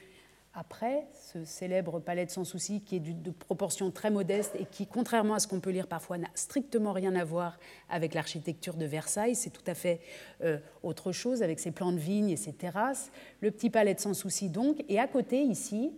après, 0.59 1.07
ce 1.13 1.45
célèbre 1.45 2.01
palais 2.01 2.25
de 2.25 2.31
Sans 2.31 2.45
Souci, 2.45 2.81
qui 2.81 2.97
est 2.97 3.01
de 3.01 3.31
proportions 3.31 3.91
très 3.91 4.11
modestes 4.11 4.57
et 4.59 4.65
qui, 4.65 4.87
contrairement 4.87 5.35
à 5.35 5.39
ce 5.39 5.47
qu'on 5.47 5.61
peut 5.61 5.71
lire 5.71 5.87
parfois, 5.87 6.17
n'a 6.17 6.31
strictement 6.35 6.93
rien 6.93 7.15
à 7.15 7.25
voir 7.25 7.59
avec 7.91 8.15
l'architecture 8.15 8.75
de 8.75 8.87
Versailles. 8.87 9.35
C'est 9.35 9.51
tout 9.51 9.65
à 9.67 9.75
fait 9.75 10.01
euh, 10.43 10.59
autre 10.83 11.13
chose, 11.13 11.43
avec 11.43 11.61
ses 11.61 11.73
plans 11.73 11.93
de 11.93 11.99
vignes 11.99 12.31
et 12.31 12.37
ses 12.37 12.55
terrasses. 12.55 13.13
Le 13.43 13.51
petit 13.51 13.69
palais 13.69 13.93
de 13.93 14.01
Sans 14.01 14.15
Souci, 14.15 14.49
donc. 14.49 14.83
Et 14.89 14.99
à 14.99 15.07
côté, 15.07 15.43
ici, 15.43 15.93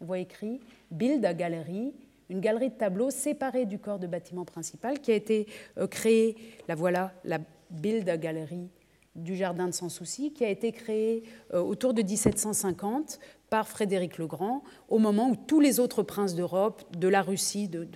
on 0.00 0.04
voit 0.04 0.20
écrit 0.20 0.60
Bild 0.92 1.26
Galerie, 1.36 1.92
une 2.30 2.38
galerie 2.38 2.70
de 2.70 2.76
tableaux 2.76 3.10
séparée 3.10 3.66
du 3.66 3.80
corps 3.80 3.98
de 3.98 4.06
bâtiment 4.06 4.44
principal 4.44 5.00
qui 5.00 5.10
a 5.10 5.16
été 5.16 5.48
euh, 5.76 5.88
créée, 5.88 6.36
la 6.68 6.76
voilà, 6.76 7.12
la 7.24 7.38
Bild 7.70 8.08
Galerie 8.20 8.70
du 9.18 9.36
Jardin 9.36 9.66
de 9.66 9.72
Sans 9.72 9.88
Souci, 9.88 10.32
qui 10.32 10.44
a 10.44 10.48
été 10.48 10.72
créée 10.72 11.24
euh, 11.52 11.60
autour 11.60 11.94
de 11.94 12.02
1750 12.02 13.18
par 13.50 13.68
Frédéric 13.68 14.18
le 14.18 14.26
Grand, 14.26 14.62
au 14.88 14.98
moment 14.98 15.30
où 15.30 15.36
tous 15.36 15.60
les 15.60 15.80
autres 15.80 16.02
princes 16.02 16.34
d'Europe, 16.34 16.82
de 16.96 17.08
la 17.08 17.22
Russie, 17.22 17.68
de, 17.68 17.86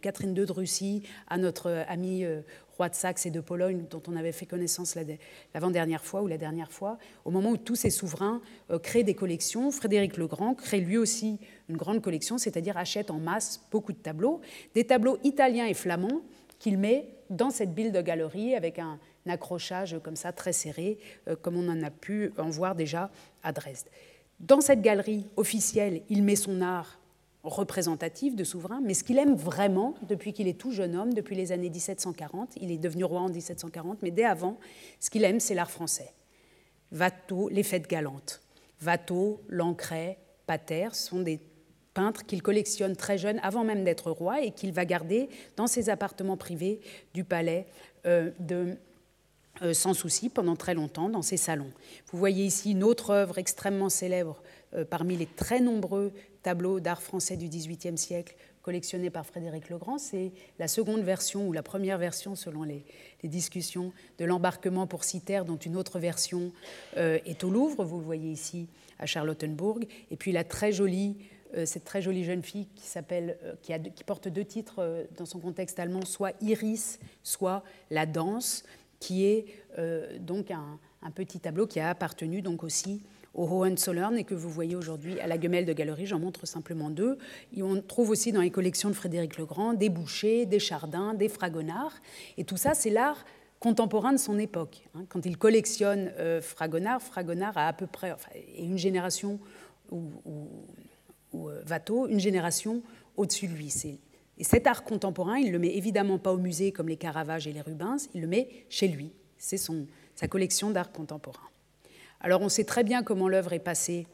Catherine 0.00 0.36
II 0.36 0.46
de 0.46 0.52
Russie, 0.52 1.02
à 1.28 1.38
notre 1.38 1.84
ami 1.88 2.24
euh, 2.24 2.40
roi 2.76 2.88
de 2.88 2.94
Saxe 2.94 3.26
et 3.26 3.30
de 3.30 3.40
Pologne, 3.40 3.84
dont 3.90 4.02
on 4.08 4.16
avait 4.16 4.32
fait 4.32 4.46
connaissance 4.46 4.96
l'avant-dernière 5.54 6.04
fois 6.04 6.22
ou 6.22 6.26
la 6.26 6.38
dernière 6.38 6.70
fois, 6.70 6.98
au 7.24 7.30
moment 7.30 7.50
où 7.50 7.56
tous 7.56 7.76
ces 7.76 7.90
souverains 7.90 8.40
euh, 8.70 8.78
créent 8.78 9.04
des 9.04 9.14
collections, 9.14 9.70
Frédéric 9.70 10.16
le 10.16 10.26
Grand 10.26 10.54
crée 10.54 10.80
lui 10.80 10.98
aussi 10.98 11.38
une 11.68 11.76
grande 11.76 12.02
collection, 12.02 12.38
c'est-à-dire 12.38 12.76
achète 12.76 13.10
en 13.10 13.18
masse 13.18 13.60
beaucoup 13.70 13.92
de 13.92 13.98
tableaux, 13.98 14.40
des 14.74 14.84
tableaux 14.84 15.18
italiens 15.24 15.66
et 15.66 15.74
flamands 15.74 16.22
qu'il 16.58 16.78
met 16.78 17.08
dans 17.28 17.50
cette 17.50 17.74
bille 17.74 17.90
de 17.90 18.00
galerie 18.00 18.54
avec 18.54 18.78
un, 18.78 18.98
accrochage 19.28 19.96
comme 20.02 20.16
ça 20.16 20.32
très 20.32 20.52
serré, 20.52 20.98
euh, 21.28 21.36
comme 21.36 21.56
on 21.56 21.68
en 21.68 21.80
a 21.82 21.90
pu 21.90 22.32
en 22.38 22.50
voir 22.50 22.74
déjà 22.74 23.10
à 23.44 23.52
Dresde. 23.52 23.86
Dans 24.42 24.60
cette 24.60 24.82
galerie 24.82 25.26
officielle, 25.36 26.02
il 26.08 26.24
met 26.24 26.34
son 26.34 26.62
art 26.62 26.98
représentatif 27.44 28.34
de 28.34 28.42
souverain, 28.42 28.80
mais 28.82 28.94
ce 28.94 29.04
qu'il 29.04 29.18
aime 29.18 29.34
vraiment 29.34 29.94
depuis 30.08 30.32
qu'il 30.32 30.48
est 30.48 30.58
tout 30.58 30.72
jeune 30.72 30.96
homme, 30.96 31.14
depuis 31.14 31.36
les 31.36 31.52
années 31.52 31.70
1740, 31.70 32.56
il 32.60 32.72
est 32.72 32.78
devenu 32.78 33.04
roi 33.04 33.20
en 33.20 33.28
1740, 33.28 34.02
mais 34.02 34.10
dès 34.10 34.24
avant, 34.24 34.58
ce 34.98 35.10
qu'il 35.10 35.24
aime, 35.24 35.38
c'est 35.38 35.54
l'art 35.54 35.70
français. 35.70 36.12
Watteau, 36.92 37.48
les 37.48 37.62
fêtes 37.62 37.88
galantes. 37.88 38.40
Watteau, 38.84 39.40
Lancret, 39.48 40.18
Pater 40.46 40.88
sont 40.92 41.20
des 41.20 41.40
peintres 41.94 42.26
qu'il 42.26 42.42
collectionne 42.42 42.96
très 42.96 43.18
jeune, 43.18 43.38
avant 43.44 43.62
même 43.62 43.84
d'être 43.84 44.10
roi, 44.10 44.42
et 44.42 44.50
qu'il 44.50 44.72
va 44.72 44.84
garder 44.84 45.28
dans 45.56 45.68
ses 45.68 45.88
appartements 45.88 46.36
privés 46.36 46.80
du 47.14 47.22
palais 47.22 47.66
euh, 48.06 48.30
de, 48.40 48.76
sans 49.72 49.94
souci 49.94 50.28
pendant 50.28 50.56
très 50.56 50.74
longtemps 50.74 51.08
dans 51.08 51.22
ses 51.22 51.36
salons. 51.36 51.72
Vous 52.10 52.18
voyez 52.18 52.44
ici 52.44 52.72
une 52.72 52.82
autre 52.82 53.10
œuvre 53.10 53.38
extrêmement 53.38 53.88
célèbre 53.88 54.42
euh, 54.74 54.84
parmi 54.84 55.16
les 55.16 55.26
très 55.26 55.60
nombreux 55.60 56.12
tableaux 56.42 56.80
d'art 56.80 57.02
français 57.02 57.36
du 57.36 57.48
XVIIIe 57.48 57.96
siècle 57.96 58.34
collectionnés 58.62 59.10
par 59.10 59.26
Frédéric 59.26 59.70
Legrand. 59.70 59.98
C'est 59.98 60.32
la 60.58 60.68
seconde 60.68 61.02
version 61.02 61.46
ou 61.48 61.52
la 61.52 61.62
première 61.62 61.98
version 61.98 62.36
selon 62.36 62.62
les, 62.62 62.84
discussions 63.24 63.92
de 64.18 64.24
l'embarquement 64.24 64.86
pour 64.86 65.04
Citer, 65.04 65.42
dont 65.46 65.56
une 65.56 65.76
autre 65.76 65.98
version 65.98 66.52
est 66.96 67.42
au 67.42 67.50
Louvre. 67.50 67.84
Vous 67.84 67.98
le 67.98 68.04
voyez 68.04 68.30
ici 68.30 68.68
à 69.00 69.06
Charlottenburg. 69.06 69.84
Et 70.12 70.16
puis 70.16 70.30
la 70.30 70.44
très 70.44 70.72
jolie 70.72 71.16
euh, 71.54 71.66
cette 71.66 71.84
très 71.84 72.00
jolie 72.00 72.24
jeune 72.24 72.42
fille 72.42 72.66
qui, 72.74 72.86
s'appelle, 72.86 73.36
euh, 73.44 73.54
qui, 73.60 74.04
porte 74.04 74.28
deux 74.28 74.44
titres 74.44 74.76
euh, 74.78 75.04
dans 75.18 75.26
son 75.26 75.38
contexte 75.38 75.78
allemand, 75.78 76.04
soit 76.04 76.32
Iris, 76.40 76.98
soit 77.22 77.62
La 77.90 78.06
danse, 78.06 78.64
qui 79.02 79.24
est 79.24 79.46
donc 80.20 80.50
un, 80.50 80.78
petit 81.10 81.40
tableau 81.40 81.66
qui 81.66 81.80
a 81.80 81.90
appartenu 81.90 82.42
donc 82.42 82.62
aussi 82.62 83.02
au 83.34 83.44
Hohenzollern 83.44 84.16
et 84.16 84.24
que 84.24 84.34
vous 84.34 84.50
voyez 84.50 84.76
aujourd'hui 84.76 85.18
à 85.18 85.26
la 85.26 85.40
Gemelle 85.40 85.64
de 85.64 85.72
Galerie. 85.72 86.06
J'en 86.06 86.18
montre 86.18 86.46
simplement 86.46 86.90
deux. 86.90 87.18
Et 87.56 87.62
on 87.62 87.80
trouve 87.80 88.10
aussi 88.10 88.30
dans 88.30 88.42
les 88.42 88.50
collections 88.50 88.90
de 88.90 88.94
Frédéric 88.94 89.38
Legrand 89.38 89.72
des 89.72 89.88
Bouchers, 89.88 90.46
des 90.46 90.58
Chardins, 90.58 91.14
des 91.14 91.28
Fragonard. 91.28 91.94
Et 92.36 92.44
tout 92.44 92.58
ça, 92.58 92.74
c'est 92.74 92.90
l'art 92.90 93.24
contemporain 93.58 94.12
de 94.12 94.18
son 94.18 94.38
époque. 94.38 94.88
Hein. 94.94 95.04
Quand 95.08 95.24
il 95.24 95.38
collectionne 95.38 96.12
Fragonard, 96.40 97.02
Fragonard 97.02 97.56
a 97.56 97.68
à 97.68 97.72
peu 97.72 97.86
près 97.86 98.14
une 98.58 98.78
génération 98.78 99.40
où 99.90 100.02
ou 101.32 101.48
euh, 101.48 101.62
Watteau, 101.68 102.08
une 102.08 102.20
génération 102.20 102.82
au-dessus 103.16 103.48
de 103.48 103.54
lui. 103.54 103.72
Et 104.38 104.44
cet 104.44 104.66
art 104.66 104.84
contemporain, 104.84 105.38
il 105.38 105.48
ne 105.48 105.52
le 105.52 105.58
met 105.58 105.76
évidemment 105.76 106.18
pas 106.18 106.32
au 106.32 106.38
musée 106.38 106.72
comme 106.72 106.88
les 106.88 106.96
Caravages 106.96 107.46
et 107.46 107.52
les 107.52 107.60
Rubens, 107.60 108.08
il 108.14 108.22
le 108.22 108.26
met 108.26 108.48
chez 108.68 108.88
lui. 108.88 109.12
C'est 109.38 109.58
sa 110.14 110.28
collection 110.28 110.70
d'art 110.70 110.92
contemporain. 110.92 111.48
Alors 112.20 112.40
on 112.40 112.48
sait 112.48 112.64
très 112.64 112.84
bien 112.84 113.02
comment 113.02 113.28
l'œuvre 113.28 113.52
est 113.52 113.58
passée 113.58 114.06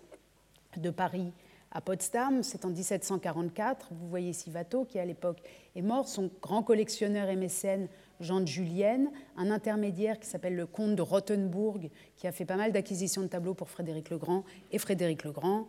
de 0.76 0.90
Paris 0.90 1.32
à 1.70 1.80
Potsdam, 1.82 2.42
c'est 2.42 2.64
en 2.64 2.70
1744. 2.70 3.88
Vous 3.90 4.08
voyez 4.08 4.32
Watteau, 4.54 4.84
qui 4.84 4.98
à 4.98 5.04
l'époque 5.04 5.38
est 5.76 5.82
mort, 5.82 6.08
son 6.08 6.30
grand 6.40 6.62
collectionneur 6.62 7.28
et 7.28 7.36
mécène 7.36 7.88
Jean 8.20 8.40
de 8.40 8.46
Julienne, 8.46 9.10
un 9.36 9.50
intermédiaire 9.50 10.18
qui 10.18 10.26
s'appelle 10.26 10.56
le 10.56 10.66
comte 10.66 10.96
de 10.96 11.02
Rothenburg, 11.02 11.90
qui 12.16 12.26
a 12.26 12.32
fait 12.32 12.46
pas 12.46 12.56
mal 12.56 12.72
d'acquisitions 12.72 13.22
de 13.22 13.28
tableaux 13.28 13.54
pour 13.54 13.68
Frédéric 13.68 14.10
Legrand, 14.10 14.44
et 14.72 14.78
Frédéric 14.78 15.24
Legrand 15.24 15.68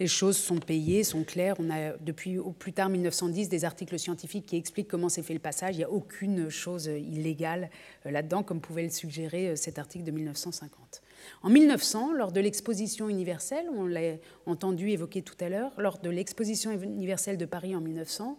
les 0.00 0.06
choses 0.06 0.38
sont 0.38 0.58
payées, 0.58 1.04
sont 1.04 1.24
claires. 1.24 1.56
On 1.58 1.70
a 1.70 1.92
depuis 2.00 2.38
au 2.38 2.52
plus 2.52 2.72
tard 2.72 2.88
1910 2.88 3.50
des 3.50 3.66
articles 3.66 3.98
scientifiques 3.98 4.46
qui 4.46 4.56
expliquent 4.56 4.88
comment 4.88 5.10
s'est 5.10 5.22
fait 5.22 5.34
le 5.34 5.40
passage. 5.40 5.74
Il 5.74 5.78
n'y 5.78 5.84
a 5.84 5.90
aucune 5.90 6.48
chose 6.48 6.86
illégale 6.86 7.70
euh, 8.06 8.10
là-dedans, 8.10 8.42
comme 8.42 8.62
pouvait 8.62 8.82
le 8.82 8.88
suggérer 8.88 9.50
euh, 9.50 9.56
cet 9.56 9.78
article 9.78 10.04
de 10.04 10.10
1950. 10.10 11.02
En 11.42 11.50
1900, 11.50 12.14
lors 12.14 12.32
de 12.32 12.40
l'exposition 12.40 13.10
universelle, 13.10 13.66
on 13.76 13.86
l'a 13.86 14.16
entendu 14.46 14.88
évoquer 14.88 15.20
tout 15.20 15.36
à 15.38 15.50
l'heure, 15.50 15.72
lors 15.76 15.98
de 15.98 16.08
l'exposition 16.08 16.72
universelle 16.72 17.36
de 17.36 17.44
Paris 17.44 17.76
en 17.76 17.82
1900, 17.82 18.38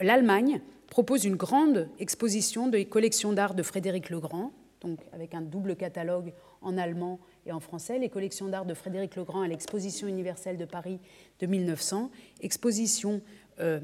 l'Allemagne 0.00 0.60
propose 0.90 1.24
une 1.24 1.36
grande 1.36 1.88
exposition 2.00 2.66
de 2.66 2.82
collections 2.82 3.32
d'art 3.32 3.54
de 3.54 3.62
Frédéric 3.62 4.10
Legrand, 4.10 4.52
donc 4.80 5.00
avec 5.12 5.34
un 5.34 5.40
double 5.40 5.76
catalogue 5.76 6.32
en 6.62 6.76
allemand 6.76 7.20
et 7.46 7.52
en 7.52 7.60
français, 7.60 7.98
les 7.98 8.08
collections 8.08 8.48
d'art 8.48 8.66
de 8.66 8.74
Frédéric 8.74 9.16
Legrand 9.16 9.42
à 9.42 9.48
l'exposition 9.48 10.08
universelle 10.08 10.58
de 10.58 10.64
Paris 10.64 10.98
de 11.38 11.46
1900, 11.46 12.10
exposition 12.40 13.22
euh, 13.60 13.80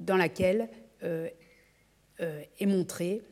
dans 0.00 0.16
laquelle 0.16 0.68
euh, 1.02 1.28
euh, 2.20 2.42
est 2.58 2.66
montré, 2.66 3.22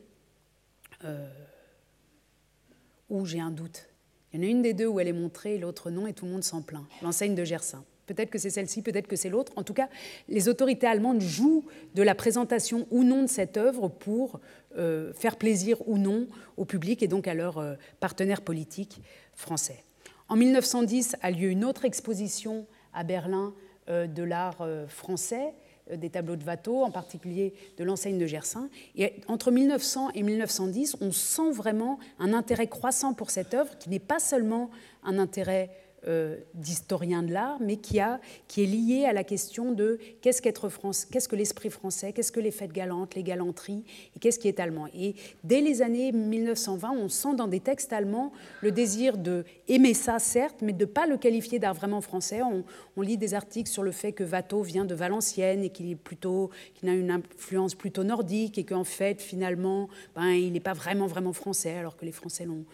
où 3.09 3.25
j'ai 3.27 3.39
un 3.39 3.51
doute. 3.51 3.89
Il 4.33 4.39
y 4.39 4.43
en 4.43 4.47
a 4.47 4.49
une 4.49 4.63
des 4.63 4.73
deux 4.73 4.87
où 4.87 4.99
elle 4.99 5.07
est 5.07 5.13
montrée, 5.13 5.59
l'autre 5.59 5.91
non, 5.91 6.07
et 6.07 6.13
tout 6.13 6.25
le 6.25 6.31
monde 6.31 6.43
s'en 6.43 6.63
plaint. 6.63 6.83
L'enseigne 7.03 7.35
de 7.35 7.43
Gersin. 7.43 7.85
Peut-être 8.07 8.29
que 8.29 8.37
c'est 8.37 8.49
celle-ci, 8.49 8.81
peut-être 8.81 9.07
que 9.07 9.15
c'est 9.15 9.29
l'autre. 9.29 9.51
En 9.55 9.63
tout 9.63 9.73
cas, 9.73 9.89
les 10.27 10.47
autorités 10.47 10.87
allemandes 10.87 11.21
jouent 11.21 11.65
de 11.95 12.03
la 12.03 12.15
présentation 12.15 12.87
ou 12.91 13.03
non 13.03 13.23
de 13.23 13.27
cette 13.27 13.57
œuvre 13.57 13.87
pour 13.87 14.39
euh, 14.77 15.13
faire 15.13 15.37
plaisir 15.37 15.77
ou 15.87 15.97
non 15.97 16.27
au 16.57 16.65
public 16.65 17.01
et 17.01 17.07
donc 17.07 17.27
à 17.27 17.33
leurs 17.33 17.57
euh, 17.57 17.75
partenaires 17.99 18.41
politiques 18.41 19.01
français. 19.33 19.83
En 20.29 20.35
1910 20.35 21.15
a 21.21 21.31
lieu 21.31 21.49
une 21.49 21.65
autre 21.65 21.85
exposition 21.85 22.67
à 22.93 23.03
Berlin 23.03 23.53
euh, 23.89 24.05
de 24.07 24.23
l'art 24.23 24.67
français, 24.87 25.53
des 25.93 26.09
tableaux 26.09 26.35
de 26.35 26.43
Watteau, 26.43 26.83
en 26.83 26.89
particulier 26.89 27.53
de 27.77 27.83
l'enseigne 27.83 28.17
de 28.17 28.25
Gersin. 28.25 28.69
Et 28.95 29.13
entre 29.27 29.51
1900 29.51 30.11
et 30.15 30.23
1910, 30.23 30.97
on 30.99 31.11
sent 31.11 31.51
vraiment 31.51 31.99
un 32.17 32.33
intérêt 32.33 32.65
croissant 32.67 33.13
pour 33.13 33.29
cette 33.29 33.53
œuvre, 33.53 33.77
qui 33.77 33.89
n'est 33.89 33.99
pas 33.99 34.17
seulement 34.17 34.71
un 35.03 35.19
intérêt 35.19 35.69
euh, 36.07 36.37
d'historien 36.53 37.23
de 37.23 37.33
l'art, 37.33 37.57
mais 37.59 37.77
qui, 37.77 37.97
est 37.97 38.65
lié 38.65 39.05
à 39.05 39.13
la 39.13 39.23
question 39.23 39.71
de 39.71 39.97
qu'est-ce 40.21 40.41
qu'être 40.41 40.69
qu'est-ce 41.11 41.27
que 41.27 41.35
l'esprit 41.35 41.69
français, 41.69 42.13
qu'est-ce 42.13 42.31
que 42.31 42.39
les 42.39 42.51
fêtes 42.51 42.73
galantes, 42.73 43.15
les 43.15 43.23
galanteries, 43.23 43.83
et 44.15 44.19
qu'est-ce 44.19 44.37
qui 44.37 44.47
est 44.47 44.59
allemand. 44.59 44.87
Et 44.95 45.15
dès 45.43 45.61
les 45.61 45.81
années 45.81 46.11
1920, 46.11 46.91
on 46.91 47.09
sent 47.09 47.35
dans 47.35 47.47
des 47.47 47.59
textes 47.59 47.91
allemands 47.91 48.31
le 48.61 48.71
désir 48.71 49.17
de 49.17 49.45
aimer 49.67 49.93
ça, 49.93 50.19
certes, 50.19 50.57
mais 50.61 50.73
de 50.73 50.85
ne 50.85 50.89
pas 50.89 51.07
le 51.07 51.17
qualifier 51.17 51.57
d'art 51.57 51.73
vraiment 51.73 52.01
français. 52.01 52.41
On, 52.43 53.01
lit 53.01 53.17
des 53.17 53.33
articles 53.33 53.69
sur 53.69 53.83
le 53.83 53.91
fait 53.91 54.13
que 54.13 54.23
Watteau 54.23 54.61
vient 54.63 54.85
de 54.85 54.95
Valenciennes 54.95 55.63
et 55.63 55.69
qu'il 55.69 55.91
est 55.91 55.95
plutôt, 55.95 56.49
qu'il 56.75 56.89
a 56.89 56.93
une 56.93 57.11
influence 57.11 57.75
plutôt 57.75 58.03
nordique 58.03 58.57
et 58.57 58.63
qu'en 58.63 58.83
fait, 58.83 59.21
finalement, 59.21 59.89
ben, 60.15 60.29
il 60.29 60.53
n'est 60.53 60.59
pas 60.59 60.73
vraiment 60.73 61.05
vraiment 61.07 61.33
français, 61.33 61.77
alors 61.77 61.97
que 61.97 62.05
les 62.05 62.11
Français 62.11 62.45
l'ont 62.45 62.65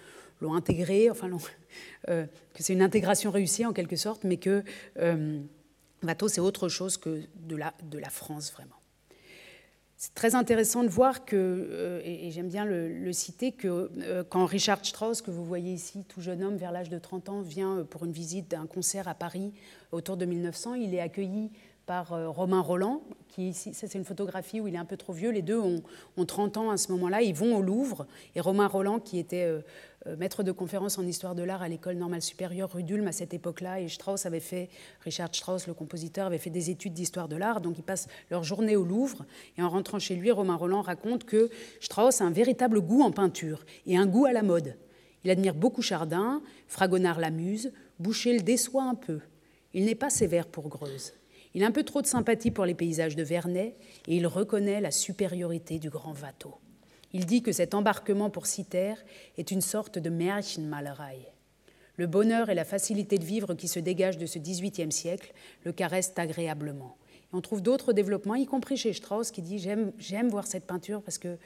l'ont 0.42 0.54
intégré, 0.54 1.10
enfin, 1.10 1.30
euh, 2.10 2.26
que 2.54 2.64
c'est 2.64 2.74
une 2.74 2.82
intégration 2.82 3.32
réussie 3.32 3.66
en 3.66 3.74
quelque 3.74 3.96
sorte, 3.96 4.24
mais 4.24 4.38
que 4.38 4.64
euh, 4.98 5.40
c'est 6.28 6.42
autre 6.42 6.68
chose 6.68 6.98
que 6.98 7.22
de 7.36 7.56
la, 7.56 7.74
de 7.84 7.98
la 7.98 8.10
France 8.10 8.52
vraiment. 8.52 8.82
C'est 10.04 10.16
très 10.16 10.34
intéressant 10.34 10.84
de 10.84 10.90
voir 10.90 11.26
que, 11.26 11.36
euh, 11.36 12.02
et, 12.04 12.32
j'aime 12.32 12.48
bien 12.48 12.66
le, 12.66 13.14
citer, 13.14 13.52
que 13.52 13.92
euh, 14.00 14.24
quand 14.28 14.48
Richard 14.48 14.84
Strauss, 14.84 15.22
que 15.22 15.30
vous 15.30 15.46
voyez 15.46 15.74
ici, 15.74 16.06
tout 16.08 16.22
jeune 16.22 16.44
homme 16.44 16.58
vers 16.58 16.72
l'âge 16.72 16.90
de 16.90 16.98
30 16.98 17.30
ans, 17.30 17.42
vient 17.42 17.86
pour 17.88 18.06
une 18.06 18.12
visite 18.12 18.50
d'un 18.50 18.66
concert 18.66 19.08
à 19.08 19.14
Paris 19.14 19.54
autour 19.92 20.18
de 20.18 20.26
1900, 20.26 20.74
il 20.74 20.96
est 20.96 21.00
accueilli 21.00 21.52
par 21.86 22.14
euh, 22.14 22.30
Romain 22.30 22.62
Roland, 22.62 23.02
qui 23.28 23.54
ça 23.54 23.72
c'est 23.74 23.98
une 23.98 24.06
photographie 24.06 24.62
où 24.62 24.68
il 24.68 24.76
est 24.76 24.78
un 24.78 24.86
peu 24.86 24.98
trop 24.98 25.14
vieux, 25.14 25.32
les 25.32 25.42
deux 25.42 25.60
ont, 25.60 25.82
30 26.26 26.58
ans 26.58 26.70
à 26.70 26.78
ce 26.78 26.92
moment-là, 26.92 27.22
ils 27.22 27.34
vont 27.34 27.58
au 27.58 27.62
Louvre, 27.62 28.06
et 28.36 28.42
Romain 28.42 28.68
Roland, 28.68 29.00
qui 29.00 29.18
était 29.18 29.44
euh, 29.44 29.62
euh, 30.08 30.16
maître 30.18 30.44
de 30.44 30.52
conférence 30.52 30.98
en 30.98 31.06
histoire 31.06 31.36
de 31.36 31.44
l'art 31.44 31.62
à 31.62 31.68
l'école 31.68 31.96
normale 31.96 32.22
supérieure 32.22 32.72
rue 32.72 32.84
d'Ulm 32.84 33.08
à 33.08 33.12
cette 33.12 33.34
époque-là, 33.34 33.82
et 33.82 33.88
Strauss 33.88 34.26
avait 34.26 34.40
fait, 34.40 34.70
Richard 35.02 35.34
Strauss, 35.34 35.68
le 35.68 35.74
compositeur, 35.74 36.28
avait 36.28 36.38
fait 36.38 36.50
des 36.50 36.70
études 36.70 36.94
d'histoire 36.94 37.28
de 37.28 37.36
l'art, 37.36 37.62
donc 37.62 37.78
ils 37.78 37.84
passent 37.84 38.08
leur 38.30 38.44
journée 38.44 38.76
au 38.76 38.84
Louvre, 38.84 39.26
et 39.58 39.64
en 39.64 39.70
rentrant 39.70 40.00
chez 40.00 40.16
lui, 40.16 40.32
Romain 40.32 40.56
Roland 40.56 40.82
raconte 40.82 41.24
que 41.24 41.50
Strauss 41.80 42.22
a 42.22 42.26
un 42.26 42.32
véritable 42.32 42.82
goût 42.82 43.02
en 43.02 43.12
peinture, 43.12 43.66
et 43.86 43.98
un 43.98 44.06
goût 44.06 44.26
à 44.26 44.34
la 44.34 44.44
mode. 44.44 44.76
Il 45.24 45.30
admire 45.30 45.54
beaucoup 45.54 45.82
Chardin, 45.82 46.42
Fragonard 46.68 47.20
l'amuse, 47.20 47.72
Boucher 48.00 48.34
le 48.34 48.42
déçoit 48.42 48.84
un 48.84 48.96
peu. 48.96 49.20
Il 49.74 49.86
n'est 49.86 49.96
pas 49.96 50.10
sévère 50.10 50.48
pour 50.48 50.68
Greuze. 50.70 51.14
Il 51.54 51.64
a 51.64 51.68
un 51.68 51.72
peu 51.72 51.84
trop 51.84 52.02
de 52.02 52.08
sympathie 52.08 52.52
pour 52.52 52.66
les 52.66 52.74
paysages 52.74 53.16
de 53.16 53.24
Vernet 53.24 53.76
et 54.08 54.16
il 54.16 54.28
reconnaît 54.28 54.82
la 54.82 54.92
supériorité 54.92 55.80
du 55.80 55.90
grand 55.90 56.14
Watteau. 56.22 56.56
Il 57.14 57.26
dit 57.26 57.42
que 57.42 57.52
cet 57.52 57.74
embarquement 57.74 58.30
pour 58.30 58.46
Citer 58.46 58.94
est 59.38 59.52
une 59.52 59.62
sorte 59.62 60.00
de 60.00 60.10
Märchenmalerei. 60.10 61.28
Le 61.98 62.08
bonheur 62.08 62.50
et 62.50 62.56
la 62.56 62.64
facilité 62.64 63.18
de 63.18 63.26
vivre 63.26 63.54
qui 63.54 63.68
se 63.68 63.80
dégagent 63.80 64.18
de 64.18 64.26
ce 64.26 64.40
XVIIIe 64.40 64.92
siècle 64.92 65.34
le 65.66 65.74
caressent 65.74 66.14
agréablement. 66.16 66.98
Et 67.32 67.36
on 67.36 67.42
trouve 67.42 67.62
d'autres 67.62 67.92
développements, 67.92 68.36
y 68.36 68.46
compris 68.46 68.78
chez 68.78 68.94
Strauss, 68.94 69.32
qui 69.32 69.42
dit 69.42 69.60
J'aime 69.60 70.30
voir 70.30 70.48
cette 70.48 70.66
peinture 70.66 71.02
parce 71.02 71.18
que, 71.18 71.38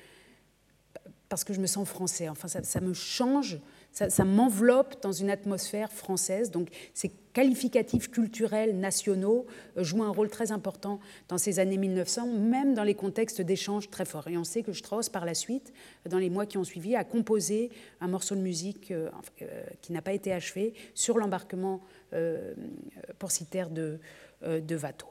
parce 1.30 1.44
que 1.44 1.54
je 1.54 1.60
me 1.60 1.68
sens 1.68 1.88
français. 1.88 2.30
Enfin, 2.30 2.48
ça 2.48 2.82
me 2.82 2.94
change 2.94 3.60
ça, 3.96 4.26
m'enveloppe 4.26 5.02
dans 5.02 5.14
une 5.14 5.30
atmosphère 5.30 5.92
française. 5.92 6.52
Donc 6.52 6.68
ces 6.94 7.10
qualificatifs 7.32 8.12
culturels 8.12 8.78
nationaux 8.78 9.46
euh, 9.78 9.84
jouent 9.84 10.04
un 10.04 10.10
rôle 10.10 10.30
très 10.30 10.52
important 10.52 11.00
dans 11.30 11.38
ces 11.38 11.60
années 11.60 11.78
1900, 11.78 12.28
même 12.28 12.74
dans 12.74 12.84
les 12.84 12.94
contextes 12.94 13.40
d'échanges 13.42 13.90
très 13.90 14.04
forts. 14.04 14.28
Et 14.28 14.38
on 14.38 14.44
sait 14.44 14.64
que 14.64 14.74
Strauss, 14.74 15.08
par 15.08 15.24
la 15.24 15.34
suite, 15.34 15.72
dans 16.10 16.18
les 16.18 16.30
mois 16.30 16.46
qui 16.46 16.58
ont 16.58 16.66
suivi, 16.66 16.94
a 16.96 17.06
composé 17.06 17.72
un 18.02 18.10
morceau 18.10 18.36
de 18.36 18.42
musique 18.42 18.92
euh, 18.92 19.10
euh, 19.42 19.64
qui 19.82 19.94
n'a 19.94 20.02
pas 20.02 20.14
été 20.14 20.34
achevé 20.34 20.74
sur 20.94 21.18
l'embarquement 21.18 21.82
pour 23.20 23.30
citer 23.30 23.66
de, 23.72 24.00
de 24.42 24.78
Watteau. 24.78 25.08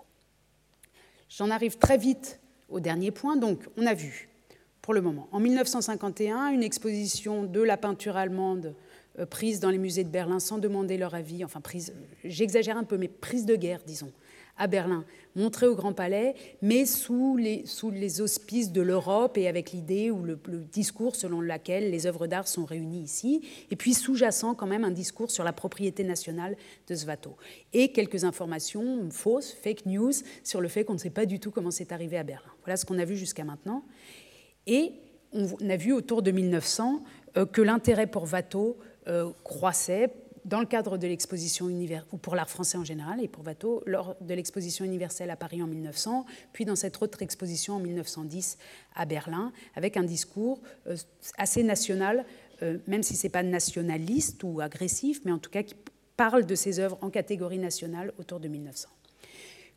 J'en 1.28 1.50
arrive 1.50 1.76
très 1.76 1.98
vite 1.98 2.40
au 2.70 2.80
dernier 2.80 3.10
point. 3.10 3.36
Donc, 3.36 3.68
on 3.76 3.84
a 3.84 3.92
vu 3.92 4.30
pour 4.84 4.92
le 4.92 5.00
moment. 5.00 5.28
En 5.32 5.40
1951, 5.40 6.48
une 6.48 6.62
exposition 6.62 7.44
de 7.44 7.62
la 7.62 7.78
peinture 7.78 8.18
allemande 8.18 8.74
prises 9.30 9.58
dans 9.58 9.70
les 9.70 9.78
musées 9.78 10.04
de 10.04 10.10
Berlin 10.10 10.38
sans 10.40 10.58
demander 10.58 10.98
leur 10.98 11.14
avis, 11.14 11.42
enfin 11.42 11.62
prises, 11.62 11.94
j'exagère 12.22 12.76
un 12.76 12.84
peu, 12.84 12.98
mais 12.98 13.08
prises 13.08 13.46
de 13.46 13.56
guerre, 13.56 13.80
disons, 13.86 14.12
à 14.58 14.66
Berlin, 14.66 15.06
montré 15.36 15.66
au 15.66 15.74
Grand 15.74 15.94
Palais, 15.94 16.34
mais 16.60 16.84
sous 16.84 17.38
les, 17.38 18.20
auspices 18.20 18.72
de 18.72 18.82
l'Europe 18.82 19.38
et 19.38 19.48
avec 19.48 19.72
l'idée 19.72 20.10
ou 20.10 20.22
le, 20.22 20.38
discours 20.70 21.16
selon 21.16 21.40
lequel 21.40 21.90
les 21.90 22.06
œuvres 22.06 22.26
d'art 22.26 22.46
sont 22.46 22.66
réunies 22.66 23.04
ici, 23.04 23.40
et 23.70 23.76
puis 23.76 23.94
sous-jacent 23.94 24.54
quand 24.54 24.66
même 24.66 24.84
un 24.84 24.90
discours 24.90 25.30
sur 25.30 25.44
la 25.44 25.54
propriété 25.54 26.04
nationale 26.04 26.58
de 26.88 27.06
bateau. 27.06 27.38
Et 27.72 27.90
quelques 27.90 28.24
informations 28.24 29.08
fausses, 29.10 29.50
fake 29.50 29.86
news, 29.86 30.12
sur 30.42 30.60
le 30.60 30.68
fait 30.68 30.84
qu'on 30.84 30.92
ne 30.92 30.98
sait 30.98 31.08
pas 31.08 31.24
du 31.24 31.40
tout 31.40 31.50
comment 31.50 31.70
c'est 31.70 31.90
arrivé 31.90 32.18
à 32.18 32.22
Berlin. 32.22 32.50
Voilà 32.64 32.76
ce 32.76 32.84
qu'on 32.84 32.98
a 32.98 33.06
vu 33.06 33.16
jusqu'à 33.16 33.44
maintenant. 33.44 33.82
Et 34.66 34.92
on 35.32 35.68
a 35.68 35.76
vu 35.76 35.92
autour 35.92 36.22
de 36.22 36.30
1900 36.30 37.02
euh, 37.36 37.46
que 37.46 37.60
l'intérêt 37.60 38.06
pour 38.06 38.32
Watteau 38.32 38.78
euh, 39.08 39.30
croissait 39.42 40.12
dans 40.44 40.60
le 40.60 40.66
cadre 40.66 40.98
de 40.98 41.06
l'exposition 41.06 41.70
universelle, 41.70 42.06
ou 42.12 42.18
pour 42.18 42.34
l'art 42.34 42.50
français 42.50 42.76
en 42.76 42.84
général, 42.84 43.22
et 43.22 43.28
pour 43.28 43.46
Watteau, 43.46 43.82
lors 43.86 44.14
de 44.20 44.34
l'exposition 44.34 44.84
universelle 44.84 45.30
à 45.30 45.36
Paris 45.36 45.62
en 45.62 45.66
1900, 45.66 46.26
puis 46.52 46.66
dans 46.66 46.76
cette 46.76 47.00
autre 47.00 47.22
exposition 47.22 47.76
en 47.76 47.80
1910 47.80 48.58
à 48.94 49.06
Berlin, 49.06 49.52
avec 49.74 49.96
un 49.96 50.02
discours 50.02 50.60
euh, 50.86 50.96
assez 51.38 51.62
national, 51.62 52.24
même 52.86 53.02
si 53.02 53.14
ce 53.14 53.26
n'est 53.26 53.30
pas 53.30 53.42
nationaliste 53.42 54.42
ou 54.42 54.60
agressif, 54.60 55.20
mais 55.24 55.32
en 55.32 55.38
tout 55.38 55.50
cas 55.50 55.62
qui 55.62 55.74
parle 56.16 56.46
de 56.46 56.54
ses 56.54 56.78
œuvres 56.78 56.98
en 57.02 57.10
catégorie 57.10 57.58
nationale 57.58 58.12
autour 58.18 58.40
de 58.40 58.48
1900. 58.48 58.88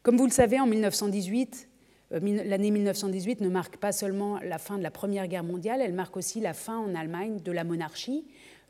Comme 0.03 0.17
vous 0.17 0.25
le 0.25 0.31
savez, 0.31 0.59
en 0.59 0.67
1918, 0.67 1.67
euh, 1.67 1.76
l'année 2.11 2.71
1918 2.71 3.41
ne 3.41 3.49
marque 3.49 3.77
pas 3.77 3.91
seulement 3.91 4.39
la 4.39 4.57
fin 4.57 4.77
de 4.77 4.83
la 4.83 4.91
Première 4.91 5.27
Guerre 5.27 5.43
mondiale, 5.43 5.81
elle 5.81 5.93
marque 5.93 6.17
aussi 6.17 6.39
la 6.39 6.53
fin 6.53 6.77
en 6.77 6.95
Allemagne 6.95 7.39
de 7.41 7.51
la 7.51 7.63
monarchie, 7.63 8.25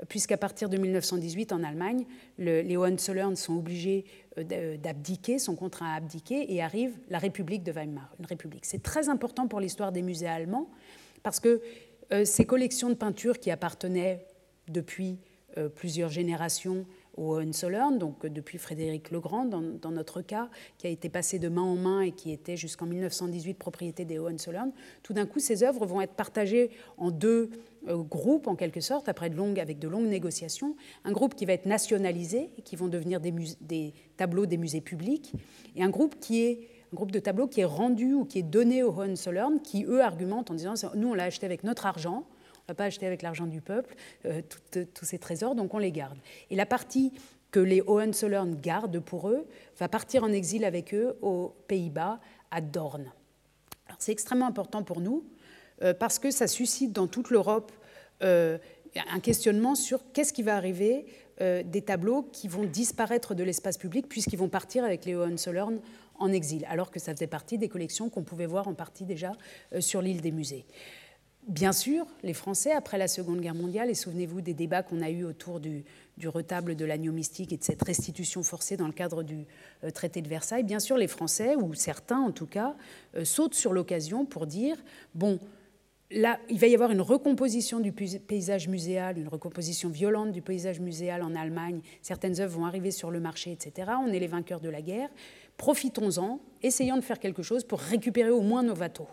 puisqu'à 0.07 0.37
partir 0.37 0.69
de 0.69 0.77
1918, 0.77 1.51
en 1.53 1.63
Allemagne, 1.63 2.05
les 2.37 2.77
Hohenzollern 2.77 3.35
sont 3.35 3.57
obligés 3.57 4.05
euh, 4.37 4.77
d'abdiquer, 4.77 5.39
sont 5.39 5.55
contraints 5.55 5.93
à 5.93 5.95
abdiquer, 5.95 6.53
et 6.53 6.61
arrive 6.61 6.97
la 7.09 7.17
République 7.17 7.63
de 7.63 7.71
Weimar, 7.71 8.13
une 8.19 8.25
république. 8.25 8.65
C'est 8.65 8.83
très 8.83 9.09
important 9.09 9.47
pour 9.47 9.59
l'histoire 9.59 9.91
des 9.91 10.01
musées 10.01 10.27
allemands, 10.27 10.69
parce 11.23 11.39
que 11.39 11.61
euh, 12.13 12.25
ces 12.25 12.45
collections 12.45 12.89
de 12.89 12.95
peintures 12.95 13.39
qui 13.39 13.51
appartenaient 13.51 14.25
depuis 14.67 15.19
euh, 15.57 15.69
plusieurs 15.69 16.09
générations 16.09 16.85
au 17.17 17.35
Hohenzollern, 17.35 17.97
donc 17.97 18.25
depuis 18.25 18.57
Frédéric 18.57 19.11
le 19.11 19.19
Grand 19.19 19.45
dans, 19.45 19.91
notre 19.91 20.21
cas, 20.21 20.49
qui 20.77 20.87
a 20.87 20.89
été 20.89 21.09
passé 21.09 21.39
de 21.39 21.49
main 21.49 21.63
en 21.63 21.75
main 21.75 22.01
et 22.01 22.11
qui 22.11 22.31
était 22.31 22.55
jusqu'en 22.55 22.85
1918 22.85 23.55
propriété 23.55 24.05
des 24.05 24.19
Hohenzollern, 24.19 24.71
tout 25.03 25.13
d'un 25.13 25.25
coup 25.25 25.39
ces 25.39 25.63
œuvres 25.63 25.85
vont 25.85 25.99
être 25.99 26.13
partagées 26.13 26.69
en 26.97 27.11
deux 27.11 27.49
euh, 27.87 27.97
groupes 27.97 28.47
en 28.47 28.55
quelque 28.55 28.81
sorte, 28.81 29.09
après 29.09 29.29
de 29.29 29.35
longues, 29.35 29.59
avec 29.59 29.79
de 29.79 29.87
longues 29.87 30.07
négociations, 30.07 30.75
un 31.03 31.11
groupe 31.11 31.35
qui 31.35 31.45
va 31.45 31.53
être 31.53 31.65
nationalisé 31.65 32.51
qui 32.63 32.75
vont 32.75 32.87
devenir 32.87 33.19
des, 33.19 33.93
tableaux 34.15 34.45
des 34.45 34.57
musées 34.57 34.81
publics, 34.81 35.33
et 35.75 35.83
un 35.83 35.89
groupe 35.89 36.19
qui 36.19 36.43
est 36.43 36.69
un 36.93 36.95
groupe 36.95 37.11
de 37.11 37.19
tableaux 37.19 37.47
qui 37.47 37.59
est 37.61 37.65
rendu 37.65 38.13
ou 38.13 38.23
qui 38.23 38.39
est 38.39 38.43
donné 38.43 38.81
aux 38.83 38.91
Hohenzollern, 38.91 39.59
qui 39.61 39.83
eux 39.83 40.01
argumentent 40.01 40.51
en 40.51 40.53
disant 40.53 40.73
nous 40.95 41.09
on 41.09 41.13
l'a 41.13 41.23
acheté 41.23 41.45
avec 41.45 41.63
notre 41.63 41.85
argent, 41.85 42.25
ne 42.67 42.73
va 42.73 42.75
pas 42.75 42.85
acheter 42.85 43.05
avec 43.07 43.21
l'argent 43.21 43.47
du 43.47 43.61
peuple 43.61 43.95
euh, 44.25 44.41
tous 44.93 45.05
ces 45.05 45.17
trésors, 45.17 45.55
donc 45.55 45.73
on 45.73 45.77
les 45.77 45.93
garde. 45.93 46.17
Et 46.49 46.55
la 46.57 46.65
partie 46.65 47.13
que 47.49 47.61
les 47.61 47.81
Hohenzollern 47.81 48.55
gardent 48.55 48.99
pour 48.99 49.29
eux 49.29 49.47
va 49.79 49.87
partir 49.87 50.25
en 50.25 50.33
exil 50.33 50.65
avec 50.65 50.93
eux 50.93 51.17
aux 51.21 51.55
Pays-Bas, 51.69 52.19
à 52.51 52.59
Dorn. 52.59 53.09
C'est 53.99 54.11
extrêmement 54.11 54.47
important 54.47 54.83
pour 54.83 54.99
nous 54.99 55.23
euh, 55.81 55.93
parce 55.93 56.19
que 56.19 56.29
ça 56.29 56.45
suscite 56.45 56.91
dans 56.91 57.07
toute 57.07 57.29
l'Europe 57.29 57.71
euh, 58.21 58.57
un 59.13 59.21
questionnement 59.21 59.75
sur 59.75 60.01
qu'est-ce 60.11 60.33
qui 60.33 60.43
va 60.43 60.57
arriver 60.57 61.05
des 61.39 61.83
tableaux 61.83 62.23
qui 62.23 62.47
vont 62.47 62.63
disparaître 62.63 63.35
de 63.35 63.43
l'espace 63.43 63.77
public 63.77 64.09
puisqu'ils 64.09 64.39
vont 64.39 64.49
partir 64.49 64.83
avec 64.83 65.05
les 65.05 65.13
Hohenzollern 65.13 65.79
en 66.17 66.31
exil, 66.31 66.65
alors 66.67 66.89
que 66.89 66.99
ça 66.99 67.13
faisait 67.13 67.27
partie 67.27 67.59
des 67.59 67.69
collections 67.69 68.09
qu'on 68.09 68.23
pouvait 68.23 68.47
voir 68.47 68.67
en 68.67 68.73
partie 68.73 69.05
déjà 69.05 69.33
sur 69.79 70.01
l'île 70.01 70.21
des 70.21 70.31
musées. 70.31 70.65
Bien 71.47 71.71
sûr, 71.71 72.05
les 72.23 72.33
Français, 72.33 72.73
après 72.73 72.97
la 72.97 73.07
Seconde 73.07 73.39
Guerre 73.39 73.55
mondiale, 73.55 73.89
et 73.89 73.93
souvenez-vous 73.93 74.41
des 74.41 74.53
débats 74.53 74.83
qu'on 74.83 75.01
a 75.01 75.09
eus 75.09 75.23
autour 75.23 75.61
du, 75.61 75.85
retable 76.25 76.75
de 76.75 76.83
l'agneau 76.83 77.13
mystique 77.13 77.53
et 77.53 77.57
de 77.57 77.63
cette 77.63 77.81
restitution 77.83 78.43
forcée 78.43 78.75
dans 78.75 78.87
le 78.87 78.91
cadre 78.91 79.23
du 79.23 79.45
euh, 79.85 79.89
traité 79.89 80.21
de 80.21 80.27
Versailles, 80.27 80.63
bien 80.63 80.81
sûr, 80.81 80.97
les 80.97 81.07
Français, 81.07 81.55
ou 81.55 81.73
certains 81.73 82.19
en 82.19 82.31
tout 82.31 82.47
cas, 82.47 82.75
euh, 83.15 83.23
sautent 83.23 83.53
sur 83.53 83.71
l'occasion 83.71 84.25
pour 84.25 84.45
dire, 84.45 84.75
bon, 85.15 85.39
là, 86.11 86.37
il 86.49 86.59
va 86.59 86.67
y 86.67 86.73
avoir 86.73 86.91
une 86.91 86.99
recomposition 86.99 87.79
du 87.79 87.93
paysage 87.93 88.67
muséal, 88.67 89.17
une 89.17 89.29
recomposition 89.29 89.87
violente 89.87 90.33
du 90.33 90.41
paysage 90.41 90.81
muséal 90.81 91.23
en 91.23 91.33
Allemagne, 91.33 91.79
certaines 92.01 92.41
œuvres 92.41 92.59
vont 92.59 92.65
arriver 92.65 92.91
sur 92.91 93.09
le 93.09 93.21
marché, 93.21 93.53
etc. 93.53 93.91
On 94.05 94.11
est 94.11 94.19
les 94.19 94.27
vainqueurs 94.27 94.59
de 94.59 94.69
la 94.69 94.81
guerre, 94.81 95.07
profitons-en, 95.55 96.41
essayons 96.61 96.97
de 96.97 97.01
faire 97.01 97.19
quelque 97.19 97.41
chose 97.41 97.63
pour 97.63 97.79
récupérer 97.79 98.31
au 98.31 98.41
moins 98.41 98.63
nos 98.63 98.75
bateaux. 98.75 99.07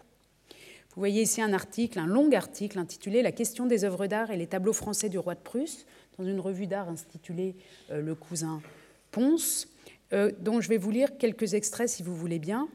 Vous 0.95 1.01
voyez 1.01 1.22
ici 1.22 1.42
un 1.42 1.53
article, 1.53 1.99
un 1.99 2.07
long 2.07 2.30
article 2.30 2.78
intitulé 2.78 3.22
La 3.22 3.32
question 3.32 3.66
des 3.66 3.84
œuvres 3.84 4.07
d'art 4.07 4.30
et 4.30 4.36
les 4.36 4.47
tableaux 4.47 4.72
français 4.72 5.09
du 5.09 5.18
roi 5.18 5.34
de 5.34 5.40
Prusse, 5.40 5.86
dans 6.16 6.24
une 6.24 6.38
revue 6.38 6.68
d'art 6.68 6.88
intitulée 6.88 7.57
euh, 7.90 8.01
Le 8.01 8.14
cousin 8.14 8.62
Ponce, 9.11 9.66
euh, 10.12 10.30
dont 10.38 10.61
je 10.61 10.68
vais 10.68 10.76
vous 10.76 10.92
lire 10.92 11.18
quelques 11.18 11.55
extraits 11.55 11.88
si 11.88 12.05
vous 12.05 12.14
voulez 12.14 12.38
bien. 12.38 12.68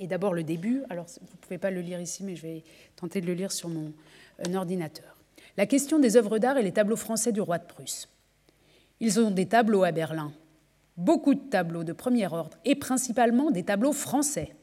Et 0.00 0.08
d'abord 0.08 0.34
le 0.34 0.42
début, 0.42 0.82
alors 0.90 1.06
vous 1.06 1.36
ne 1.36 1.40
pouvez 1.40 1.58
pas 1.58 1.70
le 1.70 1.80
lire 1.80 2.00
ici, 2.00 2.24
mais 2.24 2.34
je 2.34 2.42
vais 2.42 2.64
tenter 2.96 3.20
de 3.20 3.26
le 3.26 3.34
lire 3.34 3.52
sur 3.52 3.68
mon 3.68 3.92
euh, 4.44 4.54
ordinateur. 4.54 5.16
La 5.56 5.66
question 5.66 6.00
des 6.00 6.16
œuvres 6.16 6.40
d'art 6.40 6.58
et 6.58 6.62
les 6.62 6.72
tableaux 6.72 6.96
français 6.96 7.30
du 7.30 7.40
roi 7.40 7.58
de 7.58 7.66
Prusse. 7.66 8.08
Ils 8.98 9.20
ont 9.20 9.30
des 9.30 9.46
tableaux 9.46 9.84
à 9.84 9.92
Berlin, 9.92 10.32
beaucoup 10.96 11.34
de 11.34 11.40
tableaux 11.50 11.84
de 11.84 11.92
premier 11.92 12.26
ordre, 12.26 12.58
et 12.64 12.74
principalement 12.74 13.52
des 13.52 13.62
tableaux 13.62 13.92
français 13.92 14.56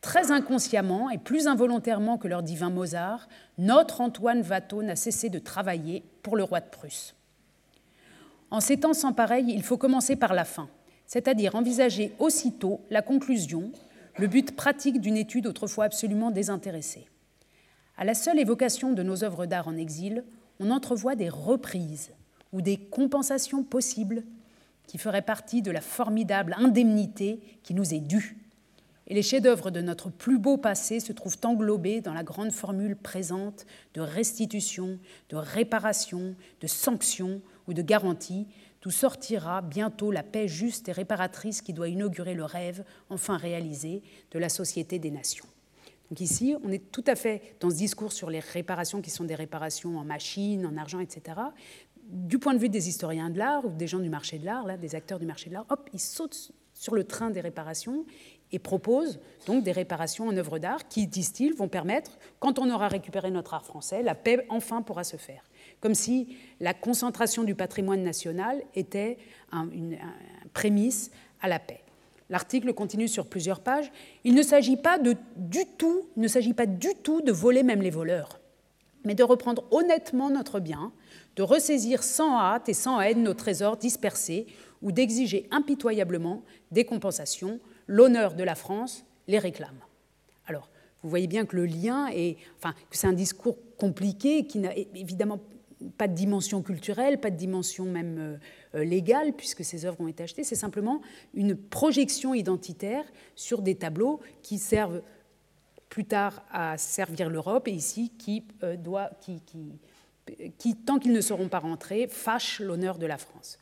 Très 0.00 0.30
inconsciemment 0.30 1.10
et 1.10 1.18
plus 1.18 1.48
involontairement 1.48 2.18
que 2.18 2.28
leur 2.28 2.42
divin 2.42 2.70
Mozart, 2.70 3.28
notre 3.58 4.00
Antoine 4.00 4.44
Watteau 4.48 4.82
n'a 4.82 4.96
cessé 4.96 5.28
de 5.28 5.38
travailler 5.38 6.04
pour 6.22 6.36
le 6.36 6.44
roi 6.44 6.60
de 6.60 6.68
Prusse. 6.68 7.14
En 8.50 8.60
ces 8.60 8.78
temps 8.78 8.94
sans 8.94 9.12
pareil, 9.12 9.46
il 9.48 9.62
faut 9.62 9.76
commencer 9.76 10.16
par 10.16 10.34
la 10.34 10.44
fin, 10.44 10.68
c'est-à-dire 11.06 11.56
envisager 11.56 12.14
aussitôt 12.18 12.80
la 12.90 13.02
conclusion, 13.02 13.72
le 14.16 14.28
but 14.28 14.54
pratique 14.54 15.00
d'une 15.00 15.16
étude 15.16 15.46
autrefois 15.46 15.84
absolument 15.84 16.30
désintéressée. 16.30 17.08
À 17.96 18.04
la 18.04 18.14
seule 18.14 18.38
évocation 18.38 18.92
de 18.92 19.02
nos 19.02 19.24
œuvres 19.24 19.46
d'art 19.46 19.68
en 19.68 19.76
exil, 19.76 20.24
on 20.60 20.70
entrevoit 20.70 21.16
des 21.16 21.28
reprises 21.28 22.12
ou 22.52 22.62
des 22.62 22.76
compensations 22.76 23.64
possibles 23.64 24.22
qui 24.86 24.96
feraient 24.96 25.22
partie 25.22 25.60
de 25.60 25.72
la 25.72 25.80
formidable 25.80 26.54
indemnité 26.56 27.40
qui 27.62 27.74
nous 27.74 27.92
est 27.92 28.00
due 28.00 28.47
et 29.08 29.14
les 29.14 29.22
chefs-d'œuvre 29.22 29.70
de 29.70 29.80
notre 29.80 30.10
plus 30.10 30.38
beau 30.38 30.58
passé 30.58 31.00
se 31.00 31.12
trouvent 31.12 31.38
englobés 31.44 32.02
dans 32.02 32.12
la 32.12 32.22
grande 32.22 32.52
formule 32.52 32.94
présente 32.94 33.64
de 33.94 34.02
restitution, 34.02 34.98
de 35.30 35.36
réparation, 35.36 36.36
de 36.60 36.66
sanction 36.66 37.40
ou 37.66 37.72
de 37.72 37.80
garantie, 37.80 38.46
d'où 38.82 38.90
sortira 38.90 39.62
bientôt 39.62 40.10
la 40.10 40.22
paix 40.22 40.46
juste 40.46 40.90
et 40.90 40.92
réparatrice 40.92 41.62
qui 41.62 41.72
doit 41.72 41.88
inaugurer 41.88 42.34
le 42.34 42.44
rêve, 42.44 42.84
enfin 43.08 43.38
réalisé, 43.38 44.02
de 44.30 44.38
la 44.38 44.50
société 44.50 44.98
des 44.98 45.10
nations. 45.10 45.46
Donc 46.10 46.20
ici, 46.20 46.54
on 46.62 46.70
est 46.70 46.90
tout 46.92 47.04
à 47.06 47.16
fait 47.16 47.56
dans 47.60 47.70
ce 47.70 47.76
discours 47.76 48.12
sur 48.12 48.28
les 48.28 48.40
réparations 48.40 49.00
qui 49.00 49.10
sont 49.10 49.24
des 49.24 49.34
réparations 49.34 49.98
en 49.98 50.04
machines, 50.04 50.66
en 50.66 50.76
argent, 50.76 51.00
etc. 51.00 51.40
Du 52.04 52.38
point 52.38 52.54
de 52.54 52.58
vue 52.58 52.70
des 52.70 52.88
historiens 52.88 53.30
de 53.30 53.38
l'art 53.38 53.64
ou 53.64 53.70
des 53.70 53.86
gens 53.86 53.98
du 53.98 54.08
marché 54.08 54.38
de 54.38 54.44
l'art, 54.44 54.66
des 54.78 54.94
acteurs 54.94 55.18
du 55.18 55.26
marché 55.26 55.48
de 55.48 55.54
l'art, 55.54 55.66
hop, 55.70 55.88
ils 55.92 56.00
sautent 56.00 56.52
sur 56.72 56.94
le 56.94 57.04
train 57.04 57.30
des 57.30 57.40
réparations 57.40 58.06
et 58.52 58.58
propose 58.58 59.20
donc 59.46 59.62
des 59.62 59.72
réparations 59.72 60.28
en 60.28 60.36
œuvres 60.36 60.58
d'art 60.58 60.88
qui, 60.88 61.06
disent-ils, 61.06 61.54
vont 61.54 61.68
permettre, 61.68 62.18
quand 62.40 62.58
on 62.58 62.70
aura 62.70 62.88
récupéré 62.88 63.30
notre 63.30 63.54
art 63.54 63.64
français, 63.64 64.02
la 64.02 64.14
paix 64.14 64.46
enfin 64.48 64.82
pourra 64.82 65.04
se 65.04 65.16
faire. 65.16 65.42
Comme 65.80 65.94
si 65.94 66.36
la 66.60 66.74
concentration 66.74 67.44
du 67.44 67.54
patrimoine 67.54 68.02
national 68.02 68.62
était 68.74 69.18
une, 69.52 69.98
prémisse 70.52 71.10
à 71.40 71.48
la 71.48 71.58
paix. 71.58 71.80
L'article 72.30 72.74
continue 72.74 73.08
sur 73.08 73.26
plusieurs 73.26 73.60
pages. 73.60 73.90
Il 74.24 74.34
ne 74.34 74.42
s'agit 74.42 74.78
tout, 75.78 76.06
ne 76.16 76.28
s'agit 76.28 76.52
pas 76.52 76.66
du 76.66 76.94
tout 77.02 77.22
de 77.22 77.32
voler 77.32 77.62
même 77.62 77.80
les 77.80 77.90
voleurs, 77.90 78.40
mais 79.04 79.14
de 79.14 79.22
reprendre 79.22 79.64
honnêtement 79.70 80.28
notre 80.28 80.60
bien, 80.60 80.92
de 81.36 81.42
ressaisir 81.42 82.02
sans 82.02 82.38
hâte 82.38 82.68
et 82.68 82.74
sans 82.74 83.00
haine 83.00 83.22
nos 83.22 83.34
trésors 83.34 83.76
dispersés 83.76 84.46
ou 84.82 84.92
d'exiger 84.92 85.48
impitoyablement 85.50 86.42
des 86.70 86.84
compensations 86.84 87.60
l'honneur 87.88 88.34
de 88.34 88.44
la 88.44 88.54
France 88.54 89.04
les 89.26 89.40
réclame. 89.40 89.80
Alors, 90.46 90.70
vous 91.02 91.10
voyez 91.10 91.26
bien 91.26 91.44
que 91.46 91.56
le 91.56 91.66
lien 91.66 92.08
est, 92.12 92.36
enfin, 92.56 92.74
que 92.90 92.96
c'est 92.96 93.06
un 93.06 93.12
discours 93.12 93.56
compliqué 93.76 94.46
qui 94.46 94.58
n'a 94.58 94.76
évidemment 94.76 95.40
pas 95.96 96.08
de 96.08 96.14
dimension 96.14 96.62
culturelle, 96.62 97.20
pas 97.20 97.30
de 97.30 97.36
dimension 97.36 97.84
même 97.84 98.40
euh, 98.74 98.84
légale, 98.84 99.32
puisque 99.32 99.64
ces 99.64 99.84
œuvres 99.84 100.00
ont 100.00 100.08
été 100.08 100.24
achetées. 100.24 100.44
C'est 100.44 100.56
simplement 100.56 101.00
une 101.34 101.56
projection 101.56 102.34
identitaire 102.34 103.04
sur 103.36 103.62
des 103.62 103.76
tableaux 103.76 104.20
qui 104.42 104.58
servent 104.58 105.02
plus 105.88 106.04
tard 106.04 106.44
à 106.50 106.76
servir 106.76 107.30
l'Europe 107.30 107.68
et 107.68 107.72
ici 107.72 108.12
qui, 108.18 108.44
euh, 108.62 108.76
doit, 108.76 109.10
qui, 109.20 109.40
qui, 110.58 110.76
tant 110.76 110.98
qu'ils 110.98 111.12
ne 111.12 111.20
seront 111.20 111.48
pas 111.48 111.60
rentrés, 111.60 112.08
fâchent 112.08 112.60
l'honneur 112.60 112.98
de 112.98 113.06
la 113.06 113.18
France. 113.18 113.58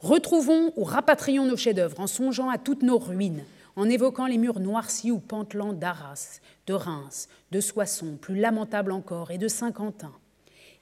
Retrouvons 0.00 0.72
ou 0.76 0.84
rapatrions 0.84 1.44
nos 1.44 1.58
chefs-d'œuvre 1.58 2.00
en 2.00 2.06
songeant 2.06 2.48
à 2.48 2.56
toutes 2.56 2.82
nos 2.82 2.96
ruines, 2.96 3.44
en 3.76 3.86
évoquant 3.86 4.26
les 4.26 4.38
murs 4.38 4.58
noircis 4.58 5.10
ou 5.10 5.18
pantelants 5.18 5.74
d'Arras, 5.74 6.40
de 6.66 6.72
Reims, 6.72 7.28
de 7.50 7.60
Soissons, 7.60 8.16
plus 8.16 8.36
lamentables 8.36 8.92
encore, 8.92 9.30
et 9.30 9.36
de 9.36 9.46
Saint-Quentin. 9.46 10.14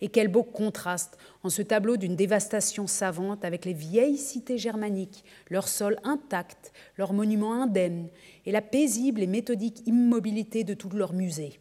Et 0.00 0.06
quel 0.06 0.28
beau 0.28 0.44
contraste 0.44 1.18
en 1.42 1.50
ce 1.50 1.62
tableau 1.62 1.96
d'une 1.96 2.14
dévastation 2.14 2.86
savante 2.86 3.44
avec 3.44 3.64
les 3.64 3.72
vieilles 3.72 4.18
cités 4.18 4.56
germaniques, 4.56 5.24
leurs 5.50 5.66
sols 5.66 5.98
intacts, 6.04 6.72
leurs 6.96 7.12
monuments 7.12 7.60
indemnes, 7.60 8.06
et 8.46 8.52
la 8.52 8.62
paisible 8.62 9.20
et 9.20 9.26
méthodique 9.26 9.82
immobilité 9.86 10.62
de 10.62 10.74
tous 10.74 10.90
leurs 10.90 11.12
musées. 11.12 11.58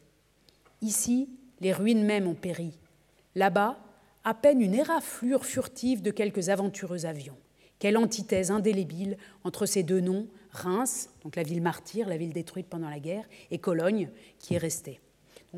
Ici, 0.84 1.28
les 1.60 1.74
ruines 1.74 2.05
mêmes 2.05 2.28
ont 2.28 2.36
péri. 2.36 2.78
Là-bas, 3.34 3.80
à 4.24 4.36
peine 4.36 4.62
une 4.62 4.76
éraflure 4.76 5.43
furtive 5.43 6.03
de 6.03 6.12
quelques 6.12 6.49
aventureux 6.49 7.08
avions. 7.08 7.38
Quelle 7.80 7.97
antithèse 7.97 8.51
indélébile 8.51 9.17
entre 9.43 9.65
ces 9.65 9.84
deux 9.84 9.99
noms, 9.99 10.28
Reims, 10.51 11.09
donc 11.23 11.36
la 11.36 11.43
ville 11.43 11.61
martyre, 11.61 12.07
la 12.07 12.17
ville 12.17 12.34
détruite 12.34 12.67
pendant 12.67 12.89
la 12.89 12.99
guerre, 12.99 13.25
et 13.51 13.59
Cologne, 13.59 14.09
qui 14.39 14.55
est 14.55 14.59
restée. 14.59 14.99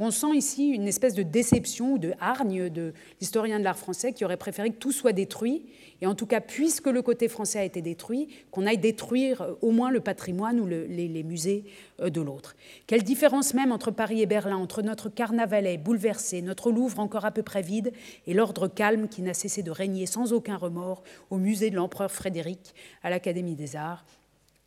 On 0.01 0.11
sent 0.11 0.33
ici 0.33 0.69
une 0.69 0.87
espèce 0.87 1.13
de 1.13 1.23
déception 1.23 1.93
ou 1.93 1.97
de 1.97 2.13
hargne 2.21 2.69
de 2.69 2.93
l'historien 3.19 3.59
de 3.59 3.65
l'art 3.65 3.77
français 3.77 4.13
qui 4.13 4.23
aurait 4.23 4.37
préféré 4.37 4.69
que 4.69 4.77
tout 4.77 4.93
soit 4.93 5.11
détruit. 5.11 5.65
Et 6.01 6.07
en 6.07 6.15
tout 6.15 6.25
cas, 6.25 6.39
puisque 6.39 6.87
le 6.87 7.01
côté 7.01 7.27
français 7.27 7.59
a 7.59 7.65
été 7.65 7.81
détruit, 7.81 8.29
qu'on 8.49 8.65
aille 8.65 8.77
détruire 8.77 9.41
euh, 9.41 9.53
au 9.61 9.71
moins 9.71 9.91
le 9.91 9.99
patrimoine 9.99 10.61
ou 10.61 10.67
les, 10.67 11.23
musées 11.23 11.65
euh, 11.99 12.09
de 12.09 12.21
l'autre. 12.21 12.55
Quelle 12.87 13.03
différence 13.03 13.53
même 13.53 13.73
entre 13.73 13.91
Paris 13.91 14.21
et 14.21 14.25
Berlin, 14.25 14.55
entre 14.55 14.81
notre 14.81 15.09
carnavalet 15.09 15.77
bouleversé, 15.77 16.41
notre 16.41 16.71
Louvre 16.71 16.99
encore 16.99 17.25
à 17.25 17.31
peu 17.31 17.43
près 17.43 17.61
vide, 17.61 17.91
et 18.25 18.33
l'ordre 18.33 18.69
calme 18.69 19.09
qui 19.09 19.21
n'a 19.21 19.33
cessé 19.33 19.63
de 19.63 19.71
régner 19.71 20.05
sans 20.05 20.31
aucun 20.31 20.55
remords 20.55 21.03
au 21.29 21.37
musée 21.37 21.71
de 21.71 21.75
l'empereur 21.75 22.09
Frédéric, 22.09 22.73
à 23.03 23.09
l'Académie 23.09 23.55
des 23.55 23.75
Arts, 23.75 24.05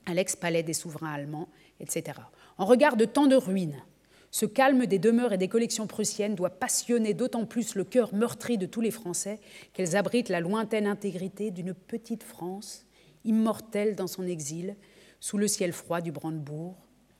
à 0.05 0.13
l'ex-palais 0.13 0.63
des 0.63 0.75
souverains 0.75 1.15
allemands, 1.15 1.49
etc. 1.81 2.19
En 2.59 2.67
regard 2.67 2.97
de 2.97 3.07
tant 3.07 3.27
de 3.27 3.37
ruines, 3.37 3.83
ce 4.33 4.47
calme 4.47 4.87
des 4.87 4.99
demeures 4.99 5.35
et 5.35 5.39
des 5.39 5.47
collections 5.47 5.87
prussiennes 5.87 6.35
doit 6.35 6.51
passionner 6.51 7.13
d'autant 7.13 7.45
plus 7.45 7.75
le 7.75 7.85
cœur 7.85 8.15
meurtri 8.15 8.57
de 8.57 8.65
tous 8.65 8.81
les 8.81 8.91
Français 8.91 9.39
qu'elles 9.75 9.95
abritent 9.95 10.31
la 10.31 10.41
lointaine 10.41 10.87
intégrité 10.87 11.51
d'une 11.51 11.75
petite 11.75 12.23
France, 12.23 12.87
immortelle 13.25 13.95
dans 13.95 14.07
son 14.07 14.27
exil, 14.27 14.75
sous 15.21 15.37
le 15.37 15.47
ciel 15.47 15.73
froid 15.73 16.01
du 16.01 16.13
Brandebourg, 16.13 16.77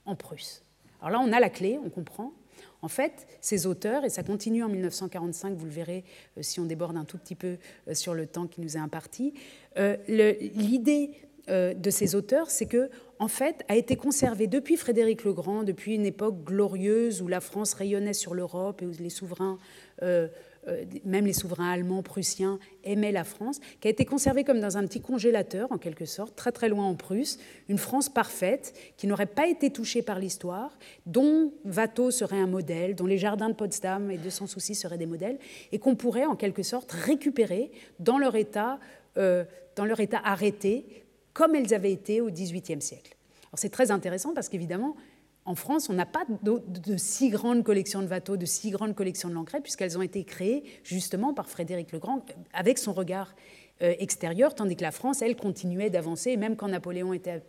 en 0.07 0.17
Prusse. 0.17 0.65
Alors 1.03 1.21
là, 1.21 1.21
on 1.29 1.33
a 1.35 1.39
la 1.39 1.51
clé, 1.51 1.79
on 1.85 1.91
comprend. 1.91 2.33
En 2.81 2.89
fait, 2.89 3.27
ces 3.43 3.67
auteurs, 3.67 4.05
et 4.05 4.09
ça 4.09 4.23
continue 4.23 4.65
en 4.65 4.69
1945, 4.71 5.55
vous 5.55 5.67
le 5.67 5.71
verrez 5.71 6.05
euh, 6.39 6.43
si 6.43 6.61
on 6.61 6.65
déborde 6.65 6.97
un 6.97 7.05
tout 7.05 7.19
petit 7.19 7.35
peu 7.35 7.59
euh, 7.89 7.95
sur 7.95 8.15
le 8.15 8.27
temps 8.27 8.47
qui 8.47 8.63
nous 8.63 8.77
est 8.77 8.81
imparti, 8.81 9.35
euh, 9.79 9.97
l'idée 10.09 11.11
de 11.49 11.91
ces 11.91 12.15
auteurs, 12.15 12.53
c'est 12.53 12.67
que 12.67 12.89
en 13.23 13.29
fait, 13.29 13.65
a 13.69 13.77
été 13.77 13.95
conservé 13.95 14.49
depuis 14.49 14.77
Frédéric 14.77 15.23
le 15.23 15.33
Grand, 15.33 15.63
depuis 15.63 15.95
une 15.95 16.07
époque 16.07 16.43
glorieuse 16.43 17.23
où 17.23 17.29
la 17.29 17.39
France 17.39 17.73
rayonnait 17.73 18.15
sur 18.15 18.35
l'Europe 18.35 18.83
et 18.83 18.87
où 18.87 18.91
les 18.99 19.11
souverains, 19.11 19.59
euh, 20.03 20.27
euh, 20.67 20.85
même 21.05 21.25
les 21.25 21.33
souverains 21.33 21.71
allemands, 21.71 22.03
prussiens, 22.03 22.59
aimaient 22.83 23.13
la 23.13 23.23
France, 23.23 23.61
qui 23.81 23.87
a 23.87 23.93
été 23.93 24.05
conservée 24.05 24.43
comme 24.43 24.59
dans 24.59 24.77
un 24.77 24.85
petit 24.89 25.01
congélateur, 25.01 25.71
en 25.71 25.79
quelque 25.79 26.05
sorte, 26.05 26.35
très 26.35 26.51
très 26.51 26.69
loin 26.69 26.85
en 26.85 26.97
Prusse, 26.97 27.39
une 27.69 27.79
France 27.79 28.09
parfaite, 28.09 28.75
qui 28.97 29.07
n'aurait 29.07 29.27
pas 29.27 29.47
été 29.47 29.71
touchée 29.71 30.03
par 30.03 30.19
l'histoire, 30.19 30.77
dont 31.07 31.53
Watteau 31.65 32.11
serait 32.11 32.41
un 32.41 32.49
modèle, 32.49 32.97
dont 32.97 33.07
les 33.07 33.19
jardins 33.19 33.51
de 33.51 33.55
Potsdam 33.55 34.11
et 34.11 34.19
de 34.19 34.31
Sans 34.31 34.49
Souci 34.49 34.75
seraient 34.75 34.99
des 34.99 35.07
modèles, 35.07 35.39
et 35.71 35.79
qu'on 35.79 35.95
pourrait 35.95 36.27
en 36.27 36.35
quelque 36.35 36.65
sorte 36.65 36.91
récupérer 36.91 37.71
dans 38.01 38.19
leur 38.19 38.35
état, 38.35 38.81
euh, 39.17 39.45
dans 39.77 39.85
leur 39.85 40.01
état 40.01 40.21
arrêté, 40.25 41.05
comme 41.33 41.55
elles 41.55 41.75
avaient 41.75 41.93
été 41.93 42.21
au 42.21 42.31
XVIIIe 42.31 42.83
siècle. 42.83 43.17
c'est 43.55 43.71
très 43.71 43.91
intéressant 43.91 44.35
parce 44.35 44.49
qu'évidemment, 44.49 44.97
en 45.45 45.55
France, 45.57 45.89
on 45.91 45.95
n'a 45.95 46.07
pas 46.07 46.25
de, 46.43 46.97
si 46.97 47.29
grandes 47.29 47.65
collections 47.65 48.01
de 48.03 48.07
Watteau, 48.07 48.37
de 48.37 48.47
si 48.47 48.71
grandes 48.71 48.95
collections 48.95 49.29
de 49.29 49.35
Lancret, 49.35 49.61
puisqu'elles 49.61 49.99
ont 49.99 50.03
été 50.03 50.25
créées 50.25 50.63
justement 50.85 51.35
par 51.35 51.49
Frédéric 51.49 51.91
le 51.93 51.99
Grand, 51.99 52.25
avec 52.53 52.79
son 52.79 52.93
regard 52.93 53.35
euh, 53.83 53.95
extérieur, 53.99 54.55
tandis 54.55 54.77
que 54.77 54.83
la 54.83 54.93
France, 54.93 55.21
elle, 55.21 55.35
continuait 55.35 55.91
d'avancer, 55.91 56.37
même 56.37 56.55
quand 56.55 56.69
Napoléon 56.69 57.13
était 57.13 57.43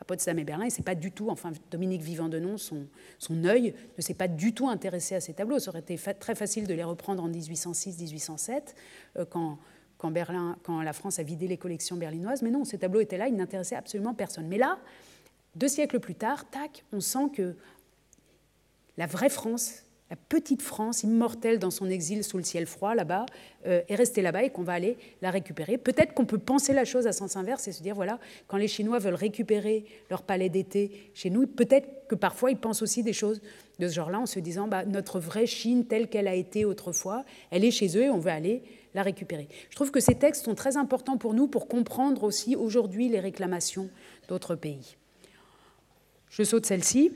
à 0.00 0.04
Potsdam 0.04 0.38
et 0.38 0.44
Berlin, 0.44 0.66
il 0.66 0.70
s'est 0.70 0.82
pas 0.82 0.94
du 0.94 1.10
tout, 1.10 1.28
enfin 1.30 1.52
Dominique 1.70 2.02
Vivant-Denon, 2.02 2.58
son, 2.58 2.86
son 3.18 3.44
œil 3.44 3.74
ne 3.96 4.02
s'est 4.02 4.14
pas 4.14 4.28
du 4.28 4.52
tout 4.52 4.68
intéressé 4.68 5.14
à 5.14 5.20
ces 5.20 5.34
tableaux. 5.34 5.58
Ça 5.58 5.70
aurait 5.70 5.80
été 5.80 5.98
très 6.18 6.34
facile 6.34 6.66
de 6.66 6.74
les 6.74 6.84
reprendre 6.84 7.22
en 7.22 7.30
1806-1807, 7.30 8.74
euh, 9.16 9.24
quand 9.28 9.58
quand, 9.98 10.10
Berlin, 10.10 10.56
quand 10.62 10.82
la 10.82 10.92
France 10.92 11.18
a 11.18 11.22
vidé 11.22 11.46
les 11.48 11.56
collections 11.56 11.96
berlinoises. 11.96 12.42
Mais 12.42 12.50
non, 12.50 12.64
ces 12.64 12.78
tableaux 12.78 13.00
étaient 13.00 13.18
là, 13.18 13.28
ils 13.28 13.36
n'intéressaient 13.36 13.76
absolument 13.76 14.14
personne. 14.14 14.46
Mais 14.48 14.58
là, 14.58 14.78
deux 15.54 15.68
siècles 15.68 16.00
plus 16.00 16.14
tard, 16.14 16.48
tac, 16.50 16.84
on 16.92 17.00
sent 17.00 17.30
que 17.34 17.54
la 18.98 19.06
vraie 19.06 19.30
France, 19.30 19.82
la 20.10 20.16
petite 20.16 20.62
France, 20.62 21.02
immortelle 21.02 21.58
dans 21.58 21.70
son 21.70 21.88
exil 21.90 22.22
sous 22.24 22.36
le 22.36 22.44
ciel 22.44 22.66
froid 22.66 22.94
là-bas, 22.94 23.26
euh, 23.66 23.82
est 23.88 23.94
restée 23.94 24.22
là-bas 24.22 24.44
et 24.44 24.50
qu'on 24.50 24.62
va 24.62 24.74
aller 24.74 24.96
la 25.20 25.30
récupérer. 25.30 25.78
Peut-être 25.78 26.14
qu'on 26.14 26.26
peut 26.26 26.38
penser 26.38 26.72
la 26.72 26.84
chose 26.84 27.06
à 27.06 27.12
sens 27.12 27.36
inverse 27.36 27.66
et 27.68 27.72
se 27.72 27.82
dire, 27.82 27.94
voilà, 27.94 28.18
quand 28.46 28.56
les 28.56 28.68
Chinois 28.68 28.98
veulent 28.98 29.14
récupérer 29.14 29.84
leur 30.10 30.22
palais 30.22 30.48
d'été 30.48 31.10
chez 31.14 31.30
nous, 31.30 31.46
peut-être 31.46 32.06
que 32.06 32.14
parfois 32.14 32.50
ils 32.50 32.58
pensent 32.58 32.82
aussi 32.82 33.02
des 33.02 33.12
choses 33.12 33.40
de 33.78 33.88
ce 33.88 33.94
genre-là 33.94 34.20
en 34.20 34.26
se 34.26 34.38
disant, 34.38 34.68
bah, 34.68 34.84
notre 34.84 35.18
vraie 35.18 35.46
Chine 35.46 35.86
telle 35.86 36.08
qu'elle 36.08 36.28
a 36.28 36.34
été 36.34 36.64
autrefois, 36.64 37.24
elle 37.50 37.64
est 37.64 37.70
chez 37.70 37.96
eux 37.96 38.04
et 38.04 38.10
on 38.10 38.18
veut 38.18 38.30
aller 38.30 38.62
Je 38.96 39.76
trouve 39.76 39.90
que 39.90 40.00
ces 40.00 40.14
textes 40.14 40.44
sont 40.44 40.54
très 40.54 40.76
importants 40.76 41.18
pour 41.18 41.34
nous 41.34 41.48
pour 41.48 41.68
comprendre 41.68 42.24
aussi 42.24 42.56
aujourd'hui 42.56 43.08
les 43.08 43.20
réclamations 43.20 43.90
d'autres 44.28 44.54
pays. 44.54 44.96
Je 46.30 46.42
saute 46.42 46.66
celle-ci, 46.66 47.12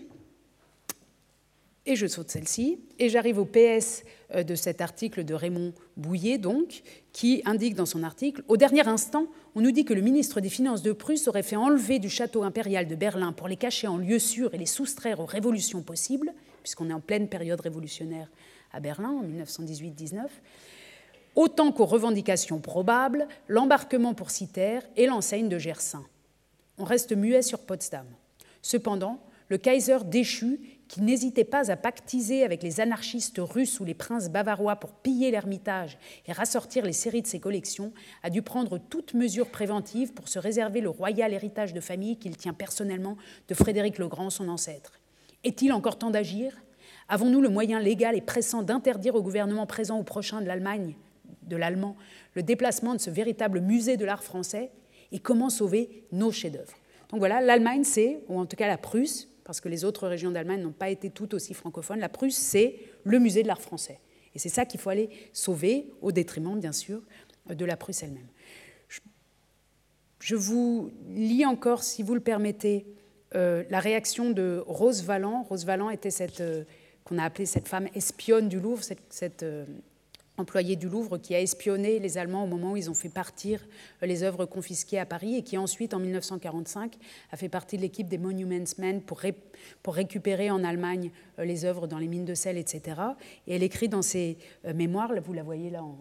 et 1.87 1.97
je 1.97 2.07
saute 2.07 2.31
celle-ci, 2.31 2.79
et 2.99 3.09
j'arrive 3.09 3.39
au 3.39 3.45
PS 3.45 4.05
euh, 4.35 4.43
de 4.43 4.55
cet 4.55 4.81
article 4.81 5.25
de 5.25 5.35
Raymond 5.35 5.73
Bouillet, 5.97 6.39
donc, 6.39 6.83
qui 7.13 7.43
indique 7.47 7.75
dans 7.75 7.87
son 7.87 8.03
article 8.03 8.43
Au 8.49 8.57
dernier 8.57 8.87
instant, 8.87 9.27
on 9.55 9.61
nous 9.61 9.73
dit 9.73 9.85
que 9.85 9.95
le 9.95 10.03
ministre 10.03 10.41
des 10.41 10.51
Finances 10.51 10.83
de 10.83 10.93
Prusse 10.93 11.27
aurait 11.27 11.43
fait 11.43 11.57
enlever 11.57 11.99
du 11.99 12.11
château 12.11 12.43
impérial 12.43 12.87
de 12.87 12.95
Berlin 12.95 13.33
pour 13.33 13.49
les 13.49 13.57
cacher 13.57 13.89
en 13.89 13.97
lieu 13.97 14.19
sûr 14.19 14.55
et 14.55 14.59
les 14.59 14.67
soustraire 14.67 15.21
aux 15.21 15.27
révolutions 15.27 15.83
possibles, 15.83 16.33
puisqu'on 16.63 16.91
est 16.91 16.95
en 16.95 17.01
pleine 17.01 17.29
période 17.29 17.61
révolutionnaire 17.61 18.31
à 18.73 18.81
Berlin 18.81 19.11
en 19.11 19.25
1918-19 19.25 20.29
autant 21.37 21.73
qu'aux 21.73 21.87
revendications 21.87 22.61
probables, 22.61 23.29
l'embarquement 23.49 24.15
pour 24.15 24.31
Citer 24.31 24.81
et 24.97 25.07
l'enseigne 25.07 25.49
de 25.49 25.59
Gersin. 25.59 26.05
On 26.79 26.85
reste 26.85 27.13
muet 27.13 27.43
sur 27.43 27.61
Potsdam. 27.61 28.07
Cependant, 28.63 29.21
le 29.49 29.59
Kaiser 29.59 29.99
déchu, 30.05 30.61
qui 30.89 31.03
n'hésitait 31.03 31.45
pas 31.45 31.71
à 31.71 31.77
pactiser 31.77 32.45
avec 32.45 32.63
les 32.63 32.81
anarchistes 32.81 33.39
russes 33.39 33.81
ou 33.81 33.85
les 33.85 33.95
princes 33.95 34.29
bavarois 34.29 34.77
pour 34.77 34.91
piller 34.91 35.31
l'Ermitage 35.31 35.99
et 36.27 36.33
rassortir 36.33 36.85
les 36.85 36.93
séries 36.93 37.23
de 37.23 37.27
ses 37.27 37.41
collections, 37.41 37.93
a 38.23 38.31
dû 38.31 38.43
prendre 38.43 38.79
toute 38.79 39.15
mesure 39.15 39.51
préventive 39.51 40.13
pour 40.13 40.29
se 40.29 40.39
réserver 40.39 40.81
le 40.81 40.89
royal 40.89 41.33
héritage 41.33 41.75
de 41.75 41.81
famille 41.81 42.17
qu'il 42.17 42.37
tient 42.37 42.55
personnellement 42.55 43.17
de 43.49 43.55
Frédéric 43.55 43.99
le 43.99 44.09
Grand, 44.09 44.31
son 44.31 44.49
ancêtre. 44.49 45.01
Est-il 45.45 45.73
encore 45.73 45.99
temps 45.99 46.11
d'agir? 46.11 46.53
Avons-nous 47.09 47.41
le 47.41 47.49
moyen 47.49 47.81
légal 47.81 48.17
et 48.17 48.21
pressant 48.21 48.63
d'interdire 48.63 49.15
au 49.15 49.23
gouvernement 49.23 49.67
présent 49.67 49.99
ou 49.99 50.05
prochain 50.05 50.41
de 50.41 50.47
l'Allemagne? 50.47 50.95
De 51.51 51.57
l'allemand, 51.57 51.97
le 52.35 52.43
déplacement 52.43 52.95
de 52.95 53.01
ce 53.01 53.11
véritable 53.11 53.61
musée 53.61 53.99
de 53.99 54.07
l'art 54.07 54.25
français 54.25 54.71
et 55.13 55.19
comment 55.19 55.51
sauver 55.51 56.05
nos 56.13 56.33
chefs-d'œuvre. 56.33 56.73
Donc 57.11 57.19
voilà, 57.19 57.43
l'Allemagne, 57.43 57.85
c'est, 57.85 58.21
ou 58.29 58.39
en 58.39 58.47
tout 58.47 58.57
cas 58.57 58.69
la 58.69 58.79
Prusse, 58.79 59.29
parce 59.45 59.61
que 59.61 59.69
les 59.69 59.85
autres 59.85 60.07
régions 60.09 60.31
d'Allemagne 60.31 60.63
n'ont 60.63 60.73
pas 60.73 60.91
été 60.91 61.11
toutes 61.11 61.35
aussi 61.35 61.53
francophones, 61.53 61.99
la 61.99 62.09
Prusse, 62.09 62.37
c'est 62.37 62.77
le 63.05 63.19
musée 63.19 63.43
de 63.43 63.49
l'art 63.49 63.61
français. 63.61 63.99
Et 64.35 64.39
c'est 64.39 64.49
ça 64.49 64.65
qu'il 64.65 64.81
faut 64.81 64.91
aller 64.91 65.11
sauver, 65.33 65.91
au 66.01 66.13
détriment, 66.13 66.59
bien 66.59 66.73
sûr, 66.73 67.03
de 67.49 67.65
la 67.65 67.77
Prusse 67.77 68.03
elle-même. 68.03 68.29
Je 70.21 70.37
vous 70.37 70.93
lis 71.09 71.47
encore, 71.47 71.83
si 71.83 72.03
vous 72.03 72.15
le 72.15 72.21
permettez, 72.21 72.87
euh, 73.35 73.65
la 73.71 73.81
réaction 73.81 74.31
de 74.31 74.63
Rose 74.67 75.03
Valland. 75.03 75.43
Rose 75.45 75.65
Valland 75.65 75.91
était 75.91 76.11
cette, 76.11 76.41
euh, 76.41 76.65
qu'on 77.05 77.19
a 77.19 77.25
appelée 77.25 77.47
cette 77.47 77.69
femme 77.69 77.89
espionne 77.95 78.49
du 78.49 78.61
Louvre, 78.61 78.83
cette, 78.83 79.43
euh, 79.43 79.65
employé 80.37 80.77
du 80.77 80.89
Louvre 80.89 81.19
qui 81.19 81.35
a 81.35 81.41
espionné 81.41 81.99
les 81.99 82.19
Allemands 82.19 82.45
au 82.45 82.47
moment 82.47 82.73
où 82.73 82.77
ils 82.77 82.91
ont 82.91 82.95
fait 82.95 83.09
partir 83.09 83.67
les 84.03 84.23
œuvres 84.23 84.47
confisquées 84.47 84.99
à 84.99 85.07
Paris 85.07 85.37
et 85.37 85.43
qui 85.43 85.59
ensuite, 85.59 85.95
en 85.95 85.99
1945, 85.99 86.97
a 87.31 87.37
fait 87.37 87.49
partie 87.49 87.77
de 87.77 87.83
l'équipe 87.83 88.09
des 88.09 88.19
Monuments 88.19 88.65
Men 88.79 89.03
pour, 89.03 89.21
récupérer 89.87 90.51
en 90.51 90.65
Allemagne 90.65 91.11
euh, 91.39 91.45
les 91.45 91.65
œuvres 91.65 91.87
dans 91.87 91.99
les 91.99 92.09
mines 92.09 92.25
de 92.25 92.35
sel, 92.35 92.57
etc. 92.57 93.01
Et 93.47 93.55
elle 93.55 93.63
écrit 93.63 93.89
dans 93.89 94.03
ses 94.03 94.39
euh, 94.65 94.75
mémoires, 94.75 95.13
vous 95.23 95.33
la 95.33 95.43
voyez 95.43 95.71
là 95.71 95.83
en, 95.83 95.97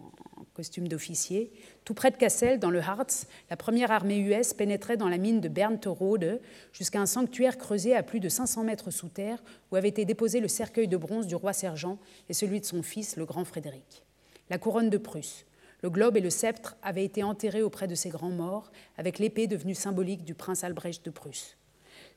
costume 0.52 0.88
d'officier, 0.88 1.52
tout 1.84 1.94
près 1.94 2.10
de 2.10 2.16
Kassel, 2.16 2.58
dans 2.58 2.70
le 2.70 2.80
Harz, 2.80 3.26
la 3.48 3.56
première 3.56 3.92
armée 3.92 4.18
US 4.18 4.52
pénétrait 4.52 4.96
dans 4.96 5.08
la 5.08 5.16
mine 5.16 5.40
de 5.40 5.48
Bernterode 5.48 6.40
jusqu'à 6.72 7.00
un 7.00 7.06
sanctuaire 7.06 7.56
creusé 7.56 7.94
à 7.94 8.02
plus 8.02 8.20
de 8.20 8.28
500 8.28 8.64
mètres 8.64 8.90
sous 8.90 9.08
terre 9.08 9.42
où 9.70 9.76
avait 9.76 9.88
été 9.88 10.04
déposé 10.04 10.40
le 10.40 10.48
cercueil 10.48 10.88
de 10.88 10.96
bronze 10.96 11.28
du 11.28 11.36
roi 11.36 11.52
sergent 11.52 11.98
et 12.28 12.34
celui 12.34 12.60
de 12.60 12.66
son 12.66 12.82
fils, 12.82 13.16
le 13.16 13.24
grand 13.24 13.44
Frédéric. 13.44 14.04
La 14.50 14.58
couronne 14.58 14.90
de 14.90 14.98
Prusse. 14.98 15.46
Le 15.82 15.88
globe 15.88 16.16
et 16.16 16.20
le 16.20 16.28
sceptre 16.28 16.76
avaient 16.82 17.04
été 17.04 17.22
enterrés 17.22 17.62
auprès 17.62 17.88
de 17.88 17.94
ces 17.94 18.10
grands 18.10 18.30
morts, 18.30 18.70
avec 18.98 19.18
l'épée 19.18 19.46
devenue 19.46 19.74
symbolique 19.74 20.24
du 20.24 20.34
prince 20.34 20.62
Albrecht 20.64 21.04
de 21.04 21.10
Prusse. 21.10 21.56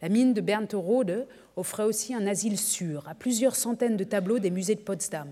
La 0.02 0.10
mine 0.10 0.34
de 0.34 0.42
Bernterode 0.42 1.28
offrait 1.56 1.84
aussi 1.84 2.14
un 2.14 2.28
asile 2.28 2.58
sûr 2.58 3.08
à 3.08 3.16
plusieurs 3.16 3.56
centaines 3.56 3.96
de 3.96 4.04
tableaux 4.04 4.40
des 4.40 4.52
musées 4.52 4.76
de 4.76 4.82
Potsdam. 4.82 5.30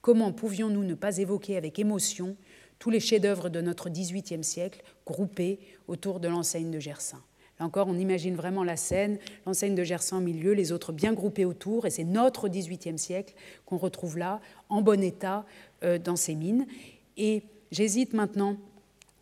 Comment 0.00 0.32
pouvions-nous 0.32 0.84
ne 0.84 0.94
pas 0.94 1.18
évoquer 1.18 1.58
avec 1.58 1.78
émotion 1.78 2.36
tous 2.78 2.88
les 2.88 3.00
chefs-d'œuvre 3.00 3.50
de 3.50 3.60
notre 3.60 3.90
XVIIIe 3.90 4.44
siècle 4.44 4.82
groupés 5.04 5.58
autour 5.86 6.20
de 6.20 6.28
l'enseigne 6.28 6.70
de 6.70 6.78
Gersaint 6.78 7.22
Là 7.60 7.66
encore, 7.66 7.88
on 7.88 7.98
imagine 7.98 8.34
vraiment 8.34 8.64
la 8.64 8.78
scène, 8.78 9.18
l'enseigne 9.44 9.74
de 9.74 9.84
Gersaint 9.84 10.16
au 10.16 10.22
milieu, 10.22 10.54
les 10.54 10.72
autres 10.72 10.92
bien 10.92 11.12
groupés 11.12 11.44
autour, 11.44 11.84
et 11.84 11.90
c'est 11.90 12.04
notre 12.04 12.48
XVIIIe 12.48 12.98
siècle 12.98 13.34
qu'on 13.66 13.76
retrouve 13.76 14.16
là, 14.16 14.40
en 14.70 14.80
bon 14.80 15.02
état, 15.02 15.44
dans 15.82 16.16
ces 16.16 16.34
mines. 16.34 16.66
Et 17.16 17.42
j'hésite 17.70 18.12
maintenant 18.12 18.56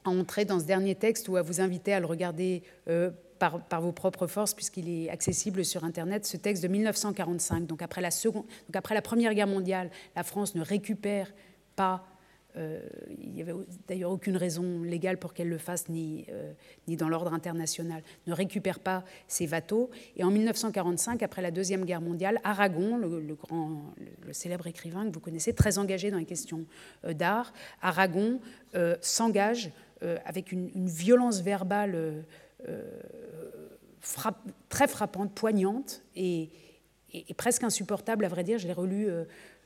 à 0.05 0.11
entrer 0.11 0.45
dans 0.45 0.61
ce 0.61 0.65
dernier 0.65 0.95
texte 0.95 1.29
ou 1.29 1.37
à 1.37 1.43
vous 1.43 1.61
inviter 1.61 1.93
à 1.93 2.01
le 2.01 2.07
regarder 2.07 2.63
euh, 2.89 3.11
par, 3.39 3.81
vos 3.81 3.93
propres 3.93 4.27
forces, 4.27 4.55
puisqu'il 4.55 4.89
est 4.89 5.11
accessible 5.11 5.65
sur 5.65 5.85
Internet, 5.85 6.27
ce 6.27 6.37
texte 6.37 6.63
de 6.63 6.69
1945. 6.69 7.67
Donc 7.67 7.83
après, 7.83 8.01
la 8.01 9.03
Première 9.03 9.35
Guerre 9.35 9.47
mondiale, 9.47 9.91
la 10.17 10.25
France 10.25 10.55
ne 10.55 10.63
récupère 10.63 11.33
pas 11.77 12.05
euh, 12.05 12.08
il 13.21 13.33
n'y 13.33 13.43
avait 13.43 13.53
d'ailleurs 13.87 14.11
aucune 14.11 14.37
raison 14.37 14.83
légale 14.83 15.19
pour 15.19 15.33
qu'elle 15.33 15.49
le 15.49 15.59
fasse, 15.59 15.89
ni, 15.89 16.27
euh, 16.31 16.53
dans 16.89 17.09
l'ordre 17.09 17.33
international, 17.33 18.03
ne 18.27 18.33
récupère 18.33 18.81
pas 18.81 19.05
ces 19.27 19.47
bateaux. 19.47 19.91
Et 20.17 20.25
en 20.25 20.31
1945, 20.31 21.23
après 21.23 21.43
la 21.43 21.51
Deuxième 21.51 21.85
Guerre 21.85 22.01
mondiale, 22.01 22.41
Aragon, 22.45 22.97
le, 22.97 23.37
célèbre 24.33 24.67
écrivain 24.67 25.09
que 25.09 25.15
vous 25.15 25.21
connaissez, 25.21 25.53
très 25.53 25.79
engagé 25.79 26.11
dans 26.11 26.19
les 26.19 26.25
questions 26.25 26.65
euh, 27.05 27.13
d'art, 27.13 27.53
Aragon 27.83 28.41
s'engage 29.01 29.71
avec 30.25 30.53
une, 30.53 30.87
violence 30.87 31.41
verbale 31.41 32.25
très 34.69 34.89
frappante, 34.89 35.33
poignante 35.35 36.03
et, 36.17 36.51
presque 37.37 37.65
insupportable, 37.65 38.25
à 38.25 38.29
vrai 38.29 38.45
dire. 38.45 38.59
Je 38.59 38.67
l'ai 38.67 38.73
relu 38.73 39.09
euh, 39.09 39.25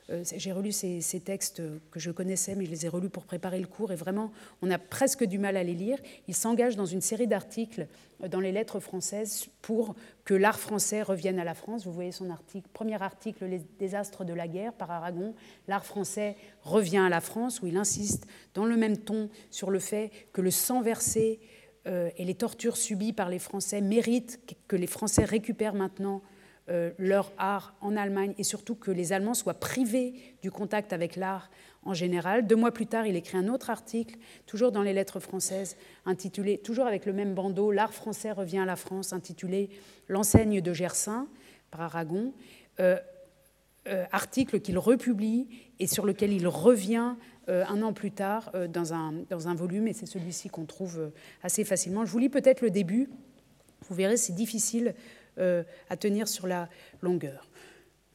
j'ai 0.09 0.51
relu 0.51 0.71
ces, 0.71 1.21
textes 1.23 1.61
que 1.91 1.99
je 1.99 2.11
connaissais, 2.11 2.55
mais 2.55 2.65
je 2.65 2.71
les 2.71 2.85
ai 2.85 2.89
relus 2.89 3.09
pour 3.09 3.25
préparer 3.25 3.59
le 3.59 3.67
cours, 3.67 3.91
et 3.91 3.95
vraiment, 3.95 4.31
on 4.61 4.69
a 4.69 4.77
presque 4.77 5.23
du 5.23 5.39
mal 5.39 5.55
à 5.55 5.63
les 5.63 5.73
lire. 5.73 5.97
Il 6.27 6.35
s'engage 6.35 6.75
dans 6.75 6.85
une 6.85 7.01
série 7.01 7.27
d'articles 7.27 7.87
euh, 8.21 8.27
dans 8.27 8.39
les 8.39 8.51
lettres 8.51 8.79
françaises 8.79 9.47
pour 9.61 9.95
que 10.25 10.33
l'art 10.33 10.59
français 10.59 11.01
revienne 11.01 11.39
à 11.39 11.43
la 11.43 11.53
France. 11.53 11.85
Vous 11.85 11.93
voyez 11.93 12.11
son 12.11 12.29
article, 12.29 12.67
premier 12.73 13.01
article, 13.01 13.45
Les 13.45 13.61
désastres 13.79 14.25
de 14.25 14.33
la 14.33 14.47
guerre 14.47 14.73
par 14.73 14.91
Aragon. 14.91 15.33
L'art 15.67 15.85
français 15.85 16.35
revient 16.61 16.97
à 17.05 17.09
la 17.09 17.21
France, 17.21 17.61
où 17.61 17.67
il 17.67 17.77
insiste 17.77 18.27
dans 18.53 18.65
le 18.65 18.75
même 18.75 18.97
ton 18.97 19.29
sur 19.51 19.69
le 19.69 19.79
fait 19.79 20.11
que 20.33 20.41
le 20.41 20.51
sang 20.51 20.81
versé 20.81 21.39
euh, 21.87 22.09
et 22.17 22.25
les 22.25 22.35
tortures 22.35 22.77
subies 22.77 23.13
par 23.13 23.29
les 23.29 23.39
Français 23.39 23.81
méritent 23.81 24.39
que 24.67 24.75
les 24.75 24.87
Français 24.87 25.25
récupèrent 25.25 25.73
maintenant 25.73 26.21
euh, 26.69 26.91
leur 26.97 27.33
art 27.37 27.75
en 27.81 27.97
Allemagne 27.97 28.33
et 28.37 28.43
surtout 28.43 28.75
que 28.75 28.89
les 28.89 29.11
Allemands 29.11 29.33
soient 29.33 29.53
privés 29.53 30.13
du 30.41 30.49
contact 30.49 30.93
avec 30.93 31.17
l'art 31.17 31.49
en 31.83 31.93
général. 31.93 32.47
Deux 32.47 32.55
mois 32.55 32.71
plus 32.71 32.85
tard, 32.85 33.05
il 33.05 33.17
écrit 33.17 33.37
un 33.37 33.49
autre 33.49 33.69
article, 33.69 34.15
toujours 34.45 34.71
dans 34.71 34.81
les 34.81 34.93
lettres 34.93 35.19
françaises, 35.19 35.75
intitulé, 36.05 36.57
toujours 36.57 36.87
avec 36.87 37.05
le 37.05 37.11
même 37.11 37.33
bandeau, 37.33 37.71
L'art 37.71 37.93
français 37.93 38.31
revient 38.31 38.59
à 38.59 38.65
la 38.65 38.77
France, 38.77 39.11
intitulé 39.11 39.71
L'enseigne 40.07 40.61
de 40.61 40.71
Gersaint 40.71 41.27
par 41.69 41.81
Aragon. 41.81 42.33
Euh, 42.79 42.97
euh, 43.89 44.05
article 44.13 44.61
qu'il 44.61 44.77
republie 44.77 45.49
et 45.79 45.87
sur 45.87 46.05
lequel 46.05 46.31
il 46.31 46.47
revient 46.47 47.15
un 47.49 47.81
an 47.81 47.91
plus 47.91 48.11
tard 48.11 48.53
dans, 48.69 48.93
un, 48.93 49.11
dans 49.29 49.49
un 49.49 49.53
volume, 49.53 49.89
et 49.89 49.91
c'est 49.91 50.05
celui-ci 50.05 50.47
qu'on 50.47 50.63
trouve 50.63 51.11
assez 51.41 51.65
facilement. 51.65 52.05
Je 52.05 52.11
vous 52.13 52.19
lis 52.19 52.29
peut-être 52.29 52.61
le 52.61 52.71
début, 52.71 53.09
vous 53.89 53.95
verrez, 53.95 54.15
c'est 54.15 54.31
difficile 54.31 54.95
euh, 55.39 55.63
à 55.89 55.97
tenir 55.97 56.27
sur 56.27 56.47
la 56.47 56.69
longueur. 57.01 57.49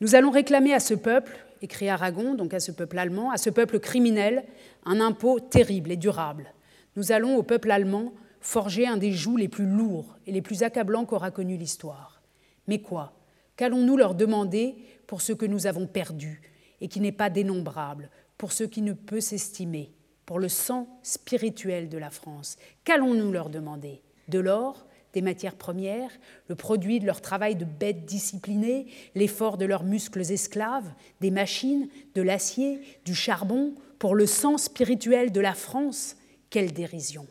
Nous 0.01 0.15
allons 0.15 0.31
réclamer 0.31 0.75
à 0.75 0.81
ce 0.81 0.95
peuple, 0.95 1.37
écrit 1.63 1.89
Aragon, 1.89 2.35
donc 2.35 2.55
à 2.55 2.61
ce 2.61 2.71
peuple 2.71 2.99
allemand, 2.99 3.31
à 3.31 3.37
ce 3.37 3.51
peuple 3.51 3.81
criminel, 3.81 4.45
un 4.85 5.01
impôt 5.01 5.41
terrible 5.41 5.91
et 5.91 5.97
durable. 5.97 6.53
Nous 6.97 7.13
allons 7.13 7.37
au 7.37 7.43
peuple 7.43 7.71
allemand 7.71 8.13
forger 8.41 8.87
un 8.87 8.97
des 8.97 9.13
jougs 9.13 9.39
les 9.39 9.49
plus 9.49 9.67
lourds 9.67 10.17
et 10.27 10.33
les 10.33 10.43
plus 10.43 10.63
accablants 10.63 11.05
qu'aura 11.05 11.31
connu 11.31 11.57
l'histoire. 11.57 12.23
Mais 12.67 12.81
quoi? 12.81 13.13
Qu'allons-nous 13.57 13.97
leur 13.97 14.15
demander 14.15 14.77
pour 15.07 15.21
ce 15.21 15.33
que 15.33 15.47
nous 15.47 15.67
avons 15.67 15.87
perdu 15.87 16.41
et 16.81 16.89
qui 16.89 17.01
n'est 17.01 17.13
pas 17.13 17.31
dénombrable, 17.31 18.11
pour 18.37 18.53
ce 18.53 18.65
qui 18.65 18.83
ne 18.83 18.93
peut 18.93 19.21
s'estimer, 19.21 19.93
pour 20.27 20.39
le 20.39 20.49
sang 20.49 20.87
spirituel 21.03 21.89
de 21.89 21.99
la 21.99 22.11
France? 22.11 22.57
Qu'allons-nous 22.85 23.33
leur 23.33 23.51
demander? 23.51 24.03
De 24.29 24.39
l'or 24.39 24.88
des 25.15 25.23
matières 25.23 25.55
premières, 25.55 26.11
le 26.49 26.55
produit 26.55 27.01
de 27.01 27.07
leur 27.07 27.21
travail 27.21 27.57
de 27.57 27.65
bêtes 27.65 28.05
disciplinées, 28.05 28.87
l'effort 29.15 29.57
de 29.57 29.65
leurs 29.65 29.85
muscles 29.85 30.21
esclaves, 30.21 30.93
des 31.21 31.31
machines, 31.31 31.89
de 32.15 32.23
l'acier, 32.23 32.81
du 33.05 33.15
charbon, 33.15 33.75
pour 33.99 34.15
le 34.15 34.27
sang 34.27 34.59
spirituel 34.59 35.33
de 35.33 35.41
la 35.41 35.55
France. 35.55 36.17
Quelle 36.51 36.73
dérision 36.73 37.27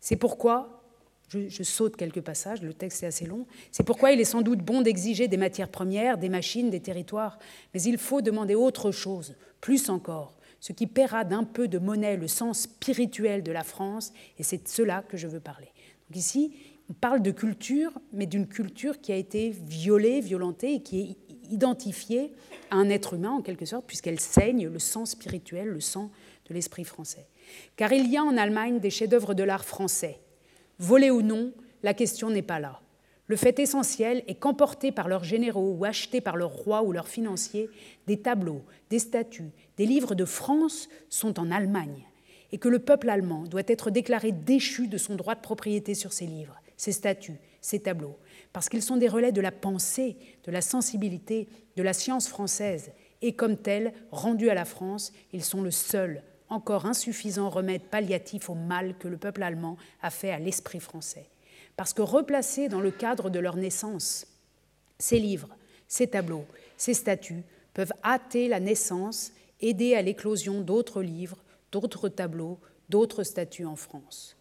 C'est 0.00 0.16
pourquoi, 0.16 0.82
je, 1.28 1.48
je, 1.48 1.62
saute 1.62 1.96
quelques 1.96 2.20
passages, 2.20 2.62
le 2.62 2.74
texte 2.74 3.02
est 3.02 3.06
assez 3.06 3.26
long, 3.26 3.46
c'est 3.70 3.84
pourquoi 3.84 4.12
il 4.12 4.20
est 4.20 4.24
sans 4.24 4.42
doute 4.42 4.60
bon 4.60 4.82
d'exiger 4.82 5.28
des 5.28 5.36
matières 5.36 5.70
premières, 5.70 6.18
des 6.18 6.28
machines, 6.28 6.70
des 6.70 6.80
territoires, 6.80 7.38
mais 7.72 7.82
il 7.82 7.98
faut 7.98 8.20
demander 8.20 8.54
autre 8.54 8.90
chose, 8.90 9.36
plus 9.60 9.88
encore, 9.90 10.36
ce 10.60 10.72
qui 10.72 10.86
paiera 10.86 11.24
d'un 11.24 11.44
peu 11.44 11.68
de 11.68 11.78
monnaie 11.78 12.16
le 12.16 12.28
sens 12.28 12.60
spirituel 12.60 13.42
de 13.42 13.52
la 13.52 13.64
France, 13.64 14.12
et 14.38 14.42
c'est 14.42 14.64
de 14.64 14.68
cela 14.68 15.02
que 15.02 15.16
je 15.16 15.26
veux 15.26 15.40
parler. 15.40 15.68
Donc 16.08 16.16
ici, 16.16 16.54
on 16.90 16.92
parle 16.92 17.22
de 17.22 17.30
culture, 17.30 17.92
mais 18.12 18.26
d'une 18.26 18.48
culture 18.48 19.00
qui 19.00 19.12
a 19.12 19.16
été 19.16 19.50
violée, 19.50 20.20
violentée 20.20 20.74
et 20.74 20.82
qui 20.82 21.00
est 21.00 21.52
identifiée 21.52 22.32
à 22.70 22.76
un 22.76 22.90
être 22.90 23.14
humain 23.14 23.30
en 23.30 23.42
quelque 23.42 23.64
sorte, 23.64 23.86
puisqu'elle 23.86 24.18
saigne 24.18 24.66
le 24.66 24.78
sang 24.80 25.06
spirituel, 25.06 25.68
le 25.68 25.78
sang 25.78 26.10
de 26.48 26.54
l'esprit 26.54 26.82
français. 26.82 27.28
Car 27.76 27.92
il 27.92 28.10
y 28.10 28.16
a 28.16 28.24
en 28.24 28.36
Allemagne 28.36 28.80
des 28.80 28.90
chefs-d'œuvre 28.90 29.34
de 29.34 29.44
l'art 29.44 29.64
français. 29.64 30.18
Volés 30.80 31.10
ou 31.10 31.22
non, 31.22 31.52
la 31.84 31.94
question 31.94 32.28
n'est 32.28 32.42
pas 32.42 32.58
là. 32.58 32.80
Le 33.28 33.36
fait 33.36 33.60
essentiel 33.60 34.24
est 34.26 34.34
qu'emportés 34.34 34.90
par 34.90 35.06
leurs 35.06 35.22
généraux 35.22 35.76
ou 35.78 35.84
achetés 35.84 36.20
par 36.20 36.36
leurs 36.36 36.50
rois 36.50 36.82
ou 36.82 36.90
leurs 36.90 37.06
financiers, 37.06 37.70
des 38.08 38.20
tableaux, 38.20 38.62
des 38.90 38.98
statues, 38.98 39.52
des 39.76 39.86
livres 39.86 40.16
de 40.16 40.24
France 40.24 40.88
sont 41.08 41.38
en 41.38 41.52
Allemagne 41.52 42.08
et 42.50 42.58
que 42.58 42.68
le 42.68 42.80
peuple 42.80 43.10
allemand 43.10 43.44
doit 43.44 43.62
être 43.68 43.90
déclaré 43.90 44.32
déchu 44.32 44.88
de 44.88 44.98
son 44.98 45.14
droit 45.14 45.36
de 45.36 45.40
propriété 45.40 45.94
sur 45.94 46.12
ces 46.12 46.26
livres 46.26 46.59
ces 46.80 46.92
statues, 46.92 47.36
ces 47.60 47.80
tableaux, 47.80 48.16
parce 48.54 48.70
qu'ils 48.70 48.82
sont 48.82 48.96
des 48.96 49.06
relais 49.06 49.32
de 49.32 49.42
la 49.42 49.52
pensée, 49.52 50.16
de 50.44 50.50
la 50.50 50.62
sensibilité, 50.62 51.46
de 51.76 51.82
la 51.82 51.92
science 51.92 52.26
française, 52.26 52.92
et 53.20 53.34
comme 53.34 53.58
tels, 53.58 53.92
rendus 54.10 54.48
à 54.48 54.54
la 54.54 54.64
France, 54.64 55.12
ils 55.34 55.44
sont 55.44 55.60
le 55.60 55.70
seul, 55.70 56.22
encore 56.48 56.86
insuffisant 56.86 57.50
remède 57.50 57.82
palliatif 57.82 58.48
au 58.48 58.54
mal 58.54 58.96
que 58.96 59.08
le 59.08 59.18
peuple 59.18 59.42
allemand 59.42 59.76
a 60.00 60.08
fait 60.08 60.30
à 60.30 60.38
l'esprit 60.38 60.80
français. 60.80 61.26
Parce 61.76 61.92
que 61.92 62.00
replacés 62.00 62.70
dans 62.70 62.80
le 62.80 62.90
cadre 62.90 63.28
de 63.28 63.38
leur 63.38 63.56
naissance, 63.56 64.26
ces 64.98 65.18
livres, 65.18 65.54
ces 65.86 66.06
tableaux, 66.06 66.46
ces 66.78 66.94
statues 66.94 67.42
peuvent 67.74 67.92
hâter 68.02 68.48
la 68.48 68.58
naissance, 68.58 69.32
aider 69.60 69.94
à 69.96 70.00
l'éclosion 70.00 70.62
d'autres 70.62 71.02
livres, 71.02 71.44
d'autres 71.72 72.08
tableaux, 72.08 72.58
d'autres 72.88 73.22
statues 73.22 73.66
en 73.66 73.76
France. 73.76 74.34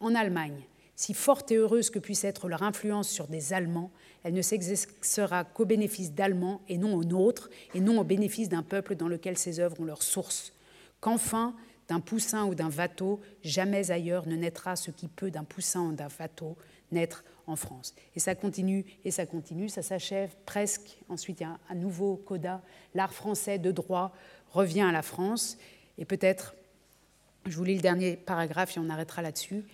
En 0.00 0.14
Allemagne, 0.14 0.64
si 1.02 1.14
forte 1.14 1.50
et 1.50 1.56
heureuse 1.56 1.90
que 1.90 1.98
puisse 1.98 2.22
être 2.22 2.48
leur 2.48 2.62
influence 2.62 3.08
sur 3.08 3.26
des 3.26 3.52
Allemands, 3.52 3.90
elle 4.22 4.34
ne 4.34 4.40
s'exercera 4.40 5.42
qu'au 5.42 5.64
bénéfice 5.64 6.12
d'Allemands 6.12 6.60
et 6.68 6.78
non 6.78 6.94
au 6.94 7.02
nôtre, 7.02 7.50
et 7.74 7.80
non 7.80 7.98
au 7.98 8.04
bénéfice 8.04 8.48
d'un 8.48 8.62
peuple 8.62 8.94
dans 8.94 9.08
lequel 9.08 9.36
ces 9.36 9.58
œuvres 9.58 9.80
ont 9.80 9.84
leur 9.84 10.04
source. 10.04 10.52
Qu'enfin, 11.00 11.56
d'un 11.88 11.98
poussin 11.98 12.44
ou 12.44 12.54
d'un 12.54 12.70
watteau, 12.70 13.20
jamais 13.42 13.90
ailleurs 13.90 14.28
ne 14.28 14.36
naîtra 14.36 14.76
ce 14.76 14.92
qui 14.92 15.08
peut 15.08 15.32
d'un 15.32 15.42
poussin 15.42 15.80
ou 15.80 15.92
d'un 15.92 16.06
watteau 16.20 16.56
naître 16.92 17.24
en 17.48 17.56
France. 17.56 17.96
Et 18.14 18.20
ça 18.20 18.36
continue, 18.36 18.84
et 19.04 19.10
ça 19.10 19.26
continue, 19.26 19.68
ça 19.68 19.82
s'achève 19.82 20.30
presque. 20.46 20.98
Ensuite, 21.08 21.40
il 21.40 21.42
y 21.42 21.46
a 21.46 21.58
un 21.68 21.74
nouveau 21.74 22.14
coda. 22.14 22.62
L'art 22.94 23.12
français 23.12 23.58
de 23.58 23.72
droit 23.72 24.14
revient 24.52 24.82
à 24.82 24.92
la 24.92 25.02
France. 25.02 25.58
Et 25.98 26.04
peut-être, 26.04 26.54
je 27.46 27.56
vous 27.56 27.64
lis 27.64 27.74
le 27.74 27.82
dernier 27.82 28.14
paragraphe 28.14 28.76
et 28.76 28.80
on 28.80 28.88
arrêtera 28.88 29.20
là-dessus. 29.20 29.64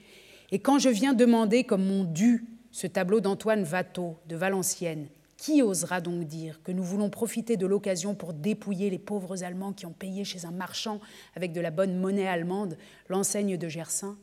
Et 0.51 0.59
quand 0.59 0.79
je 0.79 0.89
viens 0.89 1.13
demander 1.13 1.65
comme 1.65 1.85
mon 1.85 2.05
dû 2.05 2.45
ce 2.71 2.87
tableau 2.87 3.21
d'Antoine 3.21 3.67
Watteau 3.71 4.17
de 4.27 4.37
Valenciennes, 4.37 5.09
qui 5.37 5.63
osera 5.63 6.01
donc 6.01 6.25
dire 6.25 6.63
que 6.63 6.73
nous 6.73 6.83
voulons 6.83 7.11
profiter 7.11 7.57
de 7.57 7.67
l'occasion 7.67 8.15
pour 8.15 8.33
dépouiller 8.33 8.91
les 8.91 8.99
pauvres 8.99 9.45
Allemands 9.45 9.73
qui 9.73 9.87
ont 9.87 9.93
payé 9.93 10.25
chez 10.25 10.45
un 10.47 10.51
marchand 10.51 11.01
avec 11.37 11.53
de 11.53 11.61
la 11.61 11.71
bonne 11.71 11.97
monnaie 11.99 12.27
allemande 12.27 12.77
l'enseigne 13.09 13.57
de 13.57 13.69
Gersaint 13.69 14.19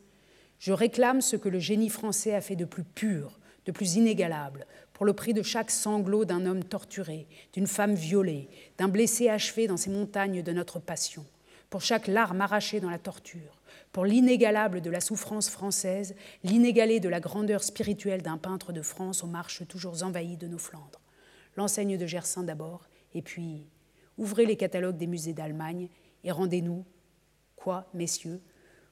Je 0.58 0.72
réclame 0.72 1.22
ce 1.22 1.36
que 1.36 1.48
le 1.48 1.58
génie 1.58 1.88
français 1.88 2.34
a 2.34 2.40
fait 2.40 2.56
de 2.56 2.66
plus 2.66 2.84
pur, 2.84 3.38
de 3.64 3.72
plus 3.72 3.96
inégalable, 3.96 4.66
pour 4.92 5.06
le 5.06 5.14
prix 5.14 5.32
de 5.32 5.42
chaque 5.42 5.70
sanglot 5.70 6.24
d'un 6.24 6.44
homme 6.44 6.64
torturé, 6.64 7.26
d'une 7.52 7.66
femme 7.66 7.94
violée, 7.94 8.48
d'un 8.78 8.88
blessé 8.88 9.28
achevé 9.28 9.66
dans 9.66 9.76
ces 9.76 9.90
montagnes 9.90 10.42
de 10.42 10.52
notre 10.52 10.80
passion 10.80 11.24
pour 11.70 11.82
chaque 11.82 12.06
larme 12.06 12.40
arrachée 12.40 12.80
dans 12.80 12.90
la 12.90 12.98
torture, 12.98 13.55
pour 13.96 14.04
l'inégalable 14.04 14.82
de 14.82 14.90
la 14.90 15.00
souffrance 15.00 15.48
française, 15.48 16.14
l'inégalé 16.44 17.00
de 17.00 17.08
la 17.08 17.18
grandeur 17.18 17.64
spirituelle 17.64 18.20
d'un 18.20 18.36
peintre 18.36 18.74
de 18.74 18.82
France 18.82 19.24
aux 19.24 19.26
marches 19.26 19.66
toujours 19.68 20.02
envahies 20.02 20.36
de 20.36 20.46
nos 20.46 20.58
Flandres. 20.58 21.00
L'enseigne 21.56 21.96
de 21.96 22.06
Gersin 22.06 22.42
d'abord, 22.42 22.90
et 23.14 23.22
puis 23.22 23.70
ouvrez 24.18 24.44
les 24.44 24.58
catalogues 24.58 24.98
des 24.98 25.06
musées 25.06 25.32
d'Allemagne 25.32 25.88
et 26.24 26.30
rendez-nous. 26.30 26.84
Quoi, 27.56 27.88
messieurs? 27.94 28.42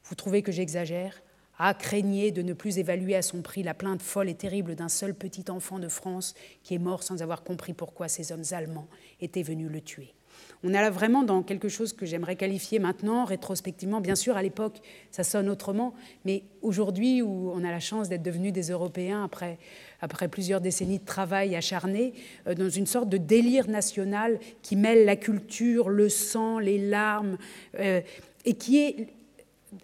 Vous 0.04 0.14
trouvez 0.14 0.40
que 0.40 0.52
j'exagère? 0.52 1.22
Ah, 1.58 1.74
craignez 1.74 2.32
de 2.32 2.40
ne 2.40 2.54
plus 2.54 2.78
évaluer 2.78 3.14
à 3.14 3.20
son 3.20 3.42
prix 3.42 3.62
la 3.62 3.74
plainte 3.74 4.00
folle 4.00 4.30
et 4.30 4.34
terrible 4.34 4.74
d'un 4.74 4.88
seul 4.88 5.12
petit 5.14 5.50
enfant 5.50 5.78
de 5.78 5.88
France 5.88 6.32
qui 6.62 6.76
est 6.76 6.78
mort 6.78 7.02
sans 7.02 7.20
avoir 7.20 7.44
compris 7.44 7.74
pourquoi 7.74 8.08
ces 8.08 8.32
hommes 8.32 8.44
allemands 8.52 8.88
étaient 9.20 9.42
venus 9.42 9.70
le 9.70 9.82
tuer. 9.82 10.14
On 10.62 10.70
est 10.70 10.80
là 10.80 10.88
vraiment 10.88 11.22
dans 11.22 11.42
quelque 11.42 11.68
chose 11.68 11.92
que 11.92 12.06
j'aimerais 12.06 12.36
qualifier 12.36 12.78
maintenant, 12.78 13.26
rétrospectivement. 13.26 14.00
Bien 14.00 14.14
sûr, 14.14 14.36
à 14.36 14.42
l'époque, 14.42 14.80
ça 15.10 15.22
sonne 15.22 15.50
autrement, 15.50 15.94
mais 16.24 16.42
aujourd'hui, 16.62 17.20
où 17.20 17.50
on 17.54 17.62
a 17.64 17.70
la 17.70 17.80
chance 17.80 18.08
d'être 18.08 18.22
devenus 18.22 18.52
des 18.52 18.70
Européens 18.70 19.24
après, 19.24 19.58
après 20.00 20.28
plusieurs 20.28 20.62
décennies 20.62 21.00
de 21.00 21.04
travail 21.04 21.54
acharné, 21.54 22.14
euh, 22.46 22.54
dans 22.54 22.70
une 22.70 22.86
sorte 22.86 23.10
de 23.10 23.18
délire 23.18 23.68
national 23.68 24.38
qui 24.62 24.76
mêle 24.76 25.04
la 25.04 25.16
culture, 25.16 25.90
le 25.90 26.08
sang, 26.08 26.58
les 26.58 26.78
larmes, 26.78 27.36
euh, 27.78 28.00
et 28.46 28.54
qui 28.54 28.78
est 28.78 29.08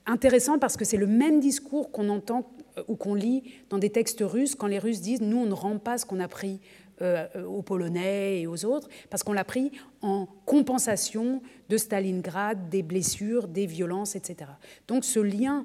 intéressant 0.07 0.59
parce 0.59 0.77
que 0.77 0.85
c'est 0.85 0.97
le 0.97 1.07
même 1.07 1.41
discours 1.41 1.91
qu'on 1.91 2.09
entend 2.09 2.51
euh, 2.79 2.83
ou 2.89 2.97
qu'on 2.97 3.15
lit 3.15 3.43
dans 3.69 3.79
des 3.79 3.91
textes 3.91 4.23
russes 4.23 4.55
quand 4.55 4.67
les 4.67 4.79
Russes 4.79 5.01
disent 5.01 5.21
nous 5.21 5.39
on 5.39 5.47
ne 5.47 5.53
rend 5.53 5.79
pas 5.79 5.99
ce 5.99 6.07
qu'on 6.07 6.21
a 6.21 6.29
pris 6.29 6.61
aux 7.01 7.63
Polonais 7.63 8.41
et 8.41 8.47
aux 8.47 8.65
autres 8.65 8.89
parce 9.09 9.23
qu'on 9.23 9.33
l'a 9.33 9.45
pris 9.45 9.73
en 10.03 10.27
compensation 10.45 11.43
de 11.69 11.77
Stalingrad, 11.77 12.69
des 12.69 12.83
blessures, 12.83 13.49
des 13.49 13.67
violences, 13.67 14.17
etc. 14.17 14.51
Donc 14.87 15.05
ce 15.05 15.21
lien 15.21 15.65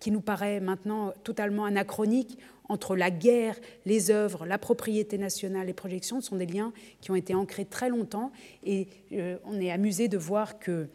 qui 0.00 0.10
nous 0.10 0.20
paraît 0.20 0.60
maintenant 0.60 1.12
totalement 1.22 1.64
anachronique 1.64 2.38
entre 2.68 2.96
la 2.96 3.10
guerre, 3.10 3.56
les 3.84 4.10
œuvres, 4.10 4.46
la 4.46 4.58
propriété 4.58 5.18
nationale, 5.18 5.66
les 5.66 5.74
projections, 5.74 6.20
sont 6.20 6.36
des 6.36 6.46
liens 6.46 6.72
qui 7.00 7.10
ont 7.10 7.14
été 7.14 7.34
ancrés 7.34 7.64
très 7.64 7.88
longtemps 7.88 8.32
et 8.64 8.88
euh, 9.12 9.36
on 9.44 9.60
est 9.60 9.70
amusé 9.70 10.08
de 10.08 10.16
voir 10.16 10.58
que 10.58 10.88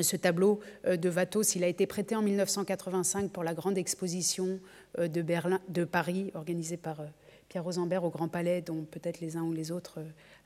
ce 0.00 0.16
tableau 0.16 0.60
euh, 0.86 0.96
de 0.96 1.10
Watteau, 1.10 1.42
s'il 1.42 1.64
a 1.64 1.66
été 1.66 1.86
prêté 1.86 2.14
en 2.14 2.22
1985 2.22 3.30
pour 3.30 3.42
la 3.42 3.54
grande 3.54 3.76
exposition 3.76 4.60
euh, 4.98 5.08
de, 5.08 5.84
Paris, 5.84 6.30
organisée 6.34 6.76
par 6.76 7.00
euh, 7.00 7.06
Pierre 7.50 7.64
Rosenberg 7.64 8.04
au 8.04 8.10
Grand 8.10 8.28
Palais, 8.28 8.62
dont 8.62 8.84
peut-être 8.84 9.20
les 9.20 9.36
uns 9.36 9.42
ou 9.42 9.52
les 9.52 9.72
autres 9.72 9.98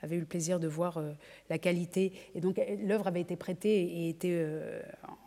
avaient 0.03 0.17
eu 0.17 0.21
le 0.21 0.27
plaisir 0.27 0.59
de 0.59 0.67
voir 0.67 1.01
la 1.51 1.59
qualité. 1.59 2.13
Et 2.35 2.41
donc 2.41 2.59
l'œuvre 2.83 3.07
avait 3.07 3.21
été 3.21 3.37
prêtée 3.37 3.83
et 3.83 4.09
était 4.09 4.47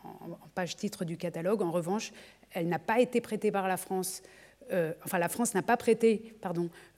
en 0.03 0.49
page 0.55 0.75
titre 0.75 1.05
du 1.05 1.17
catalogue. 1.17 1.61
En 1.61 1.71
revanche, 1.71 2.11
elle 2.51 2.67
n'a 2.67 2.80
pas 2.80 2.99
été 2.99 3.21
prêtée 3.21 3.51
par 3.51 3.67
la 3.67 3.78
France 3.78 4.23
euh, 4.72 4.93
enfin 5.05 5.20
la 5.20 5.30
France 5.30 5.53
n'a 5.53 5.61
pas 5.61 5.78
prêté 5.78 6.36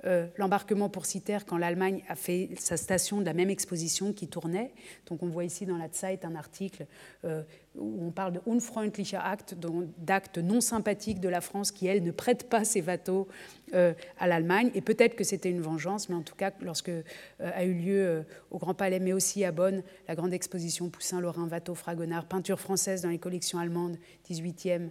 euh, 0.05 0.27
l'embarquement 0.37 0.89
pour 0.89 1.05
Citer 1.05 1.39
quand 1.45 1.57
l'Allemagne 1.57 2.03
a 2.07 2.15
fait 2.15 2.49
sa 2.57 2.77
station 2.77 3.19
de 3.19 3.25
la 3.25 3.33
même 3.33 3.49
exposition 3.49 4.13
qui 4.13 4.27
tournait. 4.27 4.71
Donc 5.07 5.23
on 5.23 5.27
voit 5.27 5.43
ici 5.43 5.65
dans 5.65 5.77
la 5.77 5.87
Zeit 5.91 6.19
un 6.23 6.35
article 6.35 6.85
euh, 7.25 7.43
où 7.75 8.05
on 8.05 8.11
parle 8.11 8.33
de 8.33 8.41
unfreundlicher 8.47 9.17
Act, 9.17 9.55
d'actes 9.97 10.37
non 10.37 10.61
sympathiques 10.61 11.19
de 11.19 11.29
la 11.29 11.41
France 11.41 11.71
qui, 11.71 11.87
elle, 11.87 12.03
ne 12.03 12.11
prête 12.11 12.49
pas 12.49 12.63
ses 12.63 12.81
bateaux 12.81 13.27
à 13.71 14.27
l'Allemagne. 14.27 14.71
Et 14.73 14.81
peut-être 14.81 15.15
que 15.15 15.23
c'était 15.23 15.51
une 15.51 15.61
vengeance, 15.61 16.09
mais 16.09 16.15
en 16.15 16.23
tout 16.23 16.35
cas, 16.35 16.51
lorsque 16.61 16.91
a 17.39 17.63
eu 17.63 17.73
lieu 17.73 18.25
au 18.49 18.57
Grand 18.57 18.73
Palais, 18.73 18.99
mais 18.99 19.13
aussi 19.13 19.45
à 19.45 19.51
Bonn, 19.51 19.83
la 20.07 20.15
grande 20.15 20.33
exposition 20.33 20.89
Poussin, 20.89 21.21
Lorrain, 21.21 21.47
Watteau, 21.47 21.75
Fragonard, 21.75 22.25
peinture 22.25 22.59
française 22.59 23.03
dans 23.03 23.09
les 23.09 23.19
collections 23.19 23.59
allemandes 23.59 23.97
18e, 24.27 24.89